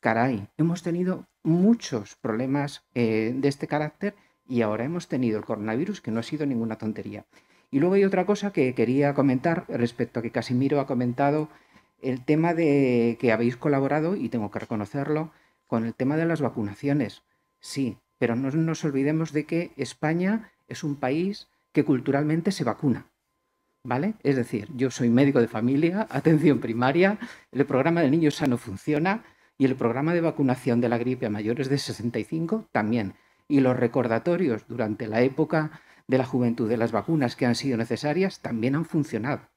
[0.00, 4.16] caray, hemos tenido muchos problemas eh, de este carácter
[4.48, 7.26] y ahora hemos tenido el coronavirus, que no ha sido ninguna tontería.
[7.70, 11.48] Y luego hay otra cosa que quería comentar respecto a que Casimiro ha comentado
[12.02, 15.30] el tema de que habéis colaborado, y tengo que reconocerlo,
[15.68, 17.22] con el tema de las vacunaciones.
[17.60, 23.06] Sí, pero no nos olvidemos de que España es un país que culturalmente se vacuna.
[23.84, 24.14] ¿Vale?
[24.22, 27.18] Es decir, yo soy médico de familia, atención primaria,
[27.52, 29.24] el programa del niño sano funciona
[29.56, 33.14] y el programa de vacunación de la gripe a mayores de 65 también.
[33.48, 37.76] Y los recordatorios durante la época de la juventud de las vacunas que han sido
[37.76, 39.48] necesarias también han funcionado.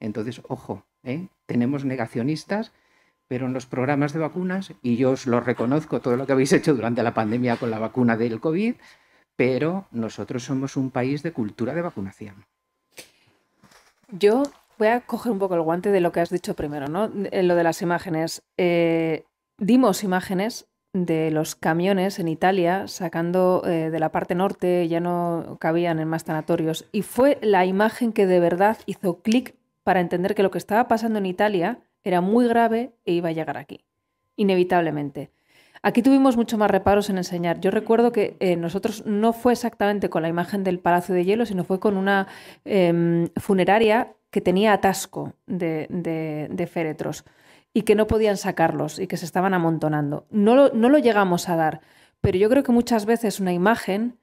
[0.00, 1.28] Entonces, ojo, ¿eh?
[1.46, 2.72] tenemos negacionistas,
[3.28, 6.52] pero en los programas de vacunas, y yo os lo reconozco todo lo que habéis
[6.52, 8.74] hecho durante la pandemia con la vacuna del COVID,
[9.36, 12.46] pero nosotros somos un país de cultura de vacunación.
[14.10, 14.42] Yo
[14.78, 17.10] voy a coger un poco el guante de lo que has dicho primero, ¿no?
[17.30, 18.42] Eh, Lo de las imágenes.
[18.56, 19.24] Eh,
[19.58, 25.58] dimos imágenes de los camiones en Italia sacando eh, de la parte norte, ya no
[25.60, 26.86] cabían en más sanatorios.
[26.92, 30.88] Y fue la imagen que de verdad hizo clic para entender que lo que estaba
[30.88, 33.84] pasando en Italia era muy grave e iba a llegar aquí,
[34.36, 35.30] inevitablemente.
[35.82, 37.60] Aquí tuvimos mucho más reparos en enseñar.
[37.60, 41.46] Yo recuerdo que eh, nosotros no fue exactamente con la imagen del Palacio de Hielo,
[41.46, 42.26] sino fue con una
[42.64, 47.24] em, funeraria que tenía atasco de féretros
[47.72, 50.26] y que no podían sacarlos y que se estaban amontonando.
[50.30, 51.80] No lo, no lo llegamos a dar,
[52.20, 54.18] pero yo creo que muchas veces una imagen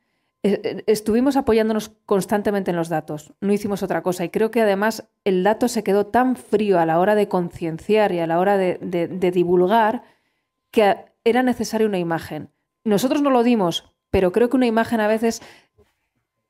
[0.88, 5.44] estuvimos apoyándonos constantemente en los datos, no hicimos otra cosa y creo que además el
[5.44, 9.32] dato se quedó tan frío a la hora de concienciar y a la hora de,
[9.34, 10.04] divulgar
[10.72, 12.50] que era necesaria una imagen.
[12.84, 15.42] Nosotros no lo dimos, pero creo que una imagen a veces,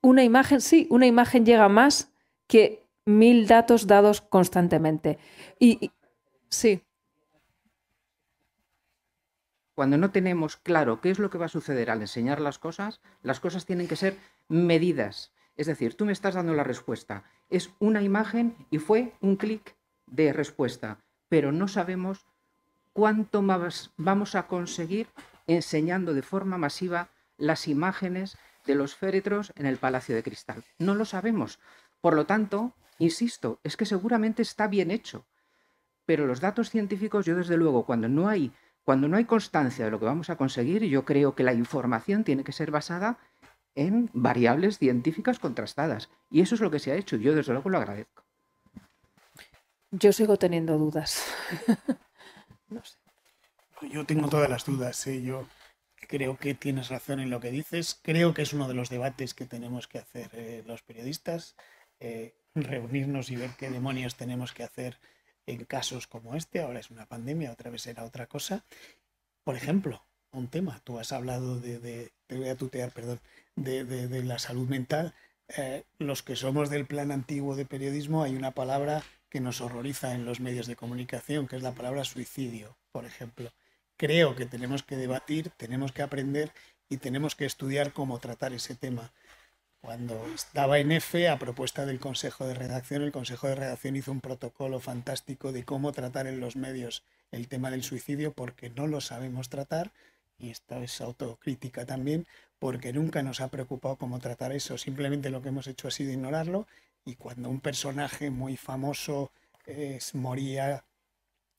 [0.01, 2.11] una imagen, sí, una imagen llega más
[2.47, 5.19] que mil datos dados constantemente.
[5.59, 5.91] Y,
[6.49, 6.81] Sí.
[9.75, 13.01] Cuando no tenemos claro qué es lo que va a suceder al enseñar las cosas,
[13.21, 15.33] las cosas tienen que ser medidas.
[15.57, 17.25] Es decir, tú me estás dando la respuesta.
[17.49, 19.75] Es una imagen y fue un clic
[20.07, 22.25] de respuesta, pero no sabemos
[22.93, 25.07] cuánto más vamos a conseguir
[25.45, 30.63] enseñando de forma masiva las imágenes de los féretros en el Palacio de Cristal.
[30.79, 31.59] No lo sabemos.
[31.99, 35.25] Por lo tanto, insisto, es que seguramente está bien hecho,
[36.05, 38.51] pero los datos científicos, yo desde luego, cuando no hay,
[38.85, 42.23] cuando no hay constancia de lo que vamos a conseguir, yo creo que la información
[42.23, 43.17] tiene que ser basada
[43.73, 46.09] en variables científicas contrastadas.
[46.29, 47.17] Y eso es lo que se ha hecho.
[47.17, 48.23] Yo desde luego lo agradezco.
[49.89, 51.25] Yo sigo teniendo dudas.
[52.69, 52.97] no sé.
[53.91, 55.05] Yo tengo todas las dudas.
[55.07, 55.21] ¿eh?
[55.23, 55.47] Yo
[56.07, 57.99] creo que tienes razón en lo que dices.
[58.03, 61.55] Creo que es uno de los debates que tenemos que hacer eh, los periodistas.
[61.99, 64.99] Eh, reunirnos y ver qué demonios tenemos que hacer
[65.47, 68.63] en casos como este, ahora es una pandemia, otra vez era otra cosa.
[69.43, 73.19] Por ejemplo, un tema, tú has hablado de, te voy a tutear, perdón,
[73.55, 75.13] de, la salud mental.
[75.57, 80.13] Eh, los que somos del plan antiguo de periodismo, hay una palabra que nos horroriza
[80.13, 83.51] en los medios de comunicación, que es la palabra suicidio, por ejemplo.
[83.97, 86.51] Creo que tenemos que debatir, tenemos que aprender
[86.89, 89.11] y tenemos que estudiar cómo tratar ese tema.
[89.85, 94.11] Cuando estaba en F, a propuesta del Consejo de Redacción, el Consejo de Redacción hizo
[94.11, 98.87] un protocolo fantástico de cómo tratar en los medios el tema del suicidio, porque no
[98.87, 99.91] lo sabemos tratar,
[100.39, 102.25] y esta es autocrítica también,
[102.57, 104.79] porque nunca nos ha preocupado cómo tratar eso.
[104.79, 106.65] Simplemente lo que hemos hecho ha sido ignorarlo,
[107.05, 109.31] y cuando un personaje muy famoso
[110.13, 110.83] moría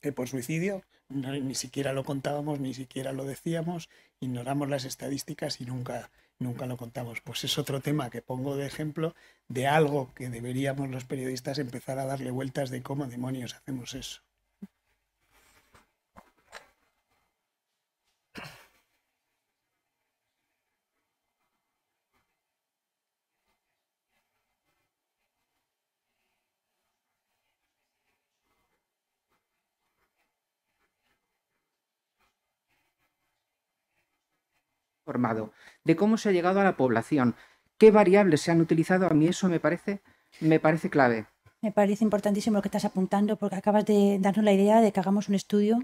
[0.03, 3.89] eh, por suicidio, ni siquiera lo contábamos, ni siquiera lo decíamos,
[4.19, 7.21] ignoramos las estadísticas y nunca nunca lo contamos.
[7.23, 9.15] Pues es otro tema que pongo de ejemplo
[9.49, 14.26] de algo que deberíamos los periodistas empezar a darle vueltas de cómo demonios hacemos eso.
[35.85, 37.35] De cómo se ha llegado a la población,
[37.79, 40.01] qué variables se han utilizado, a mí eso me parece,
[40.41, 41.27] me parece clave.
[41.63, 45.01] Me parece importantísimo lo que estás apuntando porque acabas de darnos la idea de que
[45.01, 45.79] hagamos un estudio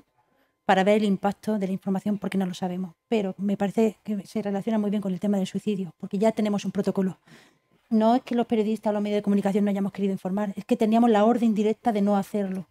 [0.65, 2.95] para ver el impacto de la información porque no lo sabemos.
[3.09, 6.33] Pero me parece que se relaciona muy bien con el tema del suicidio porque ya
[6.33, 7.19] tenemos un protocolo.
[7.91, 10.65] No es que los periodistas o los medios de comunicación no hayamos querido informar, es
[10.65, 12.69] que teníamos la orden directa de no hacerlo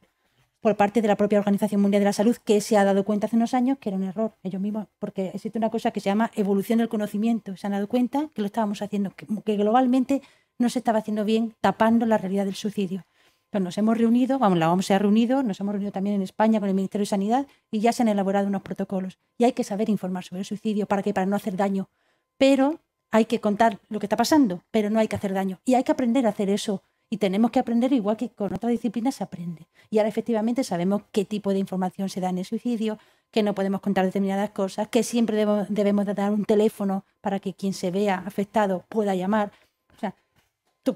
[0.62, 3.26] por parte de la propia Organización Mundial de la Salud, que se ha dado cuenta
[3.26, 6.06] hace unos años que era un error, ellos mismos, porque existe una cosa que se
[6.06, 7.58] llama evolución del conocimiento.
[7.58, 10.22] Se han dado cuenta que lo estábamos haciendo, que, globalmente
[10.60, 13.04] no se estaba haciendo bien tapando la realidad del suicidio.
[13.46, 16.22] Entonces nos hemos reunido, vamos, la OMS se ha reunido, nos hemos reunido también en
[16.22, 19.18] España con el Ministerio de Sanidad y ya se han elaborado unos protocolos.
[19.38, 21.90] Y hay que saber informar sobre el suicidio para que para no hacer daño.
[22.38, 22.80] Pero
[23.10, 25.60] hay que contar lo que está pasando, pero no hay que hacer daño.
[25.66, 28.72] Y hay que aprender a hacer eso y tenemos que aprender igual que con otras
[28.72, 29.68] disciplinas se aprende.
[29.90, 32.98] Y ahora efectivamente sabemos qué tipo de información se da en el suicidio,
[33.32, 37.74] que no podemos contar determinadas cosas, que siempre debemos, dar un teléfono para que quien
[37.74, 39.52] se vea afectado pueda llamar.
[39.94, 40.16] O sea,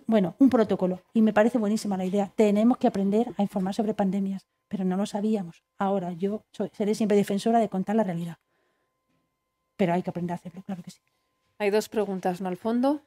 [0.08, 1.02] bueno, un protocolo.
[1.14, 2.32] Y me parece buenísima la idea.
[2.34, 5.66] Tenemos que aprender a informar sobre pandemias, pero no lo sabíamos.
[5.78, 8.38] Ahora yo seré siempre defensora de contar la realidad.
[9.76, 11.02] Pero hay que aprender a hacerlo, claro que sí.
[11.58, 12.48] Hay dos preguntas, ¿no?
[12.48, 13.02] Al fondo.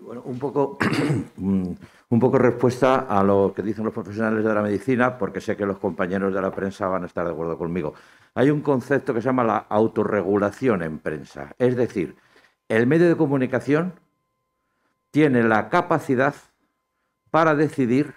[0.00, 0.78] Bueno, un poco,
[1.36, 5.66] un poco respuesta a lo que dicen los profesionales de la medicina, porque sé que
[5.66, 7.94] los compañeros de la prensa van a estar de acuerdo conmigo.
[8.34, 11.54] Hay un concepto que se llama la autorregulación en prensa.
[11.58, 12.16] Es decir,
[12.68, 13.94] el medio de comunicación
[15.10, 16.34] tiene la capacidad
[17.30, 18.14] para decidir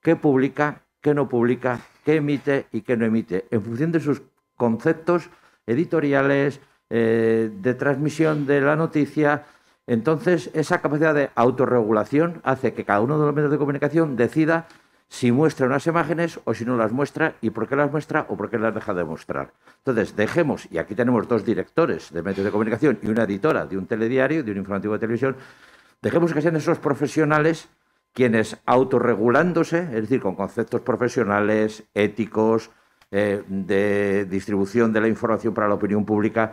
[0.00, 4.22] qué publica, qué no publica, qué emite y qué no emite, en función de sus
[4.56, 5.28] conceptos
[5.66, 6.60] editoriales,
[6.90, 9.44] eh, de transmisión de la noticia.
[9.92, 14.66] Entonces, esa capacidad de autorregulación hace que cada uno de los medios de comunicación decida
[15.10, 18.36] si muestra unas imágenes o si no las muestra y por qué las muestra o
[18.38, 19.52] por qué las deja de mostrar.
[19.84, 23.76] Entonces, dejemos, y aquí tenemos dos directores de medios de comunicación y una editora de
[23.76, 25.36] un telediario, de un informativo de televisión,
[26.00, 27.68] dejemos que sean esos profesionales
[28.14, 32.70] quienes autorregulándose, es decir, con conceptos profesionales, éticos,
[33.10, 36.52] eh, de distribución de la información para la opinión pública,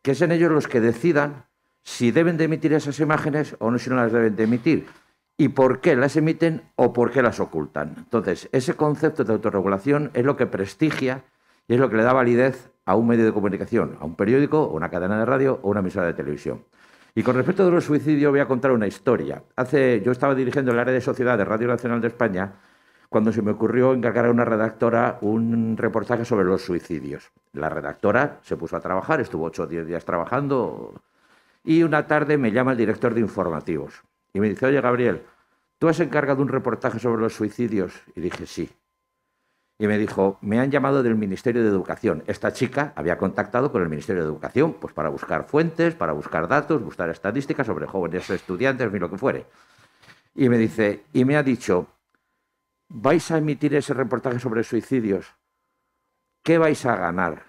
[0.00, 1.44] que sean ellos los que decidan
[1.82, 4.86] si deben de emitir esas imágenes o no si no las deben de emitir
[5.36, 7.94] y por qué las emiten o por qué las ocultan.
[7.96, 11.24] Entonces, ese concepto de autorregulación es lo que prestigia
[11.68, 14.62] y es lo que le da validez a un medio de comunicación, a un periódico,
[14.62, 16.64] o una cadena de radio o una emisora de televisión.
[17.14, 19.42] Y con respecto a los suicidios voy a contar una historia.
[19.56, 22.54] Hace, yo estaba dirigiendo el área de sociedad de Radio Nacional de España
[23.08, 27.30] cuando se me ocurrió encargar a una redactora un reportaje sobre los suicidios.
[27.52, 30.94] La redactora se puso a trabajar, estuvo ocho o diez días trabajando
[31.68, 35.26] y una tarde me llama el director de informativos y me dice, oye Gabriel,
[35.78, 37.92] ¿tú has encargado un reportaje sobre los suicidios?
[38.16, 38.70] Y dije, sí.
[39.78, 42.24] Y me dijo, me han llamado del Ministerio de Educación.
[42.26, 46.48] Esta chica había contactado con el Ministerio de Educación, pues para buscar fuentes, para buscar
[46.48, 49.44] datos, buscar estadísticas sobre jóvenes estudiantes, ni lo que fuere.
[50.34, 51.86] Y me dice, y me ha dicho,
[52.88, 55.34] vais a emitir ese reportaje sobre suicidios.
[56.42, 57.42] ¿Qué vais a ganar?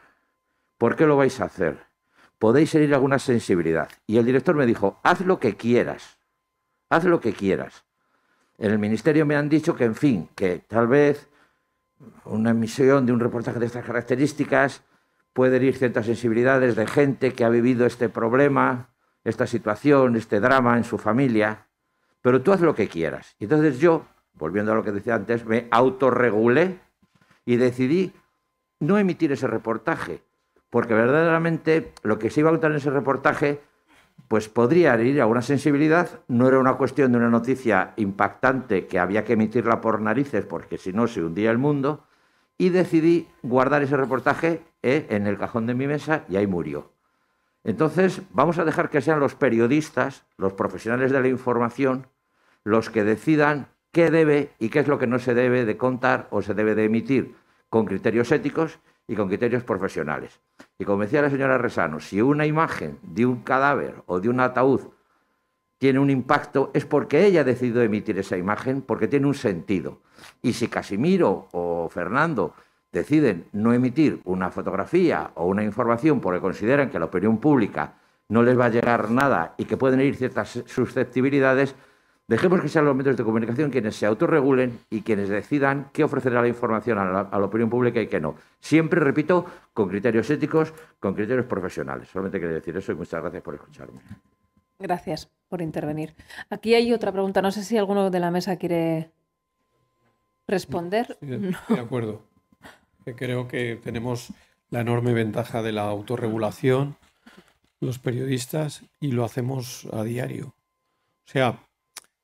[0.78, 1.89] ¿Por qué lo vais a hacer?
[2.40, 3.90] Podéis herir alguna sensibilidad.
[4.08, 6.20] Y el director me dijo, haz lo que quieras
[6.90, 7.86] haz lo que quieras.
[8.58, 11.30] En el ministerio me han dicho que, en fin, que tal vez
[12.26, 14.84] una emisión de un reportaje de estas características
[15.34, 18.90] puede herir ciertas sensibilidades de gente que ha vivido este problema,
[19.24, 21.68] esta situación, este drama en su familia,
[22.22, 23.36] pero tú haz lo que quieras.
[23.40, 26.80] Y entonces yo, volviendo a lo que decía antes, me autorregulé
[27.46, 28.14] y decidí
[28.80, 30.24] no emitir ese reportaje,
[30.70, 33.62] porque verdaderamente lo que se iba a contar en ese reportaje
[34.28, 36.22] pues podría ir a una sensibilidad.
[36.28, 40.78] No era una cuestión de una noticia impactante que había que emitirla por narices porque
[40.78, 42.06] si no se hundía el mundo.
[42.58, 46.92] Y decidí guardar ese reportaje eh, en el cajón de mi mesa y ahí murió.
[47.64, 52.08] Entonces, vamos a dejar que sean los periodistas, los profesionales de la información,
[52.64, 56.28] los que decidan qué debe y qué es lo que no se debe de contar
[56.32, 57.36] o se debe de emitir
[57.70, 58.80] con criterios éticos
[59.10, 60.40] y con criterios profesionales.
[60.78, 64.40] Y como decía la señora Resano, si una imagen de un cadáver o de un
[64.40, 64.82] ataúd
[65.80, 70.02] tiene un impacto, es porque ella ha decidido emitir esa imagen, porque tiene un sentido.
[70.44, 72.54] Y si Casimiro o Fernando
[72.92, 77.96] deciden no emitir una fotografía o una información porque consideran que la opinión pública
[78.28, 81.76] no les va a llegar nada y que pueden ir ciertas susceptibilidades,
[82.30, 86.44] Dejemos que sean los medios de comunicación quienes se autorregulen y quienes decidan qué ofrecerá
[86.44, 88.36] la información a la, opinión pública y qué no.
[88.60, 92.08] Siempre, repito, con criterios éticos, con criterios profesionales.
[92.08, 94.00] Solamente quería decir eso y muchas gracias por escucharme.
[94.78, 96.14] Gracias por intervenir.
[96.52, 97.42] Aquí hay otra pregunta.
[97.42, 99.10] No sé si alguno de la mesa quiere
[100.48, 101.18] responder.
[101.22, 102.22] de, acuerdo.
[103.16, 104.32] Creo que tenemos
[104.70, 106.96] la enorme ventaja de la autorregulación,
[107.80, 110.54] los periodistas, y lo hacemos a diario.
[111.26, 111.60] O sea,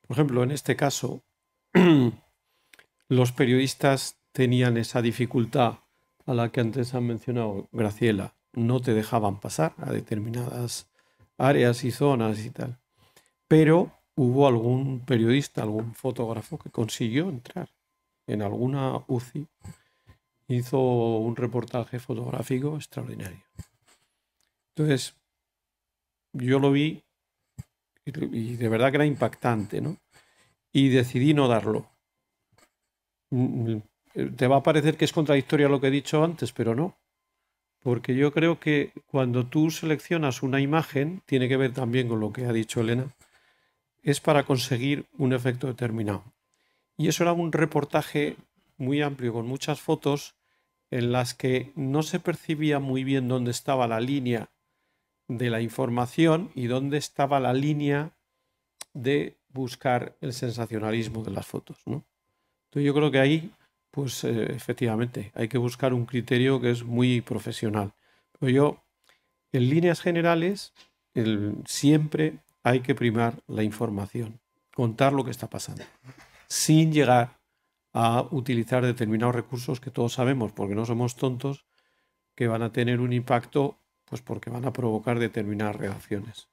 [0.08, 1.24] por ejemplo, en este caso,
[3.10, 5.80] los periodistas tenían esa dificultad
[6.26, 8.36] a la que antes han mencionado Graciela.
[8.54, 10.90] No te dejaban pasar a determinadas
[11.38, 12.80] áreas y zonas y tal.
[13.48, 17.70] Pero hubo algún periodista, algún fotógrafo que consiguió entrar
[18.28, 19.48] en alguna UCI.
[20.48, 23.44] Hizo un reportaje fotográfico extraordinario.
[24.76, 25.16] Entonces,
[26.34, 27.05] yo lo vi
[28.06, 29.98] y de verdad que era impactante, ¿no?
[30.72, 31.90] Y decidí no darlo.
[33.32, 36.76] Mm, mm, te va a parecer que es contradictorio lo que he dicho antes, pero
[36.76, 36.96] no.
[37.82, 42.32] Porque yo creo que cuando tú seleccionas una imagen, tiene que ver también con lo
[42.32, 43.08] que ha dicho Elena,
[44.02, 46.24] es para conseguir un efecto determinado.
[46.98, 48.38] Y eso era un reportaje
[48.78, 50.36] muy amplio, con muchas fotos
[50.92, 54.50] en las que no se percibía muy bien dónde estaba la línea
[55.28, 58.16] de la información y dónde estaba la línea
[58.94, 61.78] de buscar el sensacionalismo de las fotos.
[61.86, 62.06] ¿no?
[62.66, 63.52] Entonces yo creo que ahí,
[63.92, 67.94] pues eh, efectivamente, hay que buscar un criterio que es muy profesional.
[68.40, 68.84] Pero yo,
[69.52, 70.74] en líneas generales,
[71.66, 74.40] siempre hay que primar la información,
[74.74, 75.84] contar lo que está pasando,
[76.48, 77.40] sin llegar
[77.94, 81.66] a utilizar determinados recursos que todos sabemos, porque no somos tontos,
[82.36, 86.48] que van a tener un impacto pues porque van a provocar determinadas reacciones.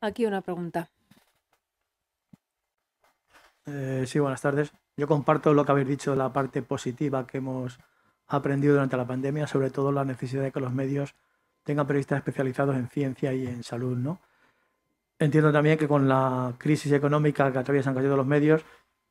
[0.00, 0.88] Aquí una pregunta.
[3.66, 4.72] Eh, sí, buenas tardes.
[4.96, 7.78] Yo comparto lo que habéis dicho de la parte positiva que hemos
[8.28, 11.14] aprendido durante la pandemia, sobre todo la necesidad de que los medios
[11.64, 14.20] tengan periodistas especializados en ciencia y en salud, ¿no?
[15.18, 18.64] Entiendo también que con la crisis económica que atraviesan casi todos los medios,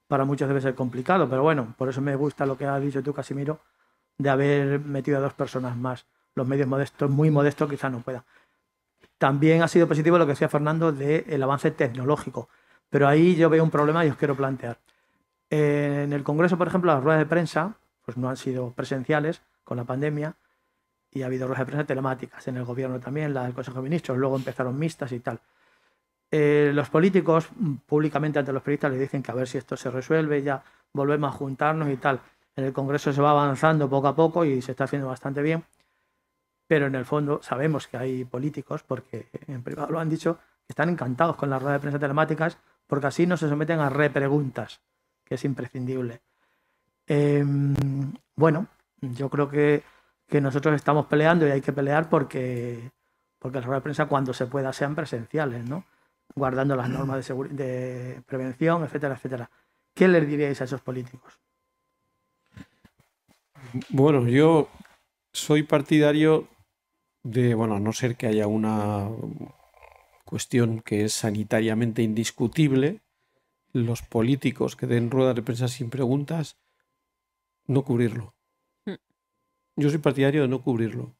[0.08, 3.04] para muchos debe ser complicado, pero bueno, por eso me gusta lo que has dicho
[3.04, 3.60] tú, Casimiro,
[4.18, 6.06] de haber metido a dos personas más.
[6.35, 8.23] Los medios modestos, muy modestos, quizás no puedan.
[9.18, 12.49] También ha sido positivo lo que decía Fernando del avance tecnológico,
[12.89, 14.77] pero ahí yo veo un problema y os quiero plantear.
[15.49, 17.76] En el Congreso, por ejemplo, las ruedas de prensa
[18.06, 20.35] pues no han sido presenciales con la pandemia
[21.11, 22.48] y ha habido ruedas de prensa telemáticas.
[22.48, 25.39] En el gobierno también, la del Consejo de Ministros, luego empezaron mixtas y tal.
[26.30, 29.77] Eh, los políticos mm, públicamente ante los periodistas le dicen que a ver si esto
[29.77, 30.64] se resuelve, ya
[30.94, 32.19] volvemos a juntarnos y tal.
[32.58, 35.64] En el Congreso se va avanzando poco a poco y se está haciendo bastante bien,
[36.66, 40.74] pero en el fondo sabemos que hay políticos, porque en privado lo han dicho, que
[40.74, 42.58] están encantados con las ruedas de prensa telemáticas
[42.88, 44.82] porque así no se someten a repreguntas,
[45.24, 46.22] que es imprescindible.
[47.06, 47.76] Em,
[48.36, 48.68] bueno,
[49.02, 49.84] yo creo que,
[50.28, 52.92] que, nosotros estamos peleando y hay que pelear porque,
[53.38, 55.86] porque las ruedas de prensa cuando se pueda sean presenciales, ¿no?
[56.36, 59.50] guardando las normas de, de prevención, etcétera, etcétera.
[59.94, 61.40] ¿Qué les diríais a esos políticos?
[63.90, 64.70] Bueno, yo
[65.34, 66.48] soy partidario
[67.24, 69.10] de, bueno, a no ser que haya una
[70.26, 73.02] cuestión que es sanitariamente indiscutible,
[73.74, 76.58] los políticos que den ruedas de prensa sin preguntas,
[77.66, 78.36] no cubrirlo.
[78.86, 78.96] Hmm.
[79.76, 81.16] Yo soy partidario de no cubrirlo.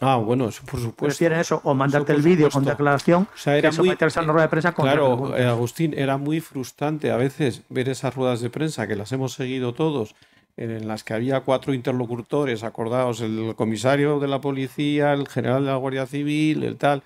[0.00, 1.06] Ah, bueno, eso por supuesto.
[1.06, 4.42] Prefieren eso, o mandarte el vídeo con declaración, o sea, era muy, a una rueda
[4.42, 8.50] de prensa con Claro, eh, Agustín, era muy frustrante a veces ver esas ruedas de
[8.50, 10.14] prensa que las hemos seguido todos,
[10.56, 15.70] en las que había cuatro interlocutores, acordados, el comisario de la policía, el general de
[15.70, 17.02] la Guardia Civil, el tal,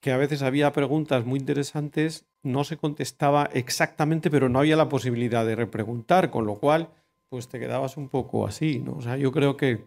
[0.00, 4.88] que a veces había preguntas muy interesantes, no se contestaba exactamente, pero no había la
[4.88, 6.88] posibilidad de repreguntar, con lo cual,
[7.28, 8.94] pues te quedabas un poco así, ¿no?
[8.96, 9.84] O sea, yo creo que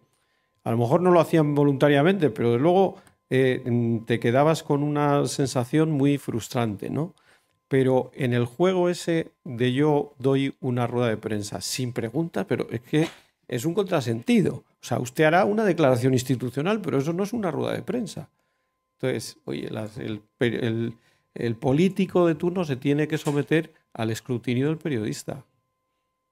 [0.66, 2.98] a lo mejor no lo hacían voluntariamente, pero luego
[3.30, 3.64] eh,
[4.06, 7.14] te quedabas con una sensación muy frustrante, ¿no?
[7.68, 12.68] Pero en el juego ese de yo doy una rueda de prensa sin preguntas, pero
[12.72, 13.08] es que
[13.48, 14.56] es un contrasentido.
[14.56, 18.30] O sea, usted hará una declaración institucional, pero eso no es una rueda de prensa.
[19.00, 19.70] Entonces, oye,
[20.40, 25.46] el, político de turno se tiene que someter al escrutinio del periodista.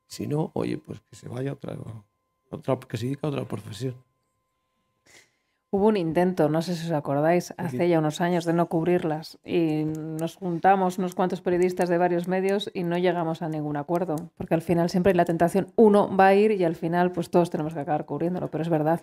[0.08, 1.76] Si no, oye, pues que se vaya otra,
[2.88, 3.96] que se dedique a otra profesión.
[5.74, 9.40] Hubo un intento, no sé si os acordáis, hace ya unos años de no cubrirlas
[9.44, 14.16] y nos juntamos unos cuantos periodistas de varios medios y no llegamos a ningún acuerdo,
[14.38, 17.32] porque al final siempre hay la tentación, uno va a ir y al final pues
[17.32, 19.02] todos tenemos que acabar cubriéndolo, pero es verdad.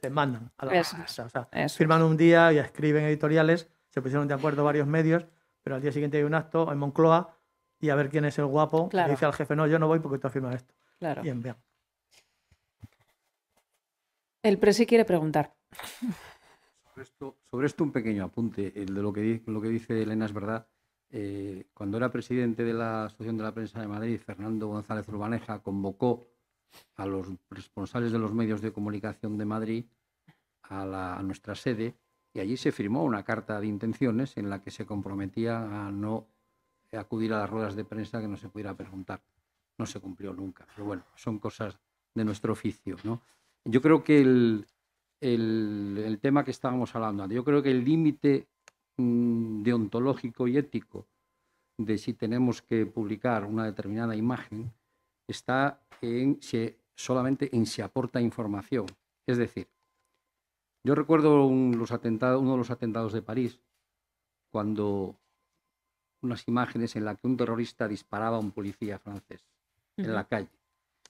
[0.00, 4.26] Te mandan a la casa, o sea, firman un día y escriben editoriales, se pusieron
[4.26, 5.26] de acuerdo varios medios,
[5.62, 7.36] pero al día siguiente hay un acto en Moncloa
[7.78, 9.98] y a ver quién es el guapo, y dice al jefe, no, yo no voy
[9.98, 10.72] porque tú has firmado esto.
[10.98, 11.20] Claro.
[11.20, 11.56] Bien, bien.
[14.42, 15.54] El presi quiere preguntar.
[17.50, 18.72] Sobre esto, un pequeño apunte.
[18.74, 20.66] El de lo que, lo que dice Elena es verdad.
[21.10, 25.60] Eh, cuando era presidente de la Asociación de la Prensa de Madrid, Fernando González Urbaneja
[25.60, 26.26] convocó
[26.96, 29.84] a los responsables de los medios de comunicación de Madrid
[30.62, 31.96] a, nuestra sede
[32.34, 36.28] y allí se firmó una carta de intenciones en la que se comprometía a no
[36.92, 39.22] acudir a las ruedas de prensa que no se pudiera preguntar.
[39.78, 41.78] No se cumplió nunca, pero bueno, son cosas
[42.14, 43.22] de nuestro oficio, ¿no?
[43.70, 44.66] Yo creo que el,
[45.20, 48.48] el, tema que estábamos hablando, yo creo que el límite
[48.96, 51.06] mm, deontológico y ético
[51.76, 54.72] de si tenemos que publicar una determinada imagen
[55.28, 58.86] está en si, solamente en si aporta información.
[59.26, 59.68] Es decir,
[60.82, 63.60] yo recuerdo los atentados, uno de los atentados de París,
[64.50, 65.14] cuando
[66.22, 69.44] unas imágenes en las que un terrorista disparaba a un policía francés
[69.98, 70.48] en la calle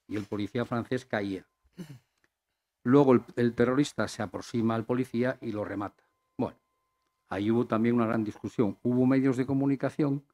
[0.09, 1.47] y el policía francés caía.
[2.89, 6.03] Luego el, terrorista se aproxima al policía y lo remata.
[6.39, 6.57] Bueno,
[7.29, 8.79] ahí hubo también una gran discusión.
[8.83, 10.25] Hubo medios de comunicación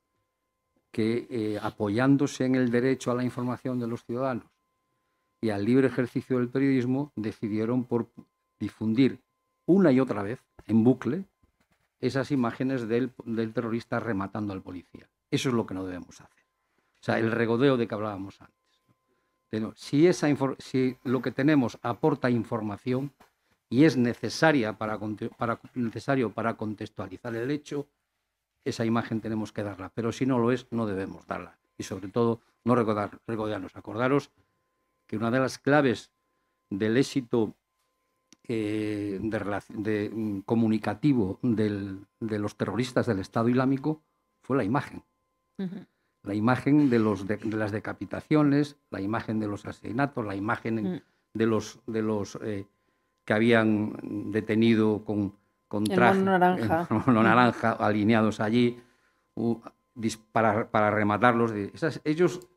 [0.93, 4.47] que, eh, apoyándose en el derecho a la información de los ciudadanos
[5.41, 8.13] y al libre ejercicio del periodismo, decidieron por
[8.61, 9.21] difundir
[9.67, 11.25] una y otra vez, en bucle,
[11.99, 15.11] esas imágenes del, del terrorista rematando al policía.
[15.29, 16.45] Eso es lo que no debemos hacer.
[16.79, 18.64] O sea, el regodeo de que hablábamos antes.
[19.75, 20.29] Si, esa,
[20.59, 23.13] si lo que tenemos aporta información
[23.69, 24.99] y es necesaria para,
[25.75, 27.89] necesario para contextualizar el hecho,
[28.65, 29.91] esa imagen tenemos que darla.
[29.95, 31.59] Pero si no lo es, no debemos darla.
[31.77, 33.77] Y sobre todo, no recordar, recordarnos.
[33.77, 34.31] Acordaros
[35.07, 36.11] que una de las claves
[36.71, 37.55] del éxito
[38.47, 44.03] eh, de, mm, comunicativo de los terroristas del Estado Islámico
[44.43, 45.03] fue la imagen.
[46.25, 51.01] La imagen de, los de, las decapitaciones, la imagen de los asesinatos, la imagen mm.
[51.35, 52.67] de los, de los eh,
[53.25, 55.35] que habían detenido con,
[55.69, 58.83] con traje, naranja, naranja alineados allí
[60.33, 61.53] para, para rematarlos.
[61.53, 62.49] Esas, ellos,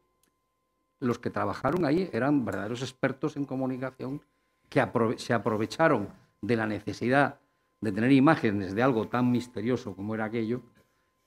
[0.99, 4.22] los que trabajaron ahí, eran verdaderos expertos en comunicación
[4.69, 4.85] que
[5.18, 6.10] se aprovecharon
[6.41, 7.39] de la necesidad
[7.81, 10.61] de tener imágenes de algo tan misterioso como era aquello,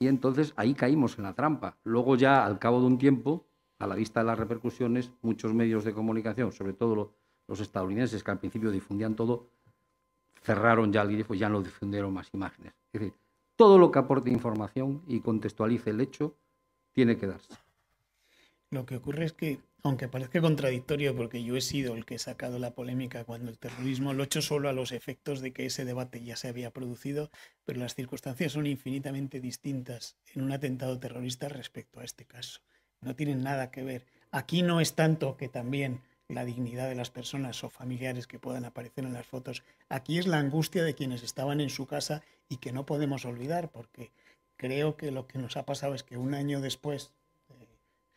[0.00, 1.76] y entonces ahí caímos en la trampa.
[1.84, 3.46] Luego ya, al cabo de un tiempo,
[3.78, 7.12] a la vista de las repercusiones, muchos medios de comunicación, sobre todo
[7.46, 9.50] los estadounidenses, que al principio difundían todo,
[10.42, 12.72] cerraron ya el grifo y ya no difundieron más imágenes.
[12.92, 13.14] Es decir,
[13.56, 16.34] todo lo que aporte información y contextualice el hecho
[16.92, 17.54] tiene que darse.
[18.70, 22.18] Lo que ocurre es que, aunque parezca contradictorio, porque yo he sido el que he
[22.18, 25.66] sacado la polémica cuando el terrorismo lo he hecho solo a los efectos de que
[25.66, 27.30] ese debate ya se había producido,
[27.64, 32.60] pero las circunstancias son infinitamente distintas en un atentado terrorista respecto a este caso.
[33.00, 34.06] No tienen nada que ver.
[34.30, 38.64] Aquí no es tanto que también la dignidad de las personas o familiares que puedan
[38.64, 39.62] aparecer en las fotos.
[39.88, 43.70] Aquí es la angustia de quienes estaban en su casa y que no podemos olvidar,
[43.70, 44.12] porque
[44.56, 47.12] creo que lo que nos ha pasado es que un año después,
[47.48, 47.66] eh,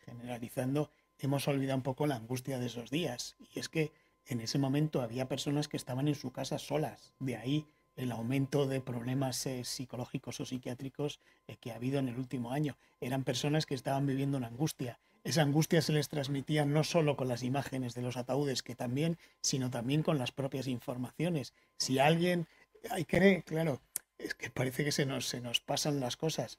[0.04, 3.36] generalizando, hemos olvidado un poco la angustia de esos días.
[3.54, 3.92] Y es que
[4.26, 7.12] en ese momento había personas que estaban en su casa solas.
[7.18, 7.66] De ahí
[7.96, 12.52] el aumento de problemas eh, psicológicos o psiquiátricos eh, que ha habido en el último
[12.52, 12.76] año.
[13.00, 17.28] Eran personas que estaban viviendo una angustia esa angustia se les transmitía no solo con
[17.28, 21.54] las imágenes de los ataúdes, que también, sino también con las propias informaciones.
[21.78, 22.46] Si alguien,
[22.90, 23.80] hay que, claro,
[24.18, 26.58] es que parece que se nos, se nos pasan las cosas.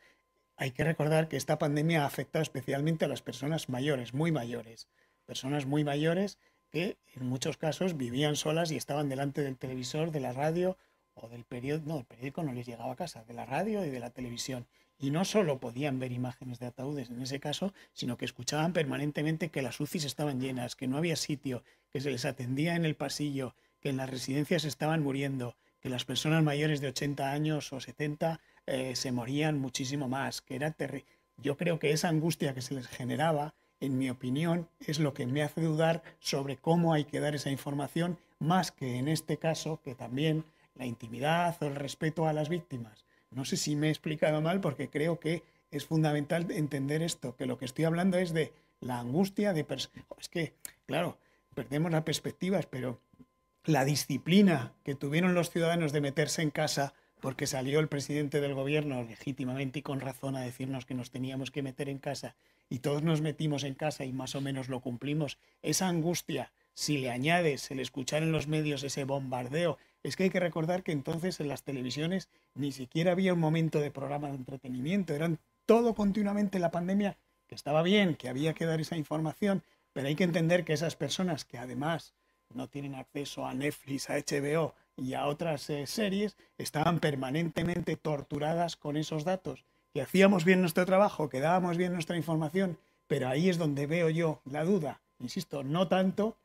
[0.58, 4.88] Hay que recordar que esta pandemia ha afectado especialmente a las personas mayores, muy mayores.
[5.26, 6.38] Personas muy mayores
[6.70, 10.78] que en muchos casos vivían solas y estaban delante del televisor, de la radio
[11.14, 11.90] o del periódico.
[11.90, 14.66] No, el periódico no les llegaba a casa, de la radio y de la televisión
[14.98, 19.50] y no solo podían ver imágenes de ataúdes en ese caso, sino que escuchaban permanentemente
[19.50, 22.96] que las UCIs estaban llenas, que no había sitio, que se les atendía en el
[22.96, 27.80] pasillo, que en las residencias estaban muriendo, que las personas mayores de 80 años o
[27.80, 31.06] 70 eh, se morían muchísimo más, que era terrible.
[31.38, 35.26] Yo creo que esa angustia que se les generaba, en mi opinión, es lo que
[35.26, 39.82] me hace dudar sobre cómo hay que dar esa información, más que en este caso,
[39.84, 43.06] que también la intimidad o el respeto a las víctimas
[43.36, 47.46] no sé si me he explicado mal porque creo que es fundamental entender esto, que
[47.46, 49.66] lo que estoy hablando es de la angustia de.
[50.18, 50.54] Es que,
[50.86, 51.18] claro,
[51.54, 53.02] perdemos las perspectivas, pero
[53.66, 56.94] la disciplina que tuvieron los ciudadanos de meterse en casa
[57.26, 61.50] porque salió el presidente del gobierno legítimamente y con razón a decirnos que nos teníamos
[61.50, 62.36] que meter en casa
[62.70, 67.00] y todos nos metimos en casa y más o menos lo cumplimos, esa angustia, si
[67.00, 70.92] le añades el escuchar en los medios ese bombardeo, es que hay que recordar que
[70.92, 75.96] entonces en las televisiones ni siquiera había un momento de programa de entretenimiento, eran todo
[75.96, 80.26] continuamente la pandemia, que estaba bien, que había que dar esa información, pero hay que
[80.26, 82.14] entender que esas personas que además
[82.54, 88.76] no tienen acceso a Netflix, a HBO y a otras eh, series, estaban permanentemente torturadas
[88.76, 92.78] con esos datos, que hacíamos bien nuestro trabajo, que dábamos bien nuestra información,
[93.08, 96.38] pero ahí es donde veo yo la duda, insisto, no tanto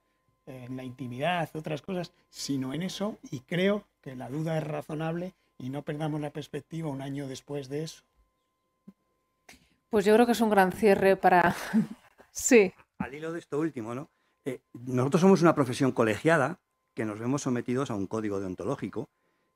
[0.47, 5.35] en la intimidad, otras cosas, sino en eso y creo que la duda es razonable
[5.59, 8.03] y no perdamos la perspectiva un año después de eso.
[9.91, 11.55] Pues yo creo que es un gran cierre para...
[12.33, 12.73] sí.
[12.99, 14.09] Al hilo de esto último, ¿no?
[14.45, 16.61] Eh, nosotros somos una profesión colegiada
[17.01, 19.09] que nos vemos sometidos a un código deontológico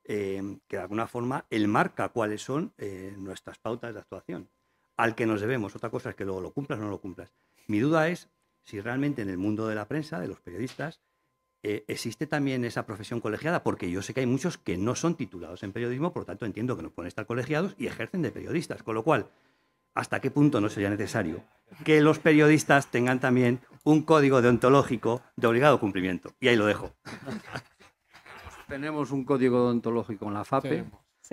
[0.04, 4.48] eh, que de alguna forma él marca cuáles son eh, nuestras pautas de actuación,
[4.96, 5.76] al que nos debemos.
[5.76, 7.34] Otra cosa es que luego lo cumplas o no lo cumplas.
[7.66, 8.30] Mi duda es
[8.62, 11.02] si realmente en el mundo de la prensa, de los periodistas,
[11.62, 15.14] eh, existe también esa profesión colegiada, porque yo sé que hay muchos que no son
[15.14, 18.30] titulados en periodismo, por lo tanto entiendo que no pueden estar colegiados y ejercen de
[18.30, 19.28] periodistas, con lo cual,
[19.92, 21.44] ¿hasta qué punto no sería necesario
[21.84, 26.32] que los periodistas tengan también un código deontológico de obligado cumplimiento?
[26.40, 26.92] Y ahí lo dejo.
[28.68, 30.84] Tenemos un código deontológico en la FAPE,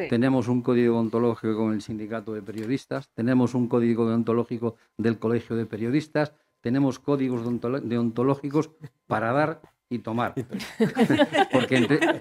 [0.09, 5.55] tenemos un código deontológico con el sindicato de periodistas, tenemos un código deontológico del colegio
[5.55, 7.41] de periodistas, tenemos códigos
[7.83, 8.69] deontológicos
[9.07, 10.33] para dar y tomar.
[11.51, 12.13] Porque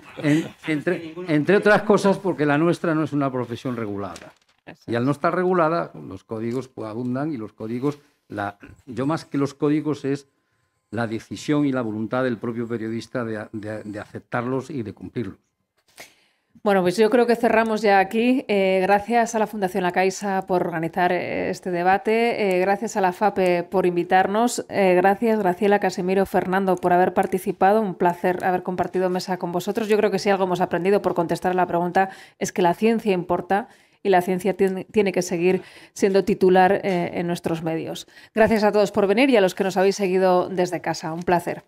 [1.28, 4.32] entre, otras cosas, porque la nuestra no es una profesión regulada.
[4.86, 7.98] Y al no estar regulada, los códigos pues, abundan y los códigos,
[8.86, 10.28] yo más que los códigos es
[10.90, 15.39] la decisión y la voluntad del propio periodista de aceptarlos y de cumplirlos.
[16.62, 18.44] Bueno, pues yo creo que cerramos ya aquí.
[18.47, 22.57] Eh, gracias a la Fundación La Caixa por organizar eh, este debate.
[22.57, 24.66] Eh, gracias a la FAPE por invitarnos.
[24.69, 27.81] gracias, Graciela, Casemiro, Fernando, por haber participado.
[27.81, 29.89] Un placer haber compartido mesa con vosotros.
[29.89, 33.15] Yo creo que si algo hemos aprendido por contestar la pregunta es que la ciencia
[33.15, 33.69] importa
[34.02, 35.62] y la ciencia tiene, que seguir
[35.93, 38.06] siendo titular eh, en nuestros medios.
[38.35, 41.12] Gracias a todos por venir y a los que nos habéis seguido desde casa.
[41.12, 41.62] Un placer.